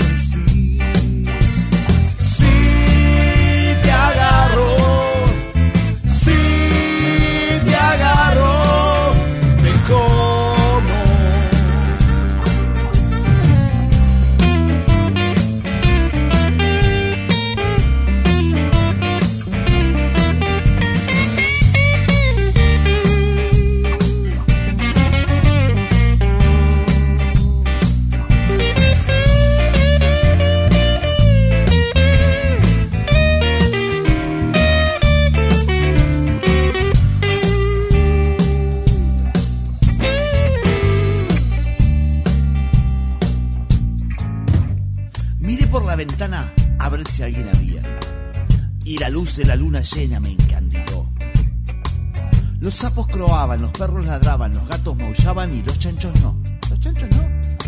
los 53.57 53.71
perros 53.73 54.05
ladraban, 54.05 54.55
los 54.55 54.67
gatos 54.69 54.97
maullaban 54.97 55.55
y 55.55 55.63
los 55.63 55.79
chanchos 55.79 56.13
no. 56.21 56.37
Los 56.71 56.81
chanchos 56.81 57.09
no. 57.11 57.23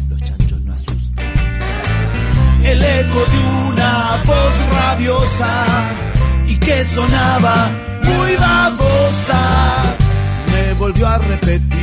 Los 0.08 0.22
chanchos 0.22 0.60
no 0.60 0.72
asustan. 0.72 1.24
El 2.64 2.82
eco 2.82 3.24
de 3.32 3.68
una 3.68 4.22
voz 4.24 4.54
rabiosa 4.72 5.64
y 6.46 6.56
que 6.56 6.84
sonaba 6.84 7.70
muy 8.02 8.36
babosa 8.36 9.96
me 10.52 10.74
volvió 10.74 11.06
a 11.06 11.18
repetir. 11.18 11.75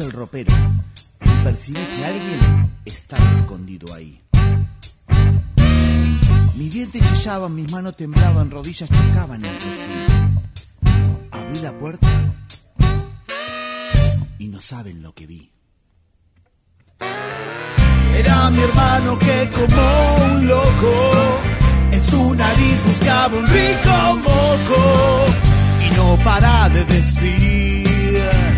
Despacio 0.00 0.04
al 0.04 0.12
ropero 0.12 0.52
y 1.22 1.44
percibí 1.44 1.80
que 1.80 2.04
alguien 2.04 2.70
estaba 2.84 3.30
escondido 3.30 3.94
ahí. 3.94 4.20
Mis 6.56 6.72
dientes 6.72 7.02
chillaban, 7.04 7.54
mis 7.54 7.70
manos 7.72 7.96
temblaban, 7.96 8.50
rodillas 8.50 8.88
chocaban 8.88 9.44
entre 9.44 9.74
sí. 9.74 9.90
Abrí 11.30 11.60
la 11.60 11.72
puerta 11.78 12.08
y 14.38 14.48
no 14.48 14.60
saben 14.60 15.02
lo 15.02 15.12
que 15.14 15.26
vi. 15.26 15.50
Era 18.16 18.50
mi 18.50 18.62
hermano 18.62 19.18
que 19.18 19.50
como 19.54 20.34
un 20.34 20.46
loco 20.46 21.12
en 21.92 22.00
su 22.00 22.34
nariz 22.34 22.84
buscaba 22.84 23.36
un 23.36 23.46
rico 23.46 24.16
moco 24.24 25.26
y 25.86 25.96
no 25.96 26.16
para 26.24 26.68
de 26.68 26.84
decir 26.84 28.49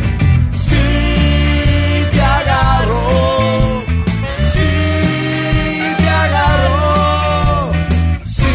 agarro, 2.43 3.83
si 4.45 4.69
te 5.97 6.09
agarro, 6.09 7.73
si 8.25 8.53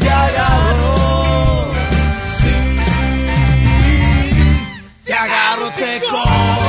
te 0.00 0.10
agarro, 0.10 0.94
si 2.24 2.54
te 5.04 5.12
agarro 5.14 5.70
te 5.70 6.00
como. 6.10 6.60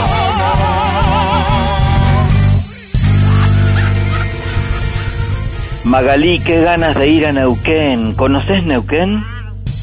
Magalí, 5.83 6.39
qué 6.39 6.61
ganas 6.61 6.97
de 6.97 7.07
ir 7.09 7.25
a 7.25 7.33
Neuquén. 7.33 8.13
¿Conoces 8.13 8.63
Neuquén? 8.63 9.25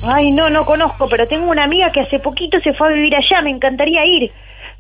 Ay, 0.06 0.30
no, 0.30 0.48
no 0.48 0.64
conozco, 0.64 1.06
pero 1.08 1.26
tengo 1.26 1.50
una 1.50 1.64
amiga 1.64 1.90
que 1.92 2.00
hace 2.00 2.18
poquito 2.18 2.58
se 2.60 2.72
fue 2.72 2.88
a 2.88 2.92
vivir 2.92 3.14
allá, 3.14 3.42
me 3.42 3.50
encantaría 3.50 4.06
ir. 4.06 4.30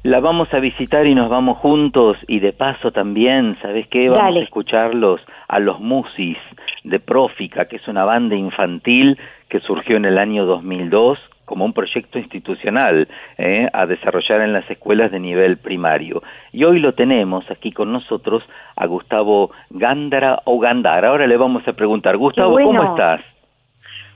La 0.04 0.20
vamos 0.20 0.52
a 0.54 0.60
visitar 0.60 1.06
y 1.06 1.14
nos 1.14 1.28
vamos 1.28 1.58
juntos 1.58 2.16
y 2.28 2.38
de 2.38 2.52
paso 2.52 2.92
también, 2.92 3.58
¿sabes 3.60 3.88
qué? 3.88 4.08
Vamos 4.08 4.24
Dale. 4.24 4.40
a 4.40 4.44
escucharlos 4.44 5.20
a 5.48 5.58
los 5.58 5.80
Musis 5.80 6.38
de 6.84 7.00
Prófica, 7.00 7.66
que 7.66 7.76
es 7.76 7.88
una 7.88 8.04
banda 8.04 8.36
infantil 8.36 9.18
que 9.48 9.58
surgió 9.60 9.96
en 9.96 10.04
el 10.04 10.18
año 10.18 10.46
2002 10.46 11.18
como 11.44 11.64
un 11.64 11.72
proyecto 11.72 12.18
institucional 12.18 13.08
¿eh? 13.38 13.68
a 13.72 13.86
desarrollar 13.86 14.42
en 14.42 14.52
las 14.52 14.70
escuelas 14.70 15.10
de 15.10 15.18
nivel 15.18 15.56
primario. 15.56 16.22
Y 16.52 16.62
hoy 16.62 16.78
lo 16.78 16.92
tenemos 16.92 17.50
aquí 17.50 17.72
con 17.72 17.90
nosotros 17.90 18.44
a 18.76 18.86
Gustavo 18.86 19.50
Gándara 19.70 20.42
o 20.44 20.60
Gandara. 20.60 21.08
Ahora 21.08 21.26
le 21.26 21.36
vamos 21.36 21.66
a 21.66 21.72
preguntar, 21.72 22.16
Gustavo, 22.18 22.52
bueno. 22.52 22.68
¿cómo 22.68 22.90
estás? 22.90 23.22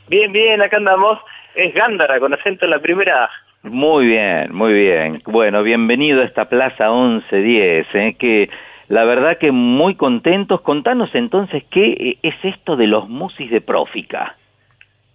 Bien, 0.09 0.30
bien, 0.30 0.60
acá 0.60 0.76
andamos. 0.76 1.18
Es 1.54 1.74
Gándara, 1.74 2.20
con 2.20 2.34
acento 2.34 2.66
en 2.66 2.70
la 2.70 2.78
primera 2.78 3.24
A. 3.24 3.30
Muy 3.62 4.06
bien, 4.06 4.52
muy 4.52 4.72
bien. 4.72 5.22
Bueno, 5.26 5.62
bienvenido 5.62 6.20
a 6.20 6.24
esta 6.24 6.47
Plaza 6.47 6.90
1110, 6.90 7.86
¿eh? 7.94 8.16
que 8.18 8.51
la 8.89 9.05
verdad 9.05 9.39
que 9.39 9.52
muy 9.52 9.94
contentos. 9.94 10.62
Contanos 10.62 11.14
entonces 11.14 11.62
qué 11.70 11.93
eh, 11.93 12.18
es 12.24 12.34
esto 12.43 12.76
de 12.76 12.89
los 12.89 13.09
musis 13.09 13.51
de 13.51 13.60
Prófica. 13.60 14.36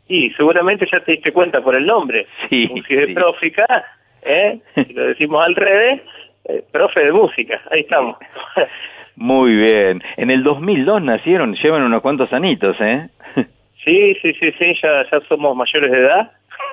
Y 0.07 0.29
seguramente 0.31 0.87
ya 0.89 1.01
te 1.01 1.11
diste 1.11 1.33
cuenta 1.33 1.61
por 1.61 1.75
el 1.75 1.85
nombre. 1.85 2.25
Sí, 2.49 2.69
Música 2.71 3.01
de. 3.01 3.13
Prófica, 3.13 3.85
¿eh? 4.21 4.59
Si 4.75 4.93
lo 4.93 5.07
decimos 5.07 5.45
al 5.45 5.53
revés, 5.53 6.01
eh, 6.45 6.63
profe 6.71 7.01
de 7.03 7.11
música. 7.11 7.61
Ahí 7.69 7.81
estamos. 7.81 8.17
Muy 9.17 9.55
bien. 9.55 10.01
En 10.15 10.31
el 10.31 10.43
2002 10.43 11.01
nacieron, 11.01 11.53
llevan 11.55 11.83
unos 11.83 12.01
cuantos 12.01 12.31
anitos, 12.31 12.77
¿eh? 12.79 13.09
Sí, 13.83 14.15
sí, 14.21 14.33
sí, 14.33 14.51
sí, 14.59 14.73
ya, 14.83 15.05
ya 15.09 15.21
somos 15.29 15.55
mayores 15.55 15.89
de 15.89 15.97
edad. 15.97 16.31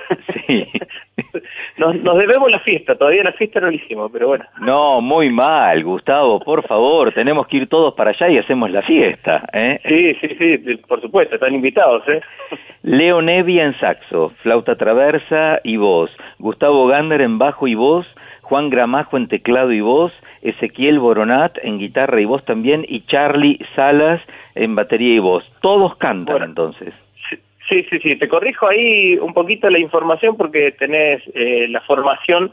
Sí. 0.47 0.67
Nos, 1.79 1.97
nos 1.97 2.19
debemos 2.19 2.51
la 2.51 2.61
fiesta, 2.61 2.95
todavía 2.97 3.25
la 3.25 3.33
fiesta 3.33 3.61
no 3.61 3.69
la 3.69 3.75
hicimos, 3.75 4.11
pero 4.13 4.29
bueno. 4.29 4.45
No, 4.61 5.01
muy 5.01 5.31
mal, 5.31 5.83
Gustavo, 5.83 6.39
por 6.41 6.67
favor, 6.67 7.13
tenemos 7.13 7.47
que 7.47 7.59
ir 7.59 7.69
todos 7.69 7.95
para 7.95 8.11
allá 8.11 8.29
y 8.29 8.39
hacemos 8.39 8.71
la 8.71 8.83
fiesta, 8.83 9.49
¿eh? 9.53 9.81
Sí, 9.85 10.15
sí, 10.21 10.37
sí, 10.37 10.77
por 10.89 11.01
supuesto, 11.01 11.35
están 11.35 11.55
invitados, 11.55 12.07
¿eh? 12.09 12.21
Leo 12.83 13.23
Nevi 13.23 13.59
en 13.59 13.79
saxo, 13.81 14.33
flauta 14.43 14.77
traversa 14.77 15.61
y 15.65 15.77
voz, 15.77 16.11
Gustavo 16.39 16.87
Gander 16.87 17.21
en 17.21 17.39
bajo 17.39 17.67
y 17.67 17.75
voz, 17.75 18.07
Juan 18.43 18.71
Gramajo 18.71 19.17
en 19.17 19.29
teclado 19.29 19.73
y 19.73 19.81
voz, 19.81 20.13
Ezequiel 20.43 20.99
Boronat 20.99 21.57
en 21.63 21.79
guitarra 21.79 22.21
y 22.21 22.27
voz 22.27 22.45
también, 22.45 22.85
y 22.87 23.01
Charlie 23.07 23.59
Salas 23.75 24.21
en 24.55 24.75
batería 24.75 25.15
y 25.15 25.19
voz. 25.19 25.45
Todos 25.61 25.97
cantan 25.97 26.43
entonces. 26.43 26.93
Sí, 27.69 27.83
sí, 27.91 27.99
sí, 28.01 28.17
te 28.17 28.29
corrijo 28.29 28.69
ahí 28.69 29.17
un 29.19 29.33
poquito 29.33 29.71
la 29.71 29.79
información 29.79 30.37
porque 30.37 30.73
tenés 30.73 31.23
eh, 31.35 31.67
la 31.69 31.81
formación 31.83 32.53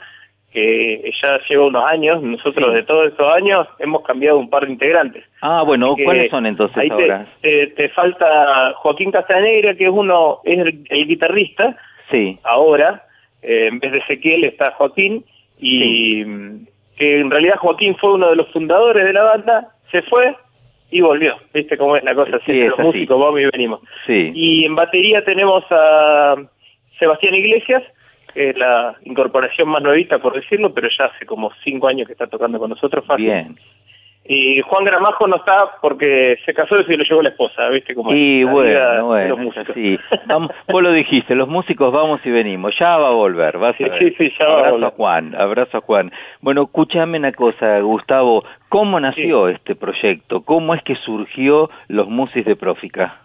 que 0.54 1.12
ya 1.24 1.40
lleva 1.50 1.68
unos 1.68 1.86
años, 1.86 2.22
nosotros 2.22 2.74
de 2.74 2.84
todos 2.84 3.08
estos 3.08 3.34
años 3.34 3.68
hemos 3.80 4.04
cambiado 4.04 4.38
un 4.38 4.50
par 4.50 4.66
de 4.66 4.74
integrantes. 4.74 5.24
Ah, 5.42 5.64
bueno, 5.66 5.94
Así 5.94 6.04
¿cuáles 6.04 6.30
son 6.30 6.46
entonces 6.46 6.78
ahí 6.78 6.90
te- 6.90 6.94
ahora? 6.94 7.26
Te, 7.42 7.68
te 7.68 7.90
falta 7.90 8.74
Joaquín 8.76 9.12
Castanegra, 9.12 9.76
que 9.76 9.86
es 9.86 9.90
uno, 9.92 10.40
es 10.44 10.60
el, 10.60 10.84
el 10.90 11.08
guitarrista, 11.08 11.78
Sí. 12.10 12.38
ahora, 12.44 13.04
eh, 13.42 13.68
en 13.72 13.80
vez 13.80 13.94
de 13.94 14.00
Ezequiel 14.00 14.44
está 14.44 14.72
Joaquín, 14.72 15.24
y 15.58 16.26
mm, 16.26 16.66
que 16.98 17.20
en 17.22 17.32
realidad 17.32 17.56
Joaquín 17.58 17.96
fue 17.96 18.14
uno 18.14 18.30
de 18.32 18.36
los 18.36 18.52
fundadores 18.52 19.06
de 19.06 19.14
la 19.14 19.24
banda, 19.24 19.68
se 19.92 20.02
fue 20.04 20.36
y 20.92 21.02
volvió, 21.02 21.36
viste 21.54 21.78
cómo 21.78 21.96
es 21.96 22.04
la 22.04 22.14
cosa, 22.14 22.40
Sí, 22.46 22.60
es 22.60 22.70
los 22.70 22.80
así. 22.80 22.88
músicos 22.88 23.20
vamos 23.20 23.40
y 23.40 23.46
venimos. 23.46 23.80
Sí. 24.06 24.32
Y 24.36 24.66
en 24.66 24.76
batería 24.76 25.24
tenemos 25.24 25.64
a 25.72 26.36
Sebastián 27.00 27.34
Iglesias, 27.34 27.82
que 28.34 28.50
es 28.50 28.58
la 28.58 28.96
incorporación 29.06 29.70
más 29.70 29.82
nuevita, 29.82 30.20
por 30.20 30.34
decirlo, 30.36 30.74
pero 30.74 30.88
ya 30.98 31.06
hace 31.06 31.26
como 31.26 31.52
cinco 31.64 31.88
años 31.88 32.08
que 32.08 32.14
está 32.14 32.28
tocando 32.28 32.60
con 32.60 32.70
nosotros. 32.70 33.06
Fácil. 33.06 33.26
Bien. 33.26 33.58
Y 34.34 34.62
Juan 34.62 34.86
Gramajo 34.86 35.28
no 35.28 35.36
está 35.36 35.72
porque 35.82 36.38
se 36.46 36.54
casó 36.54 36.80
y 36.80 36.86
se 36.86 36.96
lo 36.96 37.04
llevó 37.04 37.22
la 37.22 37.32
esposa, 37.32 37.68
¿viste? 37.68 37.94
Como 37.94 38.14
Y 38.14 38.46
bueno, 38.46 39.06
bueno, 39.08 39.52
así. 39.58 40.00
Vamos, 40.26 40.52
vos 40.70 40.82
lo 40.82 40.94
dijiste, 40.94 41.36
los 41.36 41.50
músicos 41.50 41.92
vamos 41.92 42.22
y 42.24 42.32
venimos, 42.32 42.74
ya 42.80 42.96
va 42.96 43.10
a 43.10 43.12
volver, 43.12 43.58
vas 43.58 43.76
a 43.82 43.84
ver. 43.84 44.00
Sí, 44.00 44.16
sí, 44.18 44.34
ya 44.40 44.46
va 44.46 44.52
a 44.52 44.56
abrazo 44.60 44.72
volver. 44.72 44.88
a 44.88 44.92
Juan, 44.92 45.36
abrazo 45.36 45.78
a 45.80 45.82
Juan. 45.82 46.12
Bueno, 46.40 46.64
escúchame 46.64 47.18
una 47.18 47.34
cosa, 47.34 47.82
Gustavo, 47.82 48.46
¿cómo 48.70 49.02
nació 49.02 49.50
este 49.50 49.76
proyecto? 49.76 50.46
¿Cómo 50.46 50.76
es 50.76 50.84
que 50.84 50.96
surgió 50.96 51.70
los 51.90 52.08
Musis 52.08 52.46
de 52.46 52.56
Prófica? 52.56 53.18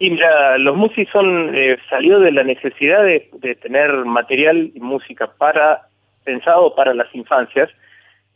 Y 0.00 0.10
mira, 0.10 0.58
los 0.58 0.76
Musis 0.76 1.08
son, 1.12 1.54
eh, 1.54 1.78
salió 1.88 2.18
de 2.18 2.32
la 2.32 2.42
necesidad 2.42 3.04
de, 3.04 3.28
de 3.34 3.54
tener 3.54 3.92
material 4.04 4.72
y 4.74 4.80
música 4.80 5.30
para, 5.38 5.82
pensado 6.24 6.74
para 6.74 6.94
las 6.94 7.14
infancias. 7.14 7.70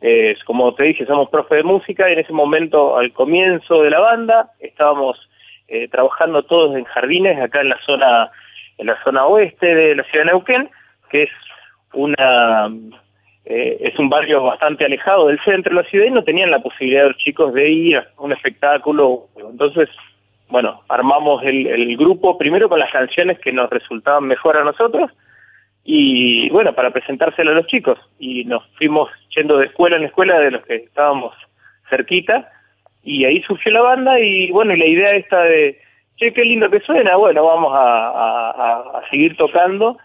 Eh, 0.00 0.36
como 0.44 0.74
te 0.74 0.84
dije, 0.84 1.06
somos 1.06 1.30
profe 1.30 1.56
de 1.56 1.62
música 1.62 2.08
y 2.08 2.12
en 2.12 2.18
ese 2.18 2.32
momento, 2.32 2.96
al 2.96 3.12
comienzo 3.12 3.82
de 3.82 3.90
la 3.90 4.00
banda, 4.00 4.50
estábamos 4.60 5.16
eh, 5.68 5.88
trabajando 5.88 6.42
todos 6.42 6.76
en 6.76 6.84
jardines 6.84 7.40
acá 7.40 7.62
en 7.62 7.70
la 7.70 7.78
zona, 7.84 8.30
en 8.78 8.86
la 8.86 9.02
zona 9.02 9.26
oeste 9.26 9.74
de 9.74 9.96
la 9.96 10.04
ciudad 10.04 10.26
de 10.26 10.30
Neuquén, 10.32 10.70
que 11.10 11.24
es 11.24 11.30
una, 11.94 12.70
eh, 13.46 13.78
es 13.80 13.98
un 13.98 14.10
barrio 14.10 14.42
bastante 14.42 14.84
alejado 14.84 15.28
del 15.28 15.40
centro 15.44 15.74
de 15.74 15.82
la 15.82 15.88
ciudad 15.88 16.06
y 16.06 16.10
no 16.10 16.24
tenían 16.24 16.50
la 16.50 16.60
posibilidad 16.60 17.06
los 17.06 17.16
chicos 17.16 17.54
de 17.54 17.68
ir 17.70 17.96
a 17.96 18.06
un 18.18 18.32
espectáculo. 18.32 19.28
Entonces, 19.50 19.88
bueno, 20.50 20.82
armamos 20.88 21.42
el, 21.42 21.66
el 21.66 21.96
grupo 21.96 22.36
primero 22.36 22.68
con 22.68 22.80
las 22.80 22.92
canciones 22.92 23.38
que 23.40 23.52
nos 23.52 23.70
resultaban 23.70 24.24
mejor 24.24 24.58
a 24.58 24.64
nosotros 24.64 25.10
y 25.88 26.48
bueno, 26.50 26.74
para 26.74 26.90
presentárselo 26.90 27.52
a 27.52 27.54
los 27.54 27.66
chicos. 27.68 27.98
Y 28.18 28.44
nos 28.44 28.66
fuimos 28.76 29.08
yendo 29.36 29.56
de 29.58 29.66
escuela 29.66 29.96
en 29.96 30.04
escuela 30.04 30.38
de 30.40 30.50
los 30.50 30.64
que 30.66 30.74
estábamos 30.76 31.32
cerquita 31.88 32.50
y 33.04 33.24
ahí 33.24 33.40
surgió 33.42 33.70
la 33.70 33.82
banda 33.82 34.18
y 34.18 34.50
bueno, 34.50 34.74
y 34.74 34.78
la 34.78 34.86
idea 34.86 35.12
esta 35.12 35.42
de, 35.44 35.78
che, 36.16 36.32
qué 36.32 36.44
lindo 36.44 36.68
que 36.70 36.80
suena, 36.80 37.14
bueno, 37.16 37.44
vamos 37.44 37.72
a, 37.72 38.08
a- 38.08 38.50
a- 38.98 39.08
seguir 39.10 39.36
tocando. 39.36 39.96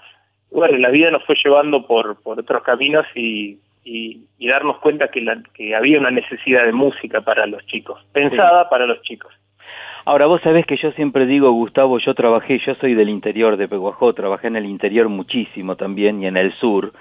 Bueno, 0.52 0.78
la 0.78 0.90
vida 0.90 1.10
nos 1.10 1.26
fue 1.26 1.36
llevando 1.44 1.88
por, 1.88 2.22
por 2.22 2.40
otros 2.40 2.62
caminos 2.62 3.06
y, 3.16 3.58
y, 3.84 4.20
y 4.38 4.48
darnos 4.48 4.78
cuenta 4.80 5.08
que, 5.08 5.22
la, 5.22 5.42
que 5.56 5.74
había 5.76 5.98
una 5.98 6.12
necesidad 6.12 6.64
de 6.66 6.74
música 6.74 7.22
para 7.22 7.48
los 7.48 7.66
chicos, 7.66 8.06
pensada 8.14 8.70
para 8.70 8.86
los 8.86 9.02
chicos. 9.02 9.34
Ahora, 10.04 10.26
vos 10.26 10.42
sabés 10.42 10.66
que 10.66 10.78
yo 10.78 10.92
siempre 10.94 11.28
digo, 11.28 11.52
Gustavo, 11.52 12.00
yo 12.00 12.16
trabajé, 12.16 12.60
yo 12.66 12.74
soy 12.76 12.96
del 12.96 13.10
interior 13.10 13.56
de 13.56 13.68
Peguajó, 13.68 14.14
trabajé 14.14 14.48
en 14.48 14.56
el 14.56 14.66
interior 14.66 15.10
muchísimo 15.10 15.76
también 15.76 16.24
y 16.24 16.28
en 16.28 16.38
el 16.38 16.54
sur. 16.54 16.92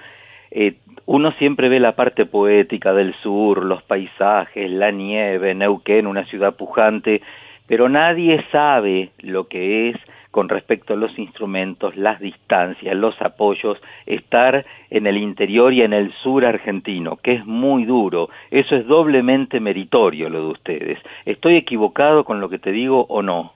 Eh, 0.51 0.75
uno 1.07 1.31
siempre 1.33 1.67
ve 1.67 1.79
la 1.79 1.95
parte 1.95 2.25
poética 2.25 2.93
del 2.93 3.15
sur, 3.15 3.65
los 3.65 3.81
paisajes, 3.83 4.69
la 4.69 4.91
nieve, 4.91 5.55
Neuquén, 5.55 6.05
una 6.05 6.25
ciudad 6.25 6.55
pujante, 6.55 7.21
pero 7.67 7.89
nadie 7.89 8.43
sabe 8.51 9.11
lo 9.19 9.47
que 9.47 9.89
es 9.89 9.97
con 10.31 10.47
respecto 10.49 10.93
a 10.93 10.97
los 10.97 11.17
instrumentos, 11.19 11.95
las 11.95 12.19
distancias, 12.19 12.95
los 12.95 13.21
apoyos, 13.21 13.77
estar 14.05 14.65
en 14.89 15.05
el 15.05 15.17
interior 15.17 15.73
y 15.73 15.81
en 15.81 15.93
el 15.93 16.11
sur 16.23 16.45
argentino, 16.45 17.17
que 17.17 17.33
es 17.33 17.45
muy 17.45 17.85
duro. 17.85 18.29
Eso 18.49 18.75
es 18.75 18.87
doblemente 18.87 19.59
meritorio 19.59 20.29
lo 20.29 20.45
de 20.45 20.51
ustedes. 20.51 20.99
¿Estoy 21.25 21.57
equivocado 21.57 22.23
con 22.23 22.39
lo 22.39 22.49
que 22.49 22.59
te 22.59 22.71
digo 22.71 23.05
o 23.09 23.21
no? 23.21 23.53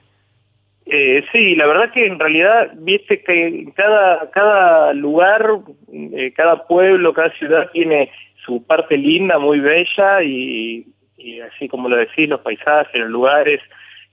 Eh, 0.84 1.24
sí, 1.32 1.56
la 1.56 1.66
verdad 1.66 1.90
que 1.92 2.06
en 2.06 2.18
realidad, 2.18 2.70
viste 2.76 3.20
que 3.22 3.72
cada, 3.74 4.30
cada 4.30 4.92
lugar, 4.92 5.44
eh, 5.92 6.32
cada 6.36 6.66
pueblo, 6.66 7.12
cada 7.12 7.30
ciudad 7.30 7.70
tiene 7.72 8.10
su 8.44 8.64
parte 8.64 8.96
linda, 8.96 9.38
muy 9.40 9.58
bella 9.58 10.22
y, 10.22 10.86
y 11.16 11.40
así 11.40 11.68
como 11.68 11.88
lo 11.88 11.96
decís, 11.96 12.28
los 12.28 12.40
paisajes, 12.40 13.00
los 13.00 13.10
lugares, 13.10 13.60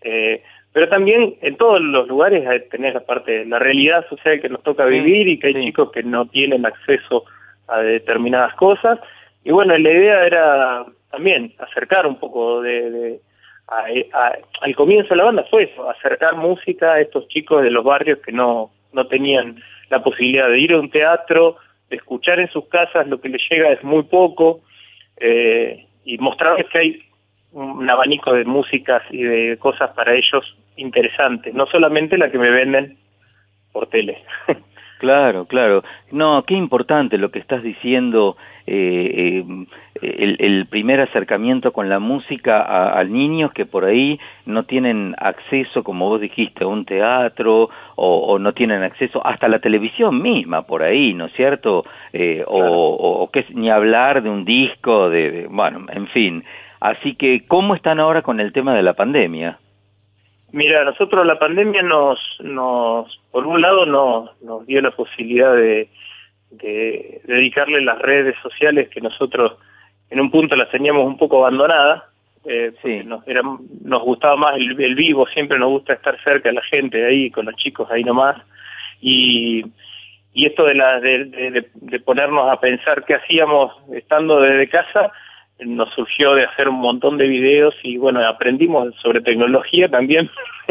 eh, 0.01 0.41
pero 0.73 0.89
también 0.89 1.35
en 1.41 1.55
todos 1.55 1.79
los 1.79 2.07
lugares 2.07 2.43
tenés 2.69 2.95
la 2.95 3.01
parte, 3.01 3.45
la 3.45 3.59
realidad 3.59 4.07
social 4.09 4.41
que 4.41 4.49
nos 4.49 4.63
toca 4.63 4.85
vivir 4.85 5.27
y 5.27 5.39
que 5.39 5.47
hay 5.47 5.53
chicos 5.53 5.91
que 5.91 6.01
no 6.01 6.25
tienen 6.25 6.65
acceso 6.65 7.25
a 7.67 7.79
determinadas 7.79 8.55
cosas. 8.55 8.99
Y 9.43 9.51
bueno, 9.51 9.77
la 9.77 9.91
idea 9.91 10.25
era 10.25 10.85
también 11.11 11.53
acercar 11.59 12.07
un 12.07 12.19
poco 12.19 12.61
de, 12.61 12.89
de 12.89 13.21
a, 13.67 13.85
al 14.61 14.75
comienzo 14.75 15.09
de 15.09 15.15
la 15.17 15.25
banda 15.25 15.45
fue 15.49 15.63
eso, 15.63 15.89
acercar 15.89 16.35
música 16.35 16.93
a 16.93 17.01
estos 17.01 17.27
chicos 17.27 17.63
de 17.63 17.69
los 17.69 17.83
barrios 17.83 18.19
que 18.19 18.31
no, 18.31 18.71
no 18.93 19.07
tenían 19.07 19.61
la 19.89 20.03
posibilidad 20.03 20.49
de 20.49 20.59
ir 20.59 20.73
a 20.73 20.79
un 20.79 20.89
teatro, 20.89 21.57
de 21.89 21.97
escuchar 21.97 22.39
en 22.39 22.49
sus 22.49 22.67
casas, 22.67 23.07
lo 23.07 23.21
que 23.21 23.29
les 23.29 23.41
llega 23.49 23.71
es 23.71 23.83
muy 23.83 24.03
poco, 24.03 24.61
eh, 25.17 25.85
y 26.03 26.17
mostrarles 26.17 26.67
que 26.69 26.77
hay 26.79 27.01
un 27.53 27.89
abanico 27.89 28.33
de 28.33 28.45
músicas 28.45 29.03
y 29.11 29.23
de 29.23 29.57
cosas 29.57 29.91
para 29.91 30.13
ellos 30.13 30.57
interesantes, 30.75 31.53
no 31.53 31.65
solamente 31.67 32.17
la 32.17 32.31
que 32.31 32.37
me 32.37 32.49
venden 32.49 32.97
por 33.71 33.87
tele. 33.87 34.17
Claro, 35.03 35.47
claro. 35.47 35.83
No, 36.11 36.45
qué 36.47 36.53
importante 36.53 37.17
lo 37.17 37.29
que 37.29 37.39
estás 37.39 37.61
diciendo, 37.61 38.37
eh, 38.65 39.43
eh, 39.45 39.65
el, 40.01 40.37
el, 40.39 40.65
primer 40.67 41.01
acercamiento 41.01 41.73
con 41.73 41.89
la 41.89 41.99
música 41.99 42.61
a, 42.61 42.97
a, 42.97 43.03
niños 43.03 43.51
que 43.51 43.65
por 43.65 43.83
ahí 43.83 44.17
no 44.45 44.63
tienen 44.63 45.13
acceso, 45.17 45.83
como 45.83 46.07
vos 46.07 46.21
dijiste, 46.21 46.63
a 46.63 46.67
un 46.67 46.85
teatro 46.85 47.69
o, 47.97 48.17
o 48.19 48.39
no 48.39 48.53
tienen 48.53 48.81
acceso 48.81 49.21
hasta 49.27 49.49
la 49.49 49.59
televisión 49.59 50.21
misma 50.21 50.61
por 50.61 50.83
ahí, 50.83 51.13
¿no 51.13 51.25
es 51.25 51.33
cierto? 51.33 51.83
Eh, 52.13 52.41
claro. 52.47 52.71
o, 52.71 53.23
o, 53.23 53.29
que 53.29 53.45
ni 53.49 53.69
hablar 53.69 54.23
de 54.23 54.29
un 54.29 54.45
disco, 54.45 55.09
de, 55.09 55.31
de, 55.31 55.47
bueno, 55.47 55.85
en 55.91 56.07
fin. 56.07 56.45
Así 56.83 57.15
que, 57.15 57.45
¿cómo 57.47 57.75
están 57.75 58.01
ahora 58.01 58.23
con 58.23 58.41
el 58.41 58.51
tema 58.51 58.75
de 58.75 58.83
la 58.83 58.91
pandemia? 58.91 59.57
Mira, 60.51 60.83
nosotros 60.83 61.25
la 61.25 61.39
pandemia 61.39 61.81
nos, 61.81 62.19
nos 62.41 63.21
por 63.31 63.47
un 63.47 63.61
lado, 63.61 63.85
nos, 63.85 64.41
nos 64.41 64.67
dio 64.67 64.81
la 64.81 64.91
posibilidad 64.91 65.55
de, 65.55 65.87
de, 66.51 67.21
dedicarle 67.23 67.79
las 67.79 67.99
redes 67.99 68.35
sociales 68.43 68.89
que 68.89 68.99
nosotros 68.99 69.53
en 70.09 70.19
un 70.19 70.29
punto 70.29 70.57
las 70.57 70.69
teníamos 70.71 71.07
un 71.07 71.17
poco 71.17 71.37
abandonadas. 71.37 72.03
Eh, 72.43 72.73
sí. 72.83 73.01
nos, 73.05 73.25
era, 73.29 73.43
nos 73.43 74.01
gustaba 74.03 74.35
más 74.35 74.57
el, 74.57 74.77
el, 74.81 74.95
vivo, 74.95 75.25
siempre 75.27 75.57
nos 75.57 75.69
gusta 75.69 75.93
estar 75.93 76.21
cerca 76.21 76.49
de 76.49 76.55
la 76.55 76.63
gente 76.63 77.05
ahí, 77.05 77.31
con 77.31 77.45
los 77.45 77.55
chicos 77.55 77.89
ahí 77.89 78.03
nomás. 78.03 78.35
Y, 78.99 79.63
y 80.33 80.47
esto 80.47 80.65
de, 80.65 80.75
la, 80.75 80.99
de, 80.99 81.23
de, 81.23 81.69
de 81.75 81.99
ponernos 82.01 82.51
a 82.51 82.59
pensar 82.59 83.05
qué 83.05 83.15
hacíamos 83.15 83.71
estando 83.93 84.41
desde 84.41 84.67
casa, 84.67 85.13
nos 85.59 85.93
surgió 85.93 86.33
de 86.35 86.45
hacer 86.45 86.67
un 86.67 86.79
montón 86.79 87.17
de 87.17 87.27
videos 87.27 87.75
y 87.83 87.97
bueno, 87.97 88.25
aprendimos 88.25 88.93
sobre 89.01 89.21
tecnología 89.21 89.87
también. 89.87 90.29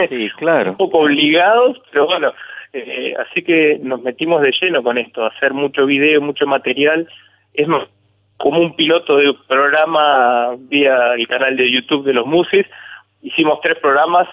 Sí, 0.08 0.28
claro. 0.36 0.70
un 0.72 0.76
poco 0.76 0.98
obligados, 0.98 1.80
pero 1.90 2.06
bueno, 2.06 2.32
eh, 2.72 3.14
así 3.18 3.42
que 3.42 3.78
nos 3.82 4.02
metimos 4.02 4.42
de 4.42 4.52
lleno 4.60 4.82
con 4.82 4.98
esto, 4.98 5.24
hacer 5.24 5.54
mucho 5.54 5.86
video, 5.86 6.20
mucho 6.20 6.46
material. 6.46 7.08
Es 7.54 7.68
más, 7.68 7.88
como 8.36 8.60
un 8.60 8.74
piloto 8.74 9.16
de 9.16 9.30
un 9.30 9.38
programa 9.46 10.56
vía 10.58 11.14
el 11.14 11.26
canal 11.28 11.56
de 11.56 11.70
YouTube 11.70 12.04
de 12.04 12.14
los 12.14 12.26
Musis. 12.26 12.66
Hicimos 13.22 13.60
tres 13.60 13.78
programas, 13.78 14.28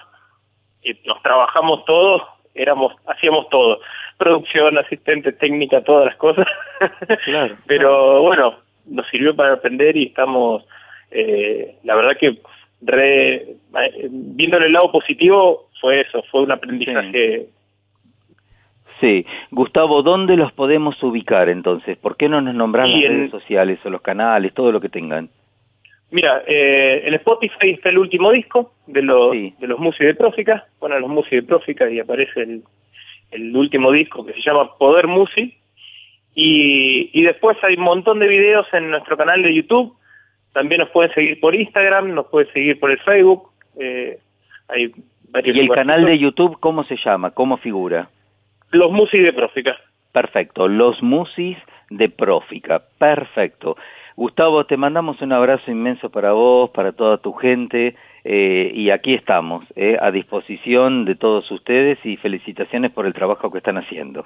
y 0.82 0.94
nos 1.06 1.22
trabajamos 1.22 1.86
todos, 1.86 2.22
éramos, 2.56 2.94
hacíamos 3.08 3.50
todo. 3.50 3.80
Producción, 4.18 4.78
asistente 4.78 5.32
técnica, 5.34 5.84
todas 5.84 6.06
las 6.06 6.16
cosas. 6.16 6.48
Claro. 7.26 7.58
pero 7.68 8.22
bueno, 8.22 8.56
nos 8.90 9.08
sirvió 9.10 9.36
para 9.36 9.54
aprender 9.54 9.96
y 9.98 10.08
estamos, 10.08 10.66
eh, 11.12 11.76
la 11.84 11.96
verdad 11.96 12.18
que 12.20 12.38
re, 12.82 13.56
viéndole 14.10 14.68
el 14.68 14.74
lado 14.74 14.92
positivo 14.92 15.70
fue 15.80 16.02
eso, 16.02 16.24
fue 16.32 16.42
un 16.42 16.52
aprendizaje. 16.52 17.48
Sí. 19.00 19.24
sí. 19.24 19.26
Gustavo, 19.52 20.02
¿dónde 20.02 20.36
los 20.36 20.52
podemos 20.54 21.02
ubicar 21.04 21.50
entonces? 21.50 21.98
¿Por 21.98 22.18
qué 22.18 22.30
no 22.30 22.42
nos 22.42 22.56
nombran 22.56 22.92
las 22.92 23.04
en, 23.04 23.18
redes 23.18 23.32
sociales 23.32 23.80
o 23.86 23.90
los 23.90 24.02
canales, 24.02 24.54
todo 24.54 24.72
lo 24.72 24.82
que 24.82 24.90
tengan? 24.90 25.30
Mira, 26.12 26.44
eh, 26.48 27.04
en 27.06 27.14
Spotify 27.16 27.72
está 27.72 27.90
el 27.90 28.00
último 28.00 28.32
disco 28.32 28.74
de 28.88 29.04
los 29.04 29.32
sí. 29.32 29.54
de 29.60 29.68
los 29.68 29.80
Musi 29.80 30.04
de 30.04 30.16
Prófica, 30.16 30.66
bueno, 30.80 31.00
los 31.00 31.10
Musi 31.10 31.36
de 31.36 31.44
Prófica 31.44 31.88
y 31.90 32.00
aparece 32.00 32.42
el, 32.42 32.64
el 33.32 33.56
último 33.56 33.92
disco 33.92 34.26
que 34.26 34.34
se 34.34 34.42
llama 34.42 34.76
Poder 34.78 35.08
Musi, 35.08 35.56
y, 36.42 37.10
y 37.12 37.24
después 37.24 37.58
hay 37.64 37.76
un 37.76 37.84
montón 37.84 38.20
de 38.20 38.28
videos 38.28 38.66
en 38.72 38.90
nuestro 38.90 39.18
canal 39.18 39.44
de 39.44 39.54
YouTube. 39.54 39.94
También 40.54 40.80
nos 40.80 40.90
pueden 40.90 41.14
seguir 41.14 41.40
por 41.42 41.54
Instagram, 41.54 42.14
nos 42.14 42.28
pueden 42.28 42.52
seguir 42.54 42.80
por 42.80 42.92
el 42.92 43.00
Facebook. 43.00 43.50
Eh, 43.78 44.18
hay 44.70 44.92
varios 45.30 45.58
¿Y 45.58 45.60
el 45.60 45.70
canal 45.70 46.06
de 46.06 46.18
YouTube 46.18 46.58
cómo 46.62 46.86
se 46.86 46.96
llama? 47.04 47.32
¿Cómo 47.32 47.58
figura? 47.58 48.10
Los 48.72 48.90
Musis 48.90 49.22
de 49.22 49.34
Prófica. 49.34 49.76
Perfecto, 50.14 50.70
Los 50.70 51.04
Musis 51.04 51.58
de 51.90 52.08
Prófica. 52.08 52.84
Perfecto. 52.98 53.76
Gustavo, 54.16 54.66
te 54.66 54.78
mandamos 54.78 55.22
un 55.22 55.34
abrazo 55.34 55.70
inmenso 55.70 56.10
para 56.10 56.32
vos, 56.32 56.70
para 56.70 56.94
toda 56.94 57.18
tu 57.18 57.34
gente, 57.34 57.96
eh, 58.24 58.72
y 58.74 58.92
aquí 58.92 59.14
estamos, 59.14 59.66
eh, 59.76 59.98
a 60.00 60.12
disposición 60.12 61.04
de 61.06 61.16
todos 61.16 61.50
ustedes 61.52 62.00
y 62.06 62.16
felicitaciones 62.18 62.92
por 62.92 63.06
el 63.06 63.14
trabajo 63.14 63.52
que 63.52 63.58
están 63.58 63.78
haciendo. 63.78 64.26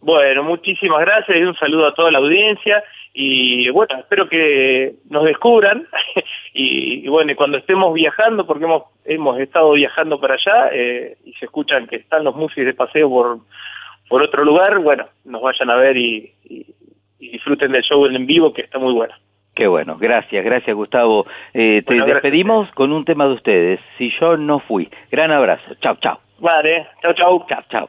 Bueno, 0.00 0.42
muchísimas 0.44 1.00
gracias 1.00 1.36
y 1.36 1.42
un 1.42 1.56
saludo 1.56 1.88
a 1.88 1.94
toda 1.94 2.10
la 2.10 2.18
audiencia 2.18 2.84
y 3.12 3.68
bueno, 3.70 3.98
espero 3.98 4.28
que 4.28 4.94
nos 5.10 5.24
descubran 5.24 5.86
y, 6.54 7.04
y, 7.04 7.08
bueno, 7.08 7.34
cuando 7.36 7.58
estemos 7.58 7.92
viajando, 7.94 8.46
porque 8.46 8.64
hemos 8.64 8.84
hemos 9.04 9.40
estado 9.40 9.72
viajando 9.72 10.20
para 10.20 10.34
allá 10.34 10.70
eh, 10.72 11.16
y 11.24 11.32
se 11.34 11.46
escuchan 11.46 11.86
que 11.86 11.96
están 11.96 12.24
los 12.24 12.36
músicos 12.36 12.66
de 12.66 12.74
paseo 12.74 13.08
por 13.08 13.38
por 14.08 14.22
otro 14.22 14.42
lugar, 14.44 14.78
bueno, 14.78 15.06
nos 15.24 15.42
vayan 15.42 15.68
a 15.68 15.76
ver 15.76 15.96
y, 15.96 16.32
y, 16.44 16.66
y 17.18 17.28
disfruten 17.30 17.72
del 17.72 17.82
show 17.82 18.06
en 18.06 18.24
vivo 18.26 18.52
que 18.54 18.62
está 18.62 18.78
muy 18.78 18.94
bueno. 18.94 19.14
Qué 19.54 19.66
bueno, 19.66 19.98
gracias, 19.98 20.44
gracias 20.44 20.74
Gustavo. 20.74 21.26
Eh, 21.52 21.82
te 21.84 21.94
bueno, 21.94 22.06
despedimos 22.06 22.58
gracias. 22.58 22.76
con 22.76 22.92
un 22.92 23.04
tema 23.04 23.26
de 23.26 23.34
ustedes, 23.34 23.80
Si 23.98 24.10
yo 24.20 24.36
no 24.36 24.60
fui. 24.60 24.88
Gran 25.10 25.32
abrazo, 25.32 25.74
chao, 25.80 25.96
chao. 26.00 26.20
Vale, 26.38 26.86
chao, 27.02 27.12
chao. 27.14 27.44
Chao, 27.48 27.62
chao. 27.68 27.88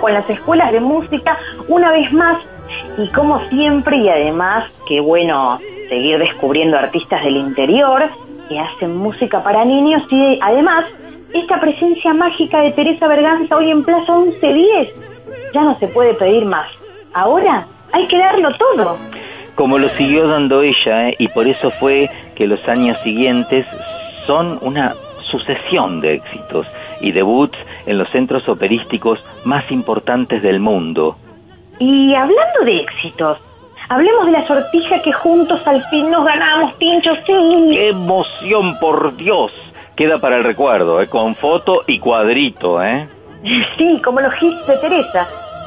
Con 0.00 0.12
las 0.12 0.28
escuelas 0.28 0.72
de 0.72 0.80
música 0.80 1.38
una 1.68 1.92
vez 1.92 2.12
más. 2.12 2.38
Y 2.98 3.08
como 3.08 3.38
siempre, 3.48 3.98
y 3.98 4.08
además, 4.08 4.72
qué 4.88 5.00
bueno 5.00 5.58
seguir 5.88 6.18
descubriendo 6.18 6.78
artistas 6.78 7.22
del 7.24 7.36
interior 7.36 8.02
que 8.48 8.58
hacen 8.58 8.96
música 8.96 9.42
para 9.42 9.64
niños 9.64 10.02
y 10.10 10.38
además 10.40 10.84
esta 11.32 11.60
presencia 11.60 12.12
mágica 12.14 12.60
de 12.62 12.72
Teresa 12.72 13.06
Berganza 13.06 13.56
hoy 13.56 13.70
en 13.70 13.84
Plaza 13.84 14.16
1110. 14.16 14.94
Ya 15.54 15.62
no 15.62 15.78
se 15.78 15.88
puede 15.88 16.14
pedir 16.14 16.44
más. 16.44 16.68
Ahora 17.12 17.66
hay 17.92 18.06
que 18.06 18.18
darlo 18.18 18.50
todo. 18.56 18.98
Como 19.54 19.78
lo 19.78 19.88
siguió 19.90 20.26
dando 20.26 20.62
ella, 20.62 21.08
¿eh? 21.08 21.16
y 21.18 21.28
por 21.28 21.46
eso 21.46 21.70
fue 21.72 22.08
que 22.34 22.46
los 22.46 22.66
años 22.68 22.96
siguientes 23.02 23.66
son 24.26 24.58
una 24.62 24.94
sucesión 25.30 26.00
de 26.00 26.14
éxitos 26.14 26.66
y 27.00 27.12
debuts 27.12 27.58
en 27.86 27.98
los 27.98 28.10
centros 28.10 28.48
operísticos 28.48 29.18
más 29.44 29.70
importantes 29.70 30.42
del 30.42 30.60
mundo. 30.60 31.16
Y 31.78 32.14
hablando 32.14 32.64
de 32.64 32.80
éxitos, 32.80 33.38
hablemos 33.88 34.26
de 34.26 34.32
la 34.32 34.46
sortija 34.46 35.00
que 35.02 35.12
juntos 35.12 35.66
al 35.66 35.82
fin 35.84 36.10
nos 36.10 36.24
ganamos, 36.24 36.76
Tincho, 36.78 37.14
sí. 37.26 37.70
¡Qué 37.72 37.88
emoción, 37.88 38.78
por 38.78 39.16
Dios! 39.16 39.52
Queda 39.96 40.18
para 40.18 40.36
el 40.36 40.44
recuerdo, 40.44 41.00
¿eh? 41.00 41.08
con 41.08 41.34
foto 41.36 41.82
y 41.86 41.98
cuadrito, 41.98 42.82
¿eh? 42.82 43.08
Sí, 43.78 44.00
como 44.04 44.20
los 44.20 44.32
hits 44.40 44.66
de 44.66 44.76
Teresa. 44.78 45.26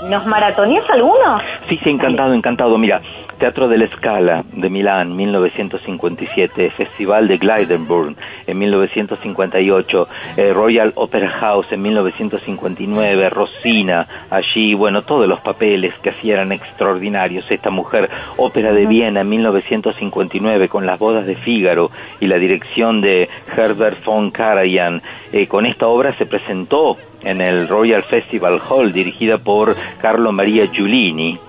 ¿Nos 0.09 0.25
maratoneas 0.25 0.89
alguno? 0.89 1.39
Sí, 1.69 1.79
sí, 1.81 1.89
encantado, 1.89 2.33
encantado. 2.33 2.77
Mira, 2.77 3.01
Teatro 3.39 3.67
de 3.69 3.77
la 3.77 3.87
Scala 3.87 4.43
de 4.51 4.69
Milán, 4.69 5.15
1957, 5.15 6.69
Festival 6.71 7.27
de 7.27 7.37
Glydenburg 7.37 8.15
en 8.45 8.57
1958, 8.57 10.07
eh, 10.37 10.53
Royal 10.53 10.91
Opera 10.95 11.29
House 11.29 11.67
en 11.71 11.81
1959, 11.81 13.29
Rosina, 13.29 14.07
allí, 14.29 14.73
bueno, 14.73 15.03
todos 15.03 15.27
los 15.27 15.39
papeles 15.39 15.93
que 16.01 16.09
hacían 16.09 16.33
eran 16.33 16.51
extraordinarios. 16.51 17.49
Esta 17.49 17.69
mujer, 17.69 18.09
Ópera 18.37 18.73
de 18.73 18.85
Viena 18.85 19.21
en 19.21 19.29
1959 19.29 20.67
con 20.67 20.85
las 20.85 20.99
bodas 20.99 21.25
de 21.25 21.35
Fígaro 21.35 21.91
y 22.19 22.27
la 22.27 22.37
dirección 22.37 23.01
de 23.01 23.29
Herbert 23.55 24.03
von 24.03 24.31
Karajan. 24.31 25.01
Eh, 25.31 25.47
con 25.47 25.65
esta 25.65 25.87
obra 25.87 26.17
se 26.17 26.25
presentó 26.25 26.97
en 27.23 27.41
el 27.41 27.67
Royal 27.67 28.03
Festival 28.03 28.61
Hall 28.69 28.91
dirigida 28.91 29.37
por 29.37 29.75
Carlo 30.01 30.31
Maria 30.31 30.67
Giulini. 30.67 31.39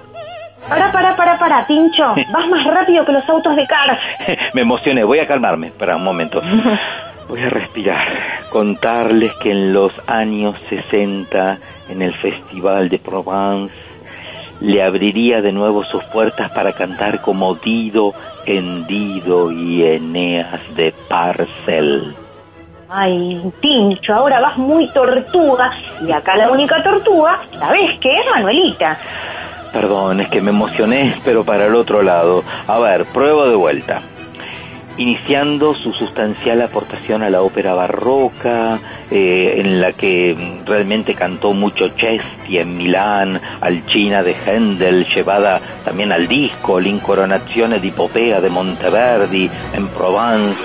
Para, 0.69 0.91
para, 0.93 1.17
para, 1.17 1.39
para, 1.39 1.67
Tincho. 1.67 2.15
Vas 2.33 2.49
más 2.49 2.65
rápido 2.67 3.05
que 3.05 3.13
los 3.13 3.29
autos 3.29 3.57
de 3.57 3.67
Cars. 3.67 3.99
Me 4.55 4.63
emocioné, 4.63 5.05
voy 5.05 5.19
a 5.19 5.27
calmarme. 5.27 5.69
Espera 5.69 5.97
un 5.97 6.05
momento. 6.05 6.41
Voy 7.29 7.43
a 7.43 7.49
respirar. 7.49 8.07
Contarles 8.51 9.33
que 9.43 9.51
en 9.51 9.73
los 9.73 9.93
años 10.07 10.57
60, 10.69 11.59
en 11.89 12.03
el 12.03 12.15
Festival 12.17 12.91
de 12.91 12.99
Provence, 12.99 13.75
le 14.61 14.83
abriría 14.83 15.41
de 15.41 15.51
nuevo 15.51 15.85
sus 15.85 16.05
puertas 16.05 16.53
para 16.53 16.75
cantar 16.75 17.23
como 17.23 17.55
Dido, 17.55 18.13
Hendido 18.45 19.51
y 19.51 19.85
Eneas 19.85 20.61
de 20.77 20.93
Parcel. 21.09 22.15
Ay, 22.91 23.43
Tincho, 23.61 24.15
ahora 24.15 24.41
vas 24.41 24.59
muy 24.59 24.89
tortuga. 24.93 25.71
Y 26.07 26.13
acá 26.13 26.37
la 26.37 26.51
única 26.51 26.83
tortuga, 26.83 27.41
¿sabes 27.59 27.99
qué 28.01 28.21
es, 28.21 28.27
Manuelita? 28.35 28.99
Perdón, 29.75 30.21
es 30.21 30.29
que 30.29 30.41
me 30.41 30.51
emocioné, 30.51 31.17
pero 31.25 31.43
para 31.43 31.67
el 31.67 31.75
otro 31.75 32.05
lado. 32.05 32.45
A 32.69 32.79
ver, 32.79 33.07
pruebo 33.07 33.49
de 33.49 33.57
vuelta. 33.57 34.03
Iniciando 34.97 35.75
su 35.75 35.93
sustancial 35.93 36.63
aportación 36.63 37.25
a 37.25 37.29
la 37.29 37.43
ópera 37.43 37.75
barroca, 37.75 38.79
eh, 39.11 39.57
en 39.59 39.81
la 39.81 39.93
que 39.93 40.63
realmente 40.65 41.15
cantó 41.15 41.53
mucho 41.53 41.89
Chesti 41.89 42.59
en 42.59 42.77
Milán, 42.77 43.41
Alcina 43.61 44.23
de 44.23 44.37
Händel, 44.47 45.07
llevada 45.13 45.61
también 45.85 46.13
al 46.13 46.29
disco, 46.29 46.79
L'Incoronazione 46.79 47.81
di 47.81 47.91
Popea 47.91 48.41
de 48.41 48.51
Monteverdi, 48.51 49.51
en 49.73 49.89
Provence. 49.89 50.57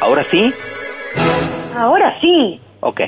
¿Ahora 0.00 0.24
sí? 0.24 0.50
Ahora 1.76 2.18
sí. 2.22 2.58
Ok. 2.80 3.02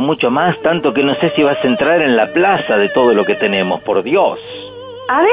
Mucho, 0.00 0.30
más, 0.30 0.58
tanto 0.62 0.92
que 0.92 1.02
no 1.02 1.14
sé 1.16 1.30
si 1.30 1.42
vas 1.42 1.62
a 1.62 1.66
entrar 1.66 2.00
en 2.02 2.16
la 2.16 2.32
plaza 2.32 2.76
de 2.76 2.88
todo 2.88 3.14
lo 3.14 3.24
que 3.24 3.34
tenemos, 3.34 3.82
por 3.82 4.02
Dios. 4.02 4.38
A 5.08 5.20
ver, 5.20 5.30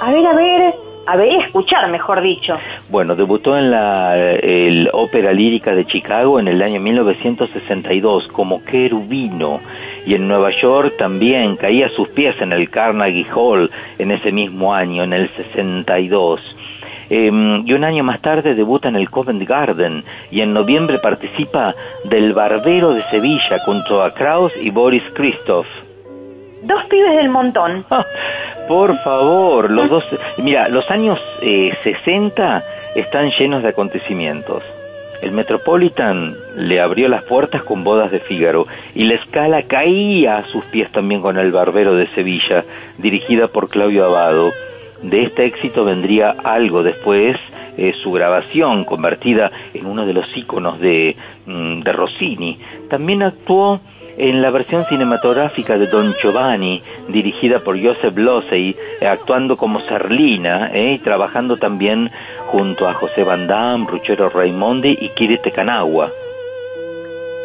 a 0.00 0.12
ver, 0.12 0.26
a 0.26 0.34
ver, 0.34 0.74
a 1.06 1.16
ver, 1.16 1.28
escuchar, 1.46 1.88
mejor 1.90 2.20
dicho. 2.20 2.56
Bueno, 2.90 3.14
debutó 3.16 3.56
en 3.56 3.70
la 3.70 4.16
el 4.16 4.90
Ópera 4.92 5.32
Lírica 5.32 5.74
de 5.74 5.86
Chicago 5.86 6.38
en 6.38 6.48
el 6.48 6.62
año 6.62 6.80
1962 6.80 8.28
como 8.32 8.64
querubino 8.64 9.60
y 10.04 10.14
en 10.14 10.28
Nueva 10.28 10.50
York 10.60 10.94
también 10.98 11.56
caía 11.56 11.86
a 11.86 11.90
sus 11.90 12.08
pies 12.10 12.34
en 12.40 12.52
el 12.52 12.70
Carnegie 12.70 13.26
Hall 13.34 13.70
en 13.98 14.10
ese 14.10 14.32
mismo 14.32 14.74
año, 14.74 15.04
en 15.04 15.12
el 15.12 15.28
62. 15.36 16.40
Em, 17.08 17.66
y 17.66 17.72
un 17.72 17.84
año 17.84 18.02
más 18.02 18.20
tarde 18.20 18.54
debuta 18.54 18.88
en 18.88 18.96
el 18.96 19.10
Covent 19.10 19.42
Garden 19.48 20.04
y 20.30 20.40
en 20.40 20.52
noviembre 20.52 20.98
participa 20.98 21.74
del 22.04 22.32
Barbero 22.32 22.92
de 22.94 23.02
Sevilla 23.04 23.58
junto 23.64 24.02
a 24.02 24.10
Kraus 24.10 24.52
y 24.60 24.70
Boris 24.70 25.04
Christoph. 25.14 25.66
Dos 26.62 26.84
pibes 26.90 27.16
del 27.16 27.28
montón. 27.28 27.84
Ah, 27.90 28.04
por 28.68 28.98
favor, 29.04 29.70
los 29.70 29.88
dos... 29.88 30.04
Mira, 30.38 30.68
los 30.68 30.90
años 30.90 31.20
eh, 31.40 31.72
60 31.82 32.64
están 32.96 33.30
llenos 33.38 33.62
de 33.62 33.68
acontecimientos. 33.68 34.64
El 35.22 35.32
Metropolitan 35.32 36.36
le 36.56 36.80
abrió 36.80 37.08
las 37.08 37.22
puertas 37.24 37.62
con 37.62 37.84
bodas 37.84 38.10
de 38.10 38.20
Fígaro 38.20 38.66
y 38.94 39.04
la 39.04 39.14
escala 39.14 39.62
caía 39.62 40.38
a 40.38 40.46
sus 40.48 40.64
pies 40.66 40.90
también 40.92 41.22
con 41.22 41.38
El 41.38 41.52
Barbero 41.52 41.94
de 41.94 42.08
Sevilla, 42.14 42.64
dirigida 42.98 43.48
por 43.48 43.68
Claudio 43.68 44.04
Abado. 44.04 44.52
De 45.02 45.22
este 45.22 45.44
éxito 45.44 45.84
vendría 45.84 46.34
algo 46.42 46.82
después, 46.82 47.36
eh, 47.76 47.92
su 48.02 48.10
grabación 48.12 48.84
convertida 48.84 49.50
en 49.74 49.86
uno 49.86 50.06
de 50.06 50.14
los 50.14 50.26
íconos 50.36 50.80
de, 50.80 51.16
mm, 51.46 51.80
de 51.80 51.92
Rossini. 51.92 52.58
También 52.88 53.22
actuó 53.22 53.80
en 54.18 54.40
la 54.40 54.50
versión 54.50 54.86
cinematográfica 54.86 55.76
de 55.76 55.86
Don 55.86 56.14
Giovanni, 56.14 56.82
dirigida 57.08 57.60
por 57.60 57.80
Joseph 57.80 58.16
Losey, 58.16 58.74
eh, 59.00 59.06
actuando 59.06 59.56
como 59.56 59.80
Serlina 59.80 60.70
eh, 60.72 60.94
y 60.94 60.98
trabajando 61.00 61.58
también 61.58 62.10
junto 62.46 62.88
a 62.88 62.94
José 62.94 63.24
Van 63.24 63.46
Damme, 63.46 63.86
Ruchero 63.86 64.30
Raimondi 64.30 64.96
y 65.00 65.10
Kirite 65.10 65.50
Kanagua. 65.50 66.10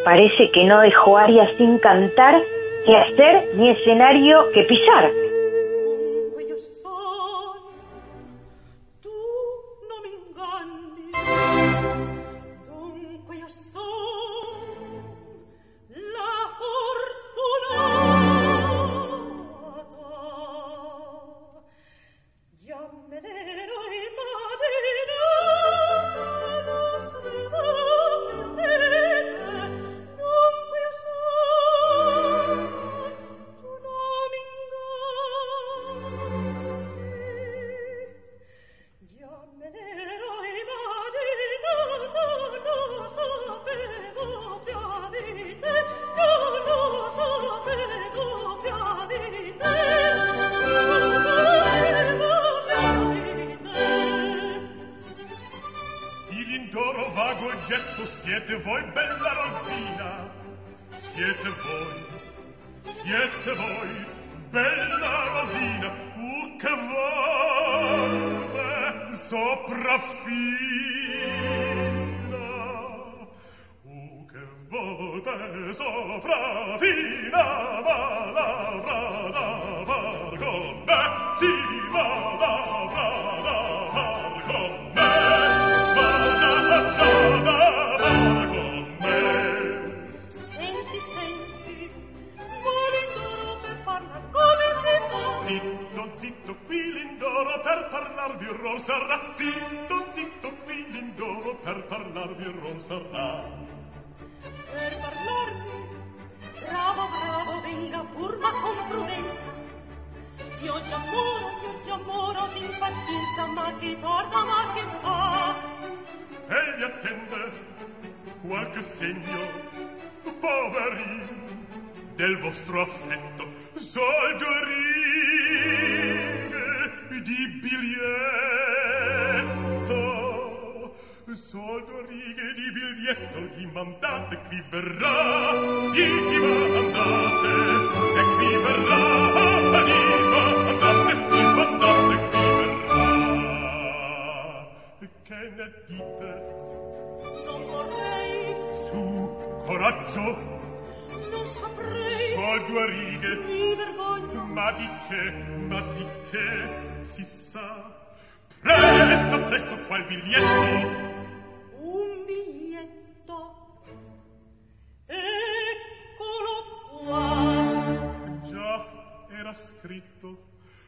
Parece 0.05 0.49
que 0.51 0.63
no 0.63 0.79
dejó 0.79 1.17
área 1.17 1.45
sin 1.57 1.77
cantar, 1.79 2.41
que 2.85 2.95
hacer, 2.95 3.49
ni 3.55 3.69
escenario 3.69 4.51
que 4.53 4.63
pisar. 4.63 5.11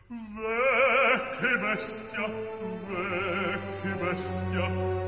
Vecchi 0.09 1.53
bestia, 1.61 2.27
vecchi 2.87 3.91
bestia, 4.01 4.65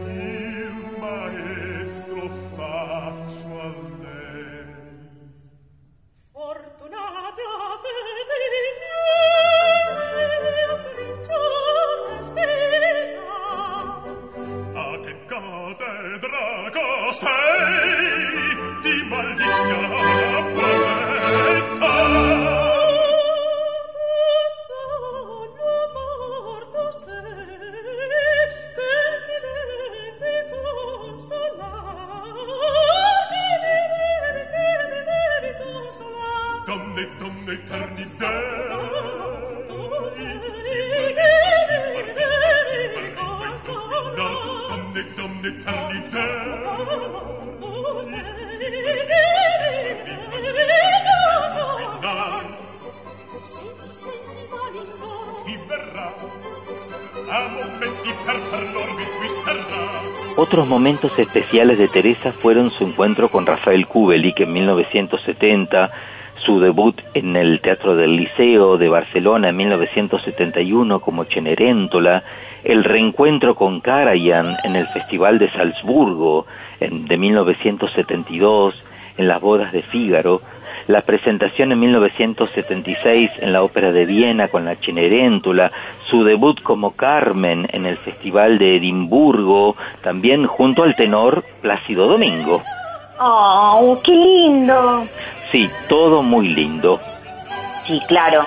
il 0.07 0.75
maestro 0.97 2.23
faccio 2.55 3.59
a 3.59 3.63
lei. 4.01 4.65
Fortunata 6.31 7.45
vedi 7.83 8.63
mia, 8.79 9.09
mia 10.41 10.73
stella. 12.23 13.29
A 14.73 14.79
che 15.03 15.13
catedra 15.25 16.45
costei 16.71 18.21
ti 18.81 18.95
maldizia 19.09 20.14
Verrà? 55.67 56.13
A 57.27 57.47
momenti 57.49 58.11
per 58.23 58.37
qui 59.17 59.29
sarà. 59.43 59.85
Otros 60.37 60.67
momentos 60.67 61.17
especiales 61.19 61.77
de 61.77 61.87
Teresa 61.87 62.31
fueron 62.31 62.69
su 62.71 62.85
encuentro 62.85 63.29
con 63.29 63.45
Rafael 63.45 63.87
Kubelik 63.87 64.39
en 64.41 64.53
1970, 64.53 65.91
su 66.45 66.59
debut 66.59 67.01
en 67.13 67.35
el 67.35 67.59
Teatro 67.61 67.95
del 67.95 68.15
Liceo 68.15 68.77
de 68.77 68.87
Barcelona 68.87 69.49
en 69.49 69.57
1971 69.57 70.99
como 70.99 71.25
Cenerentola, 71.25 72.23
el 72.65 72.83
reencuentro 72.83 73.55
con 73.55 73.79
Karajan 73.79 74.57
en 74.63 74.75
el 74.75 74.87
Festival 74.87 75.37
de 75.37 75.51
Salzburgo 75.51 76.47
en, 76.79 77.05
de 77.05 77.17
1972, 77.17 78.75
en 79.17 79.27
las 79.27 79.39
bodas 79.39 79.71
de 79.71 79.83
Fígaro, 79.83 80.41
la 80.87 81.01
presentación 81.01 81.71
en 81.71 81.79
1976 81.79 83.31
en 83.39 83.53
la 83.53 83.63
Ópera 83.63 83.91
de 83.91 84.05
Viena 84.05 84.49
con 84.49 84.65
la 84.65 84.75
Cenerentola, 84.75 85.71
su 86.09 86.23
debut 86.23 86.61
como 86.61 86.95
Carmen 86.95 87.67
en 87.71 87.85
el 87.85 87.97
Festival 87.97 88.57
de 88.57 88.77
Edimburgo, 88.77 89.75
también 90.03 90.45
junto 90.47 90.83
al 90.83 90.95
tenor 90.95 91.43
Plácido 91.61 92.07
Domingo. 92.07 92.61
¡Oh, 93.19 93.99
qué 94.03 94.11
lindo! 94.11 95.05
Sí, 95.51 95.69
todo 95.87 96.21
muy 96.21 96.49
lindo. 96.49 96.99
Sí, 97.87 97.99
claro. 98.07 98.43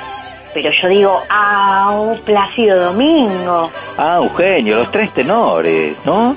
Pero 0.54 0.70
yo 0.82 0.88
digo, 0.88 1.22
¡ah, 1.28 2.14
Plácido 2.24 2.84
Domingo! 2.86 3.70
Ah, 3.96 4.16
Eugenio, 4.22 4.78
los 4.78 4.90
tres 4.90 5.12
tenores, 5.12 5.96
¿no? 6.04 6.36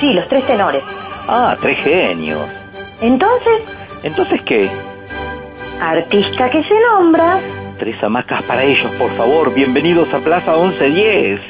Sí, 0.00 0.12
los 0.14 0.28
tres 0.28 0.44
tenores. 0.46 0.82
Ah, 1.28 1.56
tres 1.60 1.78
genios. 1.78 2.40
Entonces, 3.00 3.62
¿Entonces 4.02 4.40
qué? 4.42 4.68
artista 5.80 6.48
que 6.50 6.62
se 6.62 6.74
nombra. 6.90 7.38
Tres 7.78 8.00
hamacas 8.02 8.42
para 8.44 8.62
ellos, 8.62 8.90
por 8.94 9.10
favor. 9.16 9.52
Bienvenidos 9.52 10.12
a 10.14 10.18
Plaza 10.18 10.52
1110. 10.56 11.40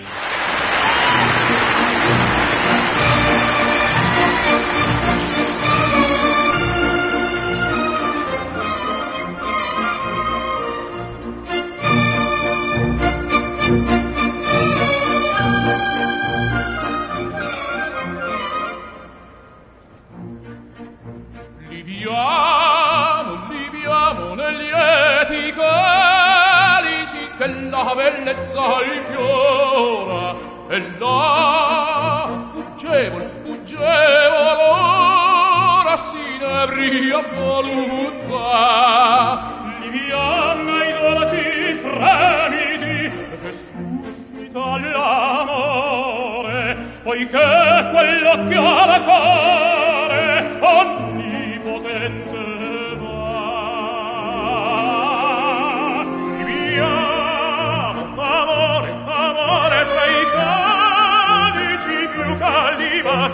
Bellezza 27.94 28.82
infiora 28.94 30.34
e 30.68 30.78
là 30.98 32.48
fuggevol, 32.52 33.30
fuggevol 33.44 34.58
ora 34.70 35.96
si 36.08 36.24
ne 36.40 36.66
bria 36.66 37.20
voluzza 37.36 38.46
liviana 39.80 40.76
i 40.84 40.92
dolci 41.00 41.74
fremiti 41.84 42.98
che 43.42 43.52
suscita 43.52 44.64
l'amore 44.78 46.66
poiché 47.02 47.48
quello 47.90 48.32
che 48.48 48.56
ha 48.56 48.86
la 48.86 49.00
cuore 49.02 50.22
onnipotente 50.60 52.41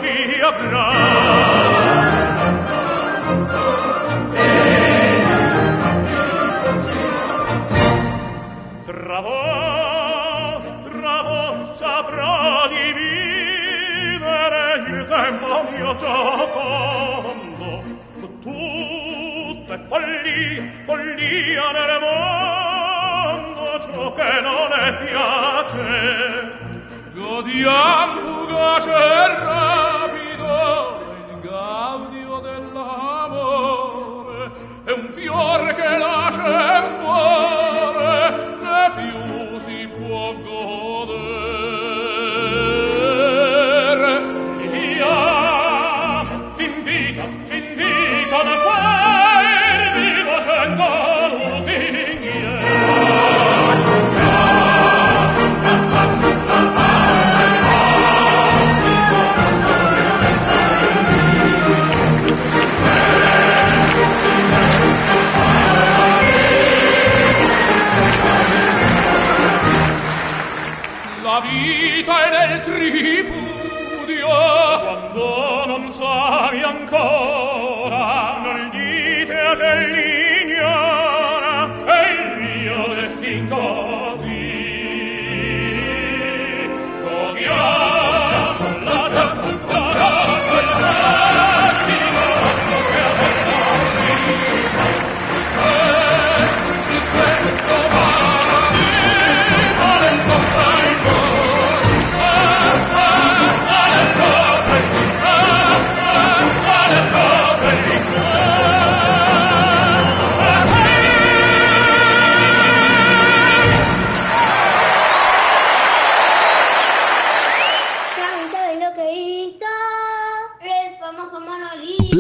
chi 0.01 0.41
avrà 0.41 1.99
Travo, 8.85 10.81
travo, 10.85 11.75
saprò 11.75 12.69
di 12.69 12.93
vivere 12.93 14.63
il 14.87 15.07
tempo 15.07 15.67
mio 15.71 15.97
giocondo. 15.97 17.83
Tutte 18.41 19.81
follia, 19.89 20.63
follia 20.85 21.71
nel 21.73 21.99
mondo 22.01 23.81
ciò 23.81 24.13
che 24.13 24.41
non 24.41 24.73
è 24.73 24.93
piace 25.05 26.68
odiam 27.37 28.11
tu 28.21 28.35
gace 28.51 28.91
er 28.91 29.33
rapido 29.47 30.59
il 31.31 31.39
gaudio 31.49 32.35
dell'amore 32.49 34.43
è 34.85 34.91
un 34.93 35.07
fiore 35.11 35.75
che 35.75 35.89
nasce 36.05 36.53
in 36.79 36.87
voi 37.03 37.28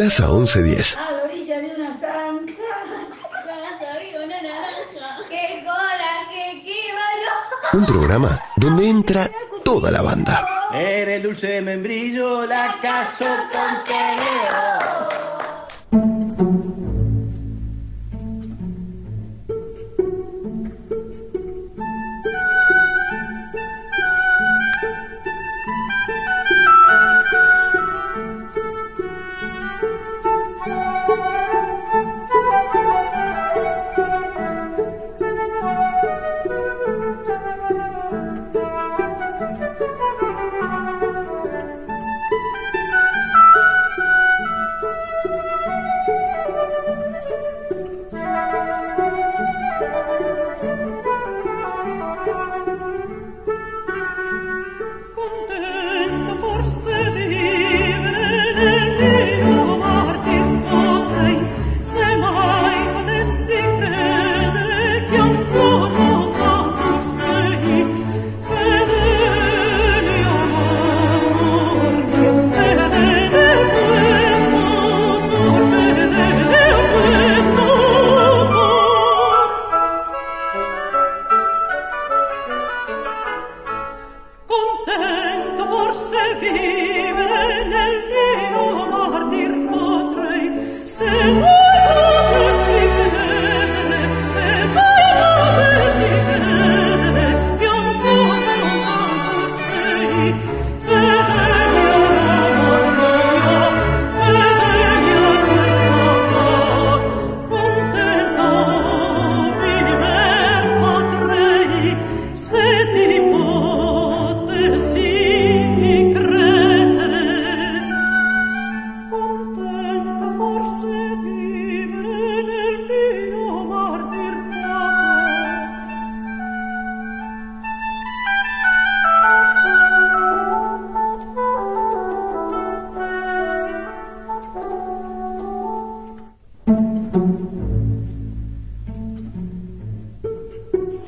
Plaza 0.09 0.26
1110. 0.26 0.97
A 0.97 1.12
la 1.12 1.24
orilla 1.24 1.60
de 1.60 1.66
una 1.76 1.93
zanja. 2.01 2.52
Había 3.94 4.24
una 4.24 4.40
naranja. 4.40 5.18
¡Qué 5.28 5.62
coraje, 5.62 6.62
qué 6.64 6.80
valor! 6.94 7.74
Un 7.74 7.85
programa 7.85 8.43
donde 8.56 8.89
entra 8.89 9.30
toda 9.62 9.90
la 9.90 10.01
banda. 10.01 10.48
Era 10.72 11.16
el 11.16 11.24
dulce 11.24 11.48
de 11.48 11.60
membrillo, 11.60 12.47
la 12.47 12.78
caso 12.80 13.26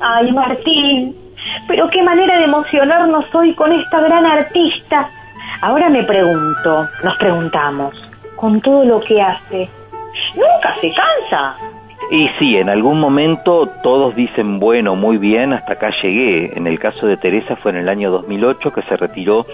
Ay, 0.01 0.31
Martín, 0.31 1.15
pero 1.67 1.89
qué 1.89 2.01
manera 2.01 2.37
de 2.39 2.45
emocionarnos 2.45 3.25
hoy 3.35 3.53
con 3.53 3.71
esta 3.71 4.01
gran 4.01 4.25
artista. 4.25 5.09
Ahora 5.61 5.89
me 5.89 6.03
pregunto, 6.03 6.87
nos 7.03 7.17
preguntamos, 7.17 7.93
con 8.35 8.59
todo 8.61 8.83
lo 8.83 8.99
que 9.01 9.21
hace, 9.21 9.69
¿nunca 10.35 10.75
se 10.81 10.91
cansa? 10.91 11.55
Y 12.09 12.27
sí, 12.39 12.57
en 12.57 12.69
algún 12.69 12.99
momento 12.99 13.69
todos 13.83 14.15
dicen, 14.15 14.59
bueno, 14.59 14.95
muy 14.95 15.17
bien, 15.17 15.53
hasta 15.53 15.73
acá 15.73 15.91
llegué. 16.01 16.51
En 16.57 16.67
el 16.67 16.79
caso 16.79 17.05
de 17.05 17.17
Teresa 17.17 17.55
fue 17.57 17.71
en 17.71 17.77
el 17.77 17.87
año 17.89 18.11
2008 18.11 18.73
que 18.73 18.81
se 18.81 18.97
retiró 18.97 19.45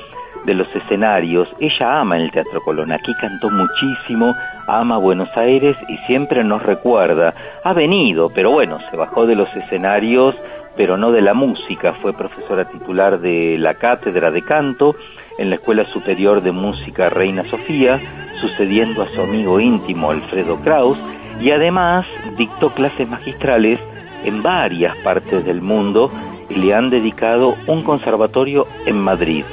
de 0.48 0.54
los 0.56 0.68
escenarios. 0.74 1.48
Ella 1.60 2.00
ama 2.00 2.18
el 2.18 2.32
Teatro 2.32 2.62
Colón, 2.62 2.94
aquí 2.94 3.14
cantó 3.20 3.50
muchísimo, 3.50 4.34
ama 4.66 4.98
Buenos 4.98 5.30
Aires 5.36 5.76
y 5.90 5.98
siempre 6.08 6.44
nos 6.44 6.64
recuerda. 6.64 7.34
Ha 7.64 7.74
venido, 7.74 8.30
pero 8.34 8.52
bueno, 8.52 8.80
se 8.90 8.96
bajó 8.96 9.28
de 9.28 9.36
los 9.36 9.54
escenarios, 9.56 10.36
pero 10.78 10.98
no 10.98 11.12
de 11.12 11.22
la 11.22 11.34
música. 11.34 11.94
Fue 12.02 12.14
profesora 12.14 12.64
titular 12.66 13.20
de 13.20 13.58
la 13.60 13.74
cátedra 13.76 14.32
de 14.32 14.42
canto 14.42 14.96
en 15.38 15.50
la 15.50 15.58
Escuela 15.58 15.84
Superior 15.92 16.42
de 16.42 16.54
Música 16.54 17.10
Reina 17.10 17.44
Sofía, 17.50 18.00
sucediendo 18.40 19.04
a 19.04 19.10
su 19.10 19.22
amigo 19.22 19.60
íntimo 19.60 20.12
Alfredo 20.12 20.62
Kraus, 20.62 20.98
y 21.42 21.52
además 21.52 22.08
dictó 22.38 22.70
clases 22.70 23.08
magistrales 23.08 23.80
en 24.24 24.42
varias 24.42 24.96
partes 25.00 25.46
del 25.46 25.62
mundo 25.62 26.10
y 26.50 26.56
le 26.56 26.74
han 26.74 26.90
dedicado 26.90 27.56
un 27.68 27.84
conservatorio 27.84 28.66
en 28.86 28.98
Madrid, 28.98 29.44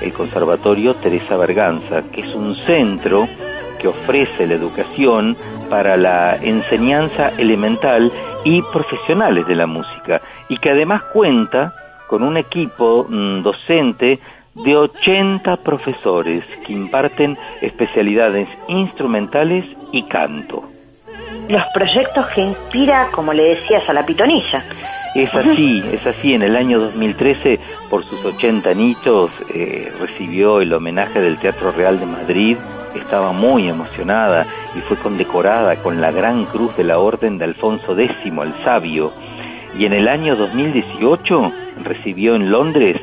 el 0.00 0.12
Conservatorio 0.12 0.94
Teresa 0.96 1.36
Berganza, 1.36 2.02
que 2.12 2.22
es 2.22 2.34
un 2.34 2.56
centro 2.66 3.28
que 3.80 3.88
ofrece 3.88 4.46
la 4.46 4.54
educación 4.54 5.36
para 5.68 5.96
la 5.96 6.36
enseñanza 6.36 7.30
elemental 7.38 8.12
y 8.44 8.62
profesionales 8.62 9.46
de 9.46 9.54
la 9.54 9.66
música 9.66 10.20
y 10.48 10.58
que 10.58 10.70
además 10.70 11.02
cuenta 11.12 11.72
con 12.08 12.22
un 12.22 12.36
equipo 12.36 13.06
mm, 13.08 13.42
docente 13.42 14.18
de 14.54 14.76
80 14.76 15.56
profesores 15.58 16.44
que 16.66 16.72
imparten 16.72 17.38
especialidades 17.62 18.48
instrumentales 18.68 19.64
y 19.92 20.02
canto. 20.04 20.64
Los 21.48 21.62
proyectos 21.72 22.26
que 22.34 22.42
inspira, 22.42 23.08
como 23.12 23.32
le 23.32 23.54
decías, 23.54 23.88
a 23.88 23.92
la 23.92 24.04
pitonilla. 24.04 24.64
Es 25.14 25.34
así, 25.34 25.82
es 25.90 26.06
así. 26.06 26.34
En 26.34 26.42
el 26.42 26.54
año 26.54 26.78
2013, 26.78 27.58
por 27.88 28.04
sus 28.04 28.24
80 28.24 28.70
añitos, 28.70 29.30
eh, 29.52 29.92
recibió 29.98 30.60
el 30.60 30.72
homenaje 30.72 31.20
del 31.20 31.38
Teatro 31.38 31.72
Real 31.72 31.98
de 31.98 32.06
Madrid. 32.06 32.56
Estaba 32.94 33.32
muy 33.32 33.68
emocionada 33.68 34.46
y 34.76 34.80
fue 34.82 34.96
condecorada 34.96 35.74
con 35.82 36.00
la 36.00 36.12
Gran 36.12 36.44
Cruz 36.44 36.76
de 36.76 36.84
la 36.84 37.00
Orden 37.00 37.38
de 37.38 37.44
Alfonso 37.44 37.98
X, 37.98 38.16
el 38.24 38.64
Sabio. 38.64 39.12
Y 39.76 39.84
en 39.84 39.94
el 39.94 40.06
año 40.06 40.36
2018 40.36 41.52
recibió 41.82 42.36
en 42.36 42.50
Londres 42.50 42.96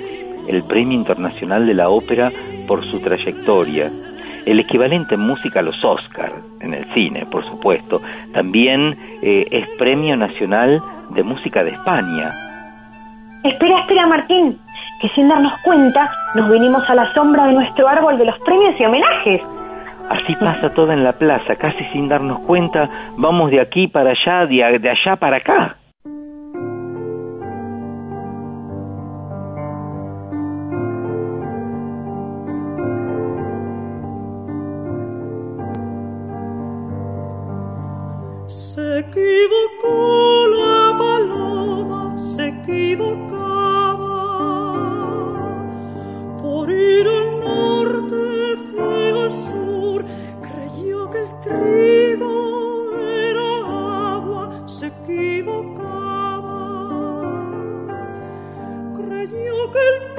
el 0.48 0.64
Premio 0.64 0.98
Internacional 0.98 1.68
de 1.68 1.74
la 1.74 1.90
Ópera 1.90 2.32
por 2.68 2.90
su 2.90 3.02
trayectoria. 3.02 3.92
El 4.48 4.61
equivalente 4.61 5.15
en 5.15 5.22
música 5.22 5.60
a 5.60 5.61
los 5.61 5.76
Oscar, 5.84 6.32
en 6.61 6.74
el 6.74 6.86
cine, 6.94 7.26
por 7.26 7.44
supuesto. 7.45 8.02
También 8.34 8.98
eh, 9.22 9.45
es 9.52 9.68
Premio 9.78 10.15
Nacional 10.15 10.82
de 11.10 11.22
Música 11.22 11.65
de 11.65 11.72
España. 11.72 12.32
Espera, 13.44 13.82
espera, 13.82 14.07
Martín, 14.07 14.57
que 15.02 15.10
sin 15.10 15.28
darnos 15.28 15.52
cuenta 15.65 16.10
nos 16.34 16.49
vinimos 16.49 16.90
a 16.90 16.95
la 16.95 17.14
sombra 17.14 17.48
de 17.48 17.56
nuestro 17.56 17.90
árbol 17.90 18.18
de 18.18 18.24
los 18.24 18.40
premios 18.40 18.80
y 18.80 18.86
homenajes. 18.86 19.41
Así 20.10 20.34
pasa 20.38 20.74
todo 20.74 20.94
en 20.94 21.03
la 21.03 21.11
plaza, 21.11 21.57
casi 21.57 21.84
sin 21.91 22.07
darnos 22.07 22.40
cuenta, 22.45 22.90
vamos 23.18 23.52
de 23.52 23.60
aquí 23.60 23.88
para 23.88 24.11
allá, 24.11 24.45
de 24.45 24.64
allá 24.64 25.18
para 25.18 25.38
acá. 25.38 25.76
Se 38.98 39.03
equivocó 39.03 40.48
la 40.48 40.98
paloma, 40.98 42.18
se 42.18 42.48
equivocaba. 42.48 43.61
Por 46.41 46.72
ir 46.72 47.07
al 47.07 47.40
norte 47.40 48.57
fue 48.72 49.11
al 49.11 49.32
sur, 49.32 50.03
creyó 50.41 51.11
que 51.11 51.19
el 51.19 51.30
trigo 51.41 52.90
era 52.98 54.15
agua, 54.15 54.68
se 54.68 54.88
equivocaba. 54.88 55.78
Creyó 58.95 59.72
que 59.74 59.80
el 59.94 60.15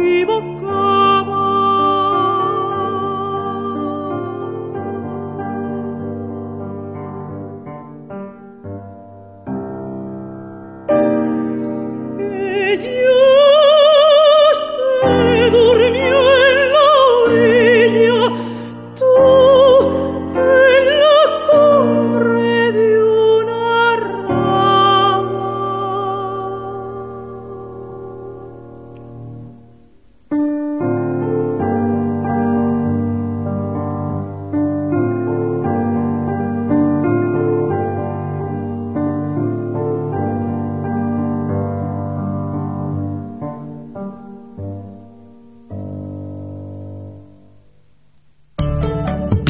se 0.00 0.59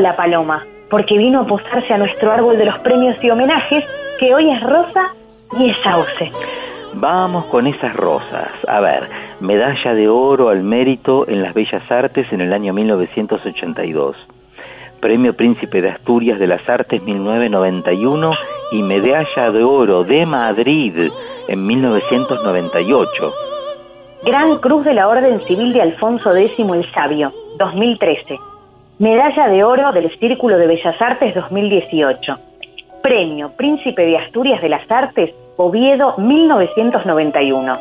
La 0.00 0.16
paloma, 0.16 0.64
porque 0.90 1.16
vino 1.16 1.42
a 1.42 1.46
posarse 1.46 1.92
a 1.92 1.98
nuestro 1.98 2.32
árbol 2.32 2.58
de 2.58 2.64
los 2.64 2.78
premios 2.78 3.16
y 3.22 3.30
homenajes, 3.30 3.84
que 4.18 4.34
hoy 4.34 4.50
es 4.50 4.60
rosa 4.62 5.14
y 5.58 5.70
es 5.70 5.76
sauce. 5.84 6.32
Vamos 6.94 7.44
con 7.44 7.66
esas 7.66 7.94
rosas. 7.94 8.48
A 8.66 8.80
ver, 8.80 9.08
medalla 9.40 9.94
de 9.94 10.08
oro 10.08 10.48
al 10.48 10.62
mérito 10.62 11.28
en 11.28 11.42
las 11.42 11.54
Bellas 11.54 11.88
Artes 11.90 12.26
en 12.32 12.40
el 12.40 12.52
año 12.52 12.72
1982. 12.72 14.16
Premio 15.00 15.36
Príncipe 15.36 15.80
de 15.80 15.90
Asturias 15.90 16.40
de 16.40 16.46
las 16.46 16.66
Artes 16.68 17.02
1991 17.02 18.32
y 18.72 18.82
medalla 18.82 19.50
de 19.52 19.62
oro 19.62 20.02
de 20.02 20.26
Madrid 20.26 21.10
en 21.46 21.66
1998. 21.66 23.32
Gran 24.24 24.56
Cruz 24.56 24.84
de 24.84 24.94
la 24.94 25.06
Orden 25.06 25.40
Civil 25.42 25.72
de 25.72 25.82
Alfonso 25.82 26.34
X 26.34 26.58
el 26.58 26.90
Sabio, 26.92 27.32
2013. 27.58 28.53
Medalla 28.98 29.48
de 29.48 29.64
Oro 29.64 29.90
del 29.90 30.08
Círculo 30.20 30.56
de 30.56 30.68
Bellas 30.68 30.94
Artes 31.02 31.34
2018. 31.34 32.38
Premio 33.02 33.50
Príncipe 33.56 34.06
de 34.06 34.18
Asturias 34.18 34.62
de 34.62 34.68
las 34.68 34.88
Artes, 34.88 35.34
Oviedo 35.56 36.14
1991. 36.16 37.76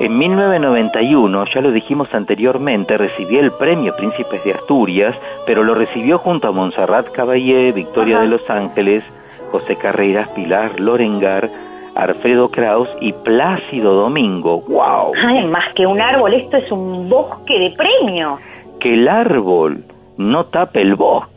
En 0.00 0.18
1991, 0.18 1.44
ya 1.54 1.60
lo 1.60 1.70
dijimos 1.70 2.08
anteriormente, 2.14 2.96
recibió 2.96 3.40
el 3.40 3.52
premio 3.52 3.94
Príncipes 3.94 4.42
de 4.42 4.54
Asturias, 4.54 5.14
pero 5.44 5.62
lo 5.62 5.74
recibió 5.74 6.16
junto 6.18 6.48
a 6.48 6.52
Montserrat 6.52 7.10
Caballé, 7.12 7.72
Victoria 7.72 8.20
de 8.20 8.28
Los 8.28 8.48
Ángeles, 8.48 9.04
José 9.50 9.76
Carreras, 9.76 10.28
Pilar 10.30 10.80
Lorengar, 10.80 11.50
Alfredo 11.94 12.50
Kraus 12.50 12.88
y 13.02 13.12
Plácido 13.12 13.92
Domingo. 13.92 14.62
¡Wow! 14.62 15.12
Ay, 15.26 15.44
más 15.48 15.74
que 15.74 15.86
un 15.86 16.00
árbol, 16.00 16.32
esto 16.32 16.56
es 16.56 16.72
un 16.72 17.10
bosque 17.10 17.52
de 17.52 17.70
premios. 17.76 18.40
Que 18.80 18.94
el 18.94 19.06
árbol 19.06 19.81
no 20.22 20.46
tape 20.46 20.80
el 20.80 20.94
bosque. 20.94 21.31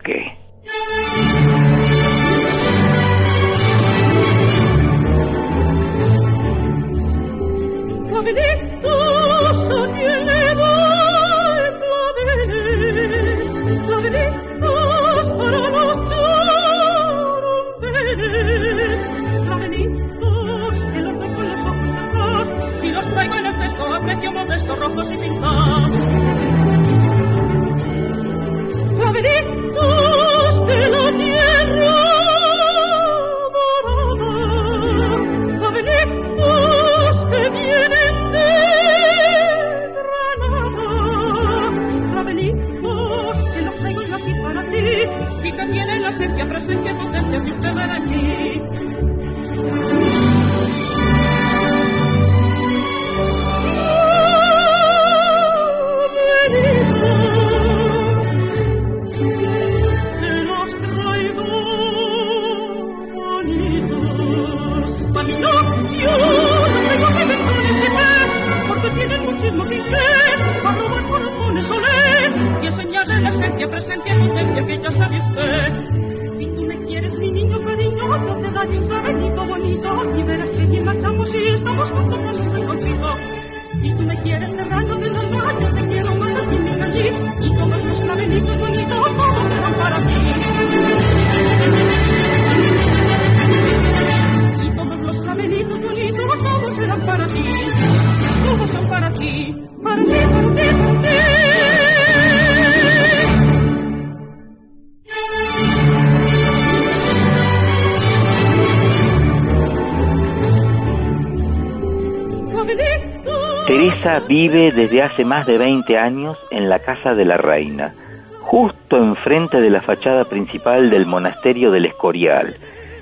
Desde 114.76 115.02
hace 115.02 115.24
más 115.24 115.46
de 115.48 115.58
20 115.58 115.98
años 115.98 116.38
en 116.52 116.70
la 116.70 116.80
Casa 116.80 117.16
de 117.16 117.26
la 117.26 117.38
Reina, 117.38 117.94
justo 118.42 118.98
enfrente 118.98 119.62
de 119.62 119.70
la 119.70 119.82
fachada 119.82 120.26
principal 120.26 120.90
del 120.90 121.06
monasterio 121.06 121.72
del 121.72 121.86
Escorial, 121.86 122.58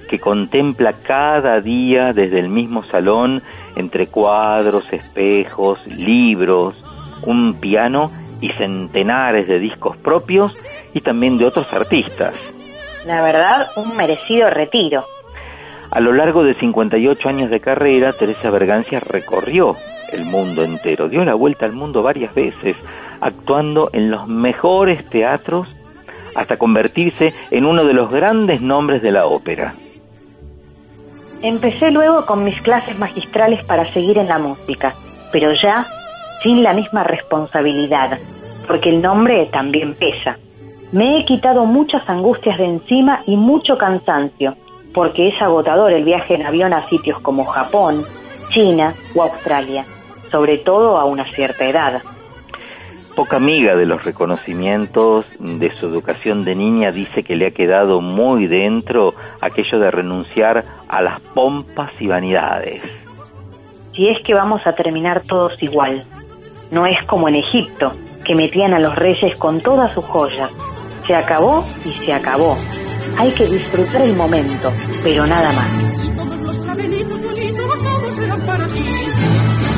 que 0.10 0.20
contempla 0.20 0.94
cada 1.06 1.60
día 1.60 2.14
desde 2.14 2.40
el 2.40 2.50
mismo 2.50 2.84
salón 2.86 3.42
entre 3.76 4.08
cuadros, 4.08 4.86
espejos, 4.92 5.80
libros, 5.88 6.76
un 7.24 7.60
piano 7.60 8.12
y 8.40 8.50
centenares 8.52 9.48
de 9.48 9.60
discos 9.60 9.98
propios 9.98 10.54
y 10.94 11.02
también 11.02 11.38
de 11.38 11.46
otros 11.46 11.72
artistas. 11.74 12.36
La 13.06 13.22
verdad, 13.22 13.68
un 13.76 13.98
merecido 13.98 14.50
retiro. 14.50 15.06
A 15.94 16.00
lo 16.00 16.12
largo 16.12 16.44
de 16.44 16.56
58 16.56 17.30
años 17.30 17.52
de 17.52 17.60
carrera, 17.60 18.14
Teresa 18.14 18.50
Bergancia 18.50 19.00
recorrió 19.00 19.76
el 20.12 20.26
mundo 20.26 20.64
entero, 20.64 21.08
dio 21.08 21.24
la 21.24 21.36
vuelta 21.36 21.68
al 21.68 21.74
mundo 21.74 22.02
varias 22.02 22.34
veces, 22.34 22.76
actuando 23.22 23.92
en 23.94 24.10
los 24.10 24.28
mejores 24.28 25.08
teatros 25.12 25.68
hasta 26.34 26.58
convertirse 26.58 27.36
en 27.52 27.66
uno 27.68 27.86
de 27.86 27.94
los 27.94 28.10
grandes 28.10 28.60
nombres 28.60 29.04
de 29.04 29.12
la 29.12 29.28
ópera. 29.28 29.76
Empecé 31.44 31.92
luego 31.92 32.26
con 32.26 32.44
mis 32.44 32.60
clases 32.62 32.98
magistrales 32.98 33.64
para 33.64 33.86
seguir 33.94 34.18
en 34.18 34.30
la 34.30 34.40
música, 34.40 34.96
pero 35.32 35.52
ya 35.62 35.86
sin 36.42 36.64
la 36.64 36.74
misma 36.74 37.04
responsabilidad, 37.04 38.18
porque 38.66 38.90
el 38.90 39.00
nombre 39.00 39.48
también 39.52 39.94
pesa. 39.94 40.40
Me 40.92 41.20
he 41.20 41.26
quitado 41.26 41.68
muchas 41.68 42.10
angustias 42.10 42.58
de 42.58 42.66
encima 42.66 43.22
y 43.28 43.38
mucho 43.38 43.78
cansancio, 43.78 44.56
porque 44.94 45.30
es 45.30 45.42
agotador 45.42 45.92
el 45.92 46.04
viaje 46.04 46.36
en 46.36 46.46
avión 46.46 46.74
a 46.74 46.88
sitios 46.88 47.20
como 47.22 47.46
Japón, 47.46 48.06
China 48.50 48.94
o 49.16 49.24
Australia, 49.24 49.86
sobre 50.32 50.60
todo 50.60 50.98
a 50.98 51.06
una 51.06 51.30
cierta 51.32 51.66
edad. 51.66 52.02
Poca 53.16 53.38
amiga 53.38 53.76
de 53.76 53.86
los 53.86 54.04
reconocimientos 54.04 55.26
de 55.38 55.72
su 55.80 55.86
educación 55.86 56.46
de 56.46 56.56
niña 56.56 56.92
dice 56.92 57.24
que 57.24 57.36
le 57.36 57.48
ha 57.48 57.52
quedado 57.52 58.02
muy 58.02 58.48
dentro 58.48 59.14
aquello 59.40 59.80
de 59.80 59.92
renunciar 59.92 60.66
a 60.88 61.02
las 61.04 61.20
pompas 61.22 61.92
y 62.02 62.08
vanidades. 62.08 62.82
Si 63.96 64.08
es 64.10 64.24
que 64.24 64.34
vamos 64.34 64.66
a 64.66 64.74
terminar 64.74 65.22
todos 65.28 65.54
igual. 65.62 66.04
No 66.72 66.88
es 66.88 66.98
como 67.06 67.30
en 67.30 67.36
Egipto, 67.36 67.92
que 68.26 68.34
metían 68.34 68.74
a 68.74 68.80
los 68.80 68.96
reyes 68.96 69.36
con 69.36 69.62
todas 69.62 69.94
sus 69.94 70.06
joyas. 70.06 70.52
Se 71.06 71.14
acabó 71.16 71.66
y 71.84 71.94
se 72.06 72.14
acabó. 72.14 72.58
Hay 73.18 73.32
que 73.32 73.46
disfrutar 73.46 74.02
el 74.04 74.16
momento, 74.16 74.72
pero 75.04 75.26
nada 75.28 75.52
más. 75.52 75.68
Los 76.42 76.60
cabelitos 76.66 77.22
bonitos, 77.22 77.80
todos 77.84 78.16
serán 78.16 78.42
para 78.42 78.68
ti. 78.68 78.86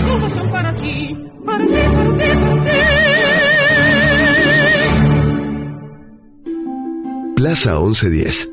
Todos 0.08 0.32
son 0.34 0.52
para 0.52 0.76
ti. 0.76 1.18
Para 1.46 1.66
ti, 1.66 1.74
para 1.74 2.18
ti, 2.18 2.26
para 2.40 2.64
ti. 2.64 2.70
Plaza 7.36 7.80
1110. 7.80 8.52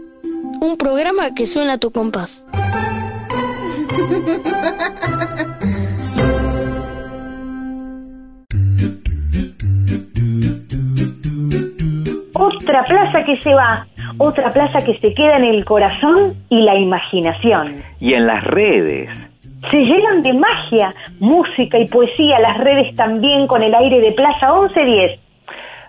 Un 0.60 0.76
programa 0.76 1.34
que 1.34 1.46
suena 1.46 1.74
a 1.74 1.78
tu 1.78 1.90
compás. 1.90 2.46
Otra 12.62 12.84
plaza 12.84 13.24
que 13.24 13.36
se 13.42 13.52
va, 13.52 13.86
otra 14.18 14.50
plaza 14.50 14.84
que 14.84 14.96
se 14.98 15.12
queda 15.14 15.36
en 15.36 15.44
el 15.44 15.64
corazón 15.64 16.34
y 16.48 16.62
la 16.62 16.76
imaginación. 16.76 17.82
Y 17.98 18.14
en 18.14 18.26
las 18.26 18.44
redes. 18.44 19.10
Se 19.70 19.78
llenan 19.78 20.22
de 20.22 20.32
magia, 20.34 20.94
música 21.18 21.78
y 21.78 21.88
poesía 21.88 22.38
las 22.40 22.58
redes 22.58 22.94
también 22.94 23.46
con 23.46 23.62
el 23.62 23.74
aire 23.74 24.00
de 24.00 24.12
Plaza 24.12 24.52
1110. 24.52 25.20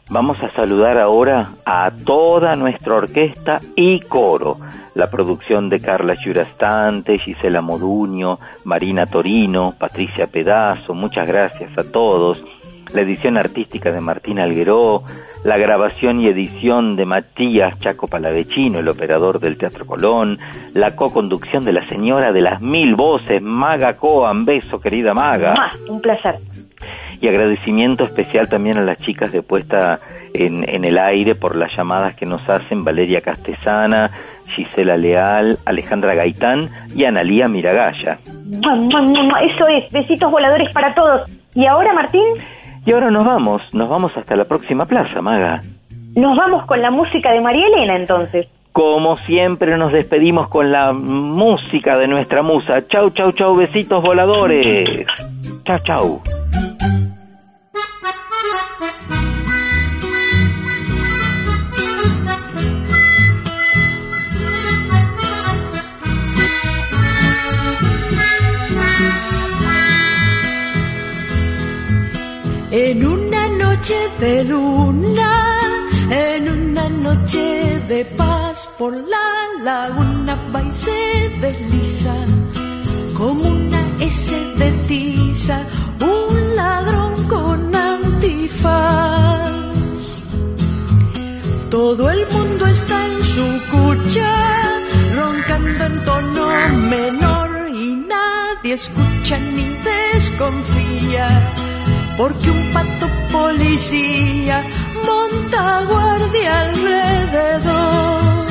Vamos 0.09 0.41
a 0.43 0.51
saludar 0.51 0.99
ahora 0.99 1.49
a 1.65 1.91
toda 1.91 2.55
nuestra 2.55 2.95
orquesta 2.95 3.61
y 3.75 3.99
coro. 4.01 4.57
La 4.95 5.09
producción 5.09 5.69
de 5.69 5.79
Carla 5.79 6.15
Giurastante, 6.15 7.17
Gisela 7.19 7.61
Moduño, 7.61 8.39
Marina 8.63 9.05
Torino, 9.05 9.73
Patricia 9.79 10.27
Pedazo, 10.27 10.93
muchas 10.93 11.27
gracias 11.27 11.71
a 11.77 11.89
todos. 11.89 12.43
La 12.93 13.01
edición 13.01 13.37
artística 13.37 13.91
de 13.91 13.99
Martín 13.99 14.39
Algueró, 14.39 15.03
la 15.43 15.57
grabación 15.57 16.19
y 16.19 16.27
edición 16.27 16.95
de 16.95 17.05
Matías 17.05 17.79
Chaco 17.79 18.07
Palavecino, 18.07 18.79
el 18.79 18.87
operador 18.87 19.39
del 19.39 19.57
Teatro 19.57 19.85
Colón, 19.85 20.39
la 20.73 20.95
co-conducción 20.95 21.63
de 21.63 21.73
la 21.73 21.87
señora 21.87 22.31
de 22.31 22.41
las 22.41 22.61
mil 22.61 22.95
voces, 22.95 23.41
Maga 23.41 23.97
Coan. 23.97 24.45
Beso, 24.45 24.79
querida 24.79 25.13
Maga. 25.13 25.53
Un 25.89 26.01
placer. 26.01 26.35
Y 27.19 27.27
agradecimiento 27.27 28.03
especial 28.03 28.49
también 28.49 28.77
a 28.77 28.81
las 28.81 28.97
chicas 28.99 29.31
de 29.31 29.41
puesta 29.41 29.99
en, 30.33 30.67
en 30.67 30.83
el 30.83 30.97
aire 30.97 31.35
por 31.35 31.55
las 31.55 31.75
llamadas 31.75 32.15
que 32.15 32.25
nos 32.25 32.47
hacen 32.49 32.83
Valeria 32.83 33.21
Castesana, 33.21 34.11
Gisela 34.55 34.97
Leal, 34.97 35.57
Alejandra 35.65 36.15
Gaitán 36.15 36.69
y 36.95 37.05
Analía 37.05 37.47
Miragaya. 37.47 38.19
Eso 38.51 39.67
es, 39.67 39.91
besitos 39.91 40.29
voladores 40.31 40.73
para 40.73 40.93
todos. 40.93 41.29
¿Y 41.55 41.65
ahora, 41.65 41.93
Martín? 41.93 42.25
Y 42.85 42.91
ahora 42.91 43.09
nos 43.11 43.25
vamos, 43.25 43.61
nos 43.73 43.89
vamos 43.89 44.11
hasta 44.15 44.35
la 44.35 44.45
próxima 44.45 44.85
plaza, 44.85 45.21
Maga. 45.21 45.61
Nos 46.15 46.37
vamos 46.37 46.65
con 46.65 46.81
la 46.81 46.91
música 46.91 47.31
de 47.31 47.41
María 47.41 47.67
Elena 47.67 47.95
entonces. 47.95 48.47
Como 48.71 49.17
siempre 49.17 49.77
nos 49.77 49.91
despedimos 49.91 50.49
con 50.49 50.71
la 50.71 50.91
música 50.93 51.97
de 51.97 52.07
nuestra 52.07 52.41
musa. 52.41 52.87
Chau, 52.87 53.11
chau, 53.11 53.31
chau, 53.31 53.55
besitos 53.55 54.01
voladores. 54.01 55.05
Chau, 55.63 55.79
chau. 55.83 56.21
En 72.75 73.05
una 73.05 73.49
noche 73.49 73.93
de 74.19 74.43
luna, 74.45 75.59
en 76.09 76.49
una 76.49 76.89
noche 76.89 77.79
de 77.87 78.03
paz 78.17 78.67
por 78.79 78.95
la 78.95 79.45
laguna 79.61 80.35
va 80.51 80.63
y 80.63 80.71
se 80.71 81.29
desliza 81.39 82.15
como 83.15 83.43
una 83.43 83.79
S 83.99 84.35
de 84.57 84.71
tiza, 84.87 85.67
un 86.01 86.55
ladrón 86.55 87.27
con 87.27 87.75
antifaz. 87.75 89.75
Todo 91.69 92.09
el 92.09 92.27
mundo 92.31 92.65
está 92.65 93.05
en 93.05 93.23
su 93.23 93.45
cucha, 93.69 94.79
roncando 95.13 95.85
en 95.85 96.05
tono 96.05 96.47
menor 96.89 97.69
y 97.75 97.97
nadie 97.97 98.73
escucha 98.73 99.37
ni 99.37 99.77
desconfía 99.77 101.53
porque 102.17 102.49
un 102.49 102.71
pato 102.71 103.07
policía 103.31 104.63
monta 105.05 105.83
guardia 105.85 106.59
alrededor. 106.61 108.45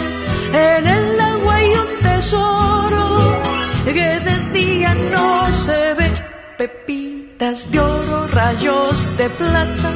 En 0.55 0.87
el 0.87 1.21
agua 1.21 1.55
hay 1.55 1.71
un 1.71 2.01
tesoro 2.01 3.41
que 3.85 4.21
de 4.21 4.51
día 4.53 4.95
no 4.95 5.53
se 5.53 5.95
ve, 5.95 6.13
pepitas 6.59 7.71
de 7.71 7.81
oro, 7.81 8.27
rayos 8.29 9.17
de 9.17 9.31
plata, 9.31 9.95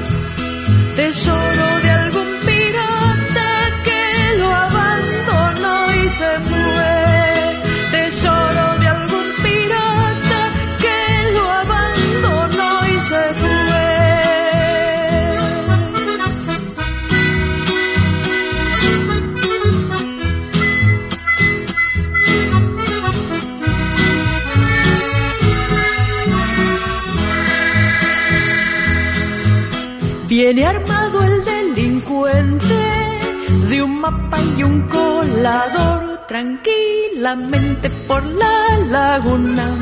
tesoro 0.97 1.81
de 1.83 2.06
Viene 30.39 30.67
armado 30.67 31.23
el 31.23 31.43
delincuente 31.47 32.75
de 33.71 33.83
un 33.83 34.01
mapa 34.03 34.39
y 34.39 34.63
un 34.65 34.87
colador 34.87 36.27
tranquilamente 36.29 37.89
por 38.07 38.23
la 38.35 38.77
laguna. 38.87 39.75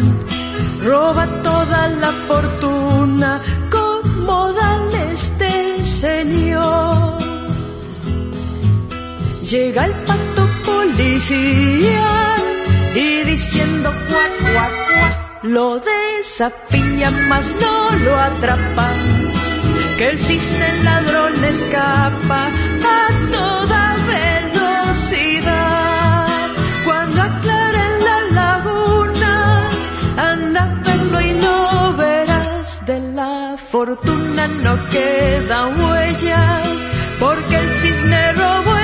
Roba 0.80 1.42
toda 1.42 1.88
la 1.88 2.12
fortuna 2.28 3.42
con 3.68 4.24
modales 4.24 5.38
de 5.38 5.84
señor. 5.86 7.18
Llega 9.42 9.86
el 9.86 10.04
pato 10.04 10.46
policía 10.64 12.36
y 12.94 13.24
diciendo 13.24 13.90
cuac, 14.08 14.52
cuac, 14.52 14.72
cuac, 14.86 15.42
lo 15.42 15.80
desafía, 15.80 17.10
mas 17.10 17.52
no 17.56 17.90
lo 17.98 18.16
atrapa 18.16 18.92
que 19.96 20.08
el 20.08 20.18
cisne 20.18 20.82
ladrón 20.82 21.44
escapa 21.44 22.46
a 22.46 23.08
toda 23.30 23.94
velocidad. 24.94 26.24
Cuando 26.84 27.22
aclare 27.22 27.98
la 28.00 28.20
laguna, 28.40 29.70
anda 30.16 30.62
a 30.84 31.22
y 31.22 31.32
no 31.34 31.92
verás 31.96 32.84
de 32.86 33.00
la 33.12 33.56
fortuna, 33.56 34.48
no 34.48 34.88
quedan 34.88 35.80
huellas, 35.80 36.84
porque 37.20 37.56
el 37.56 37.72
cisne 37.72 38.32
robó 38.32 38.83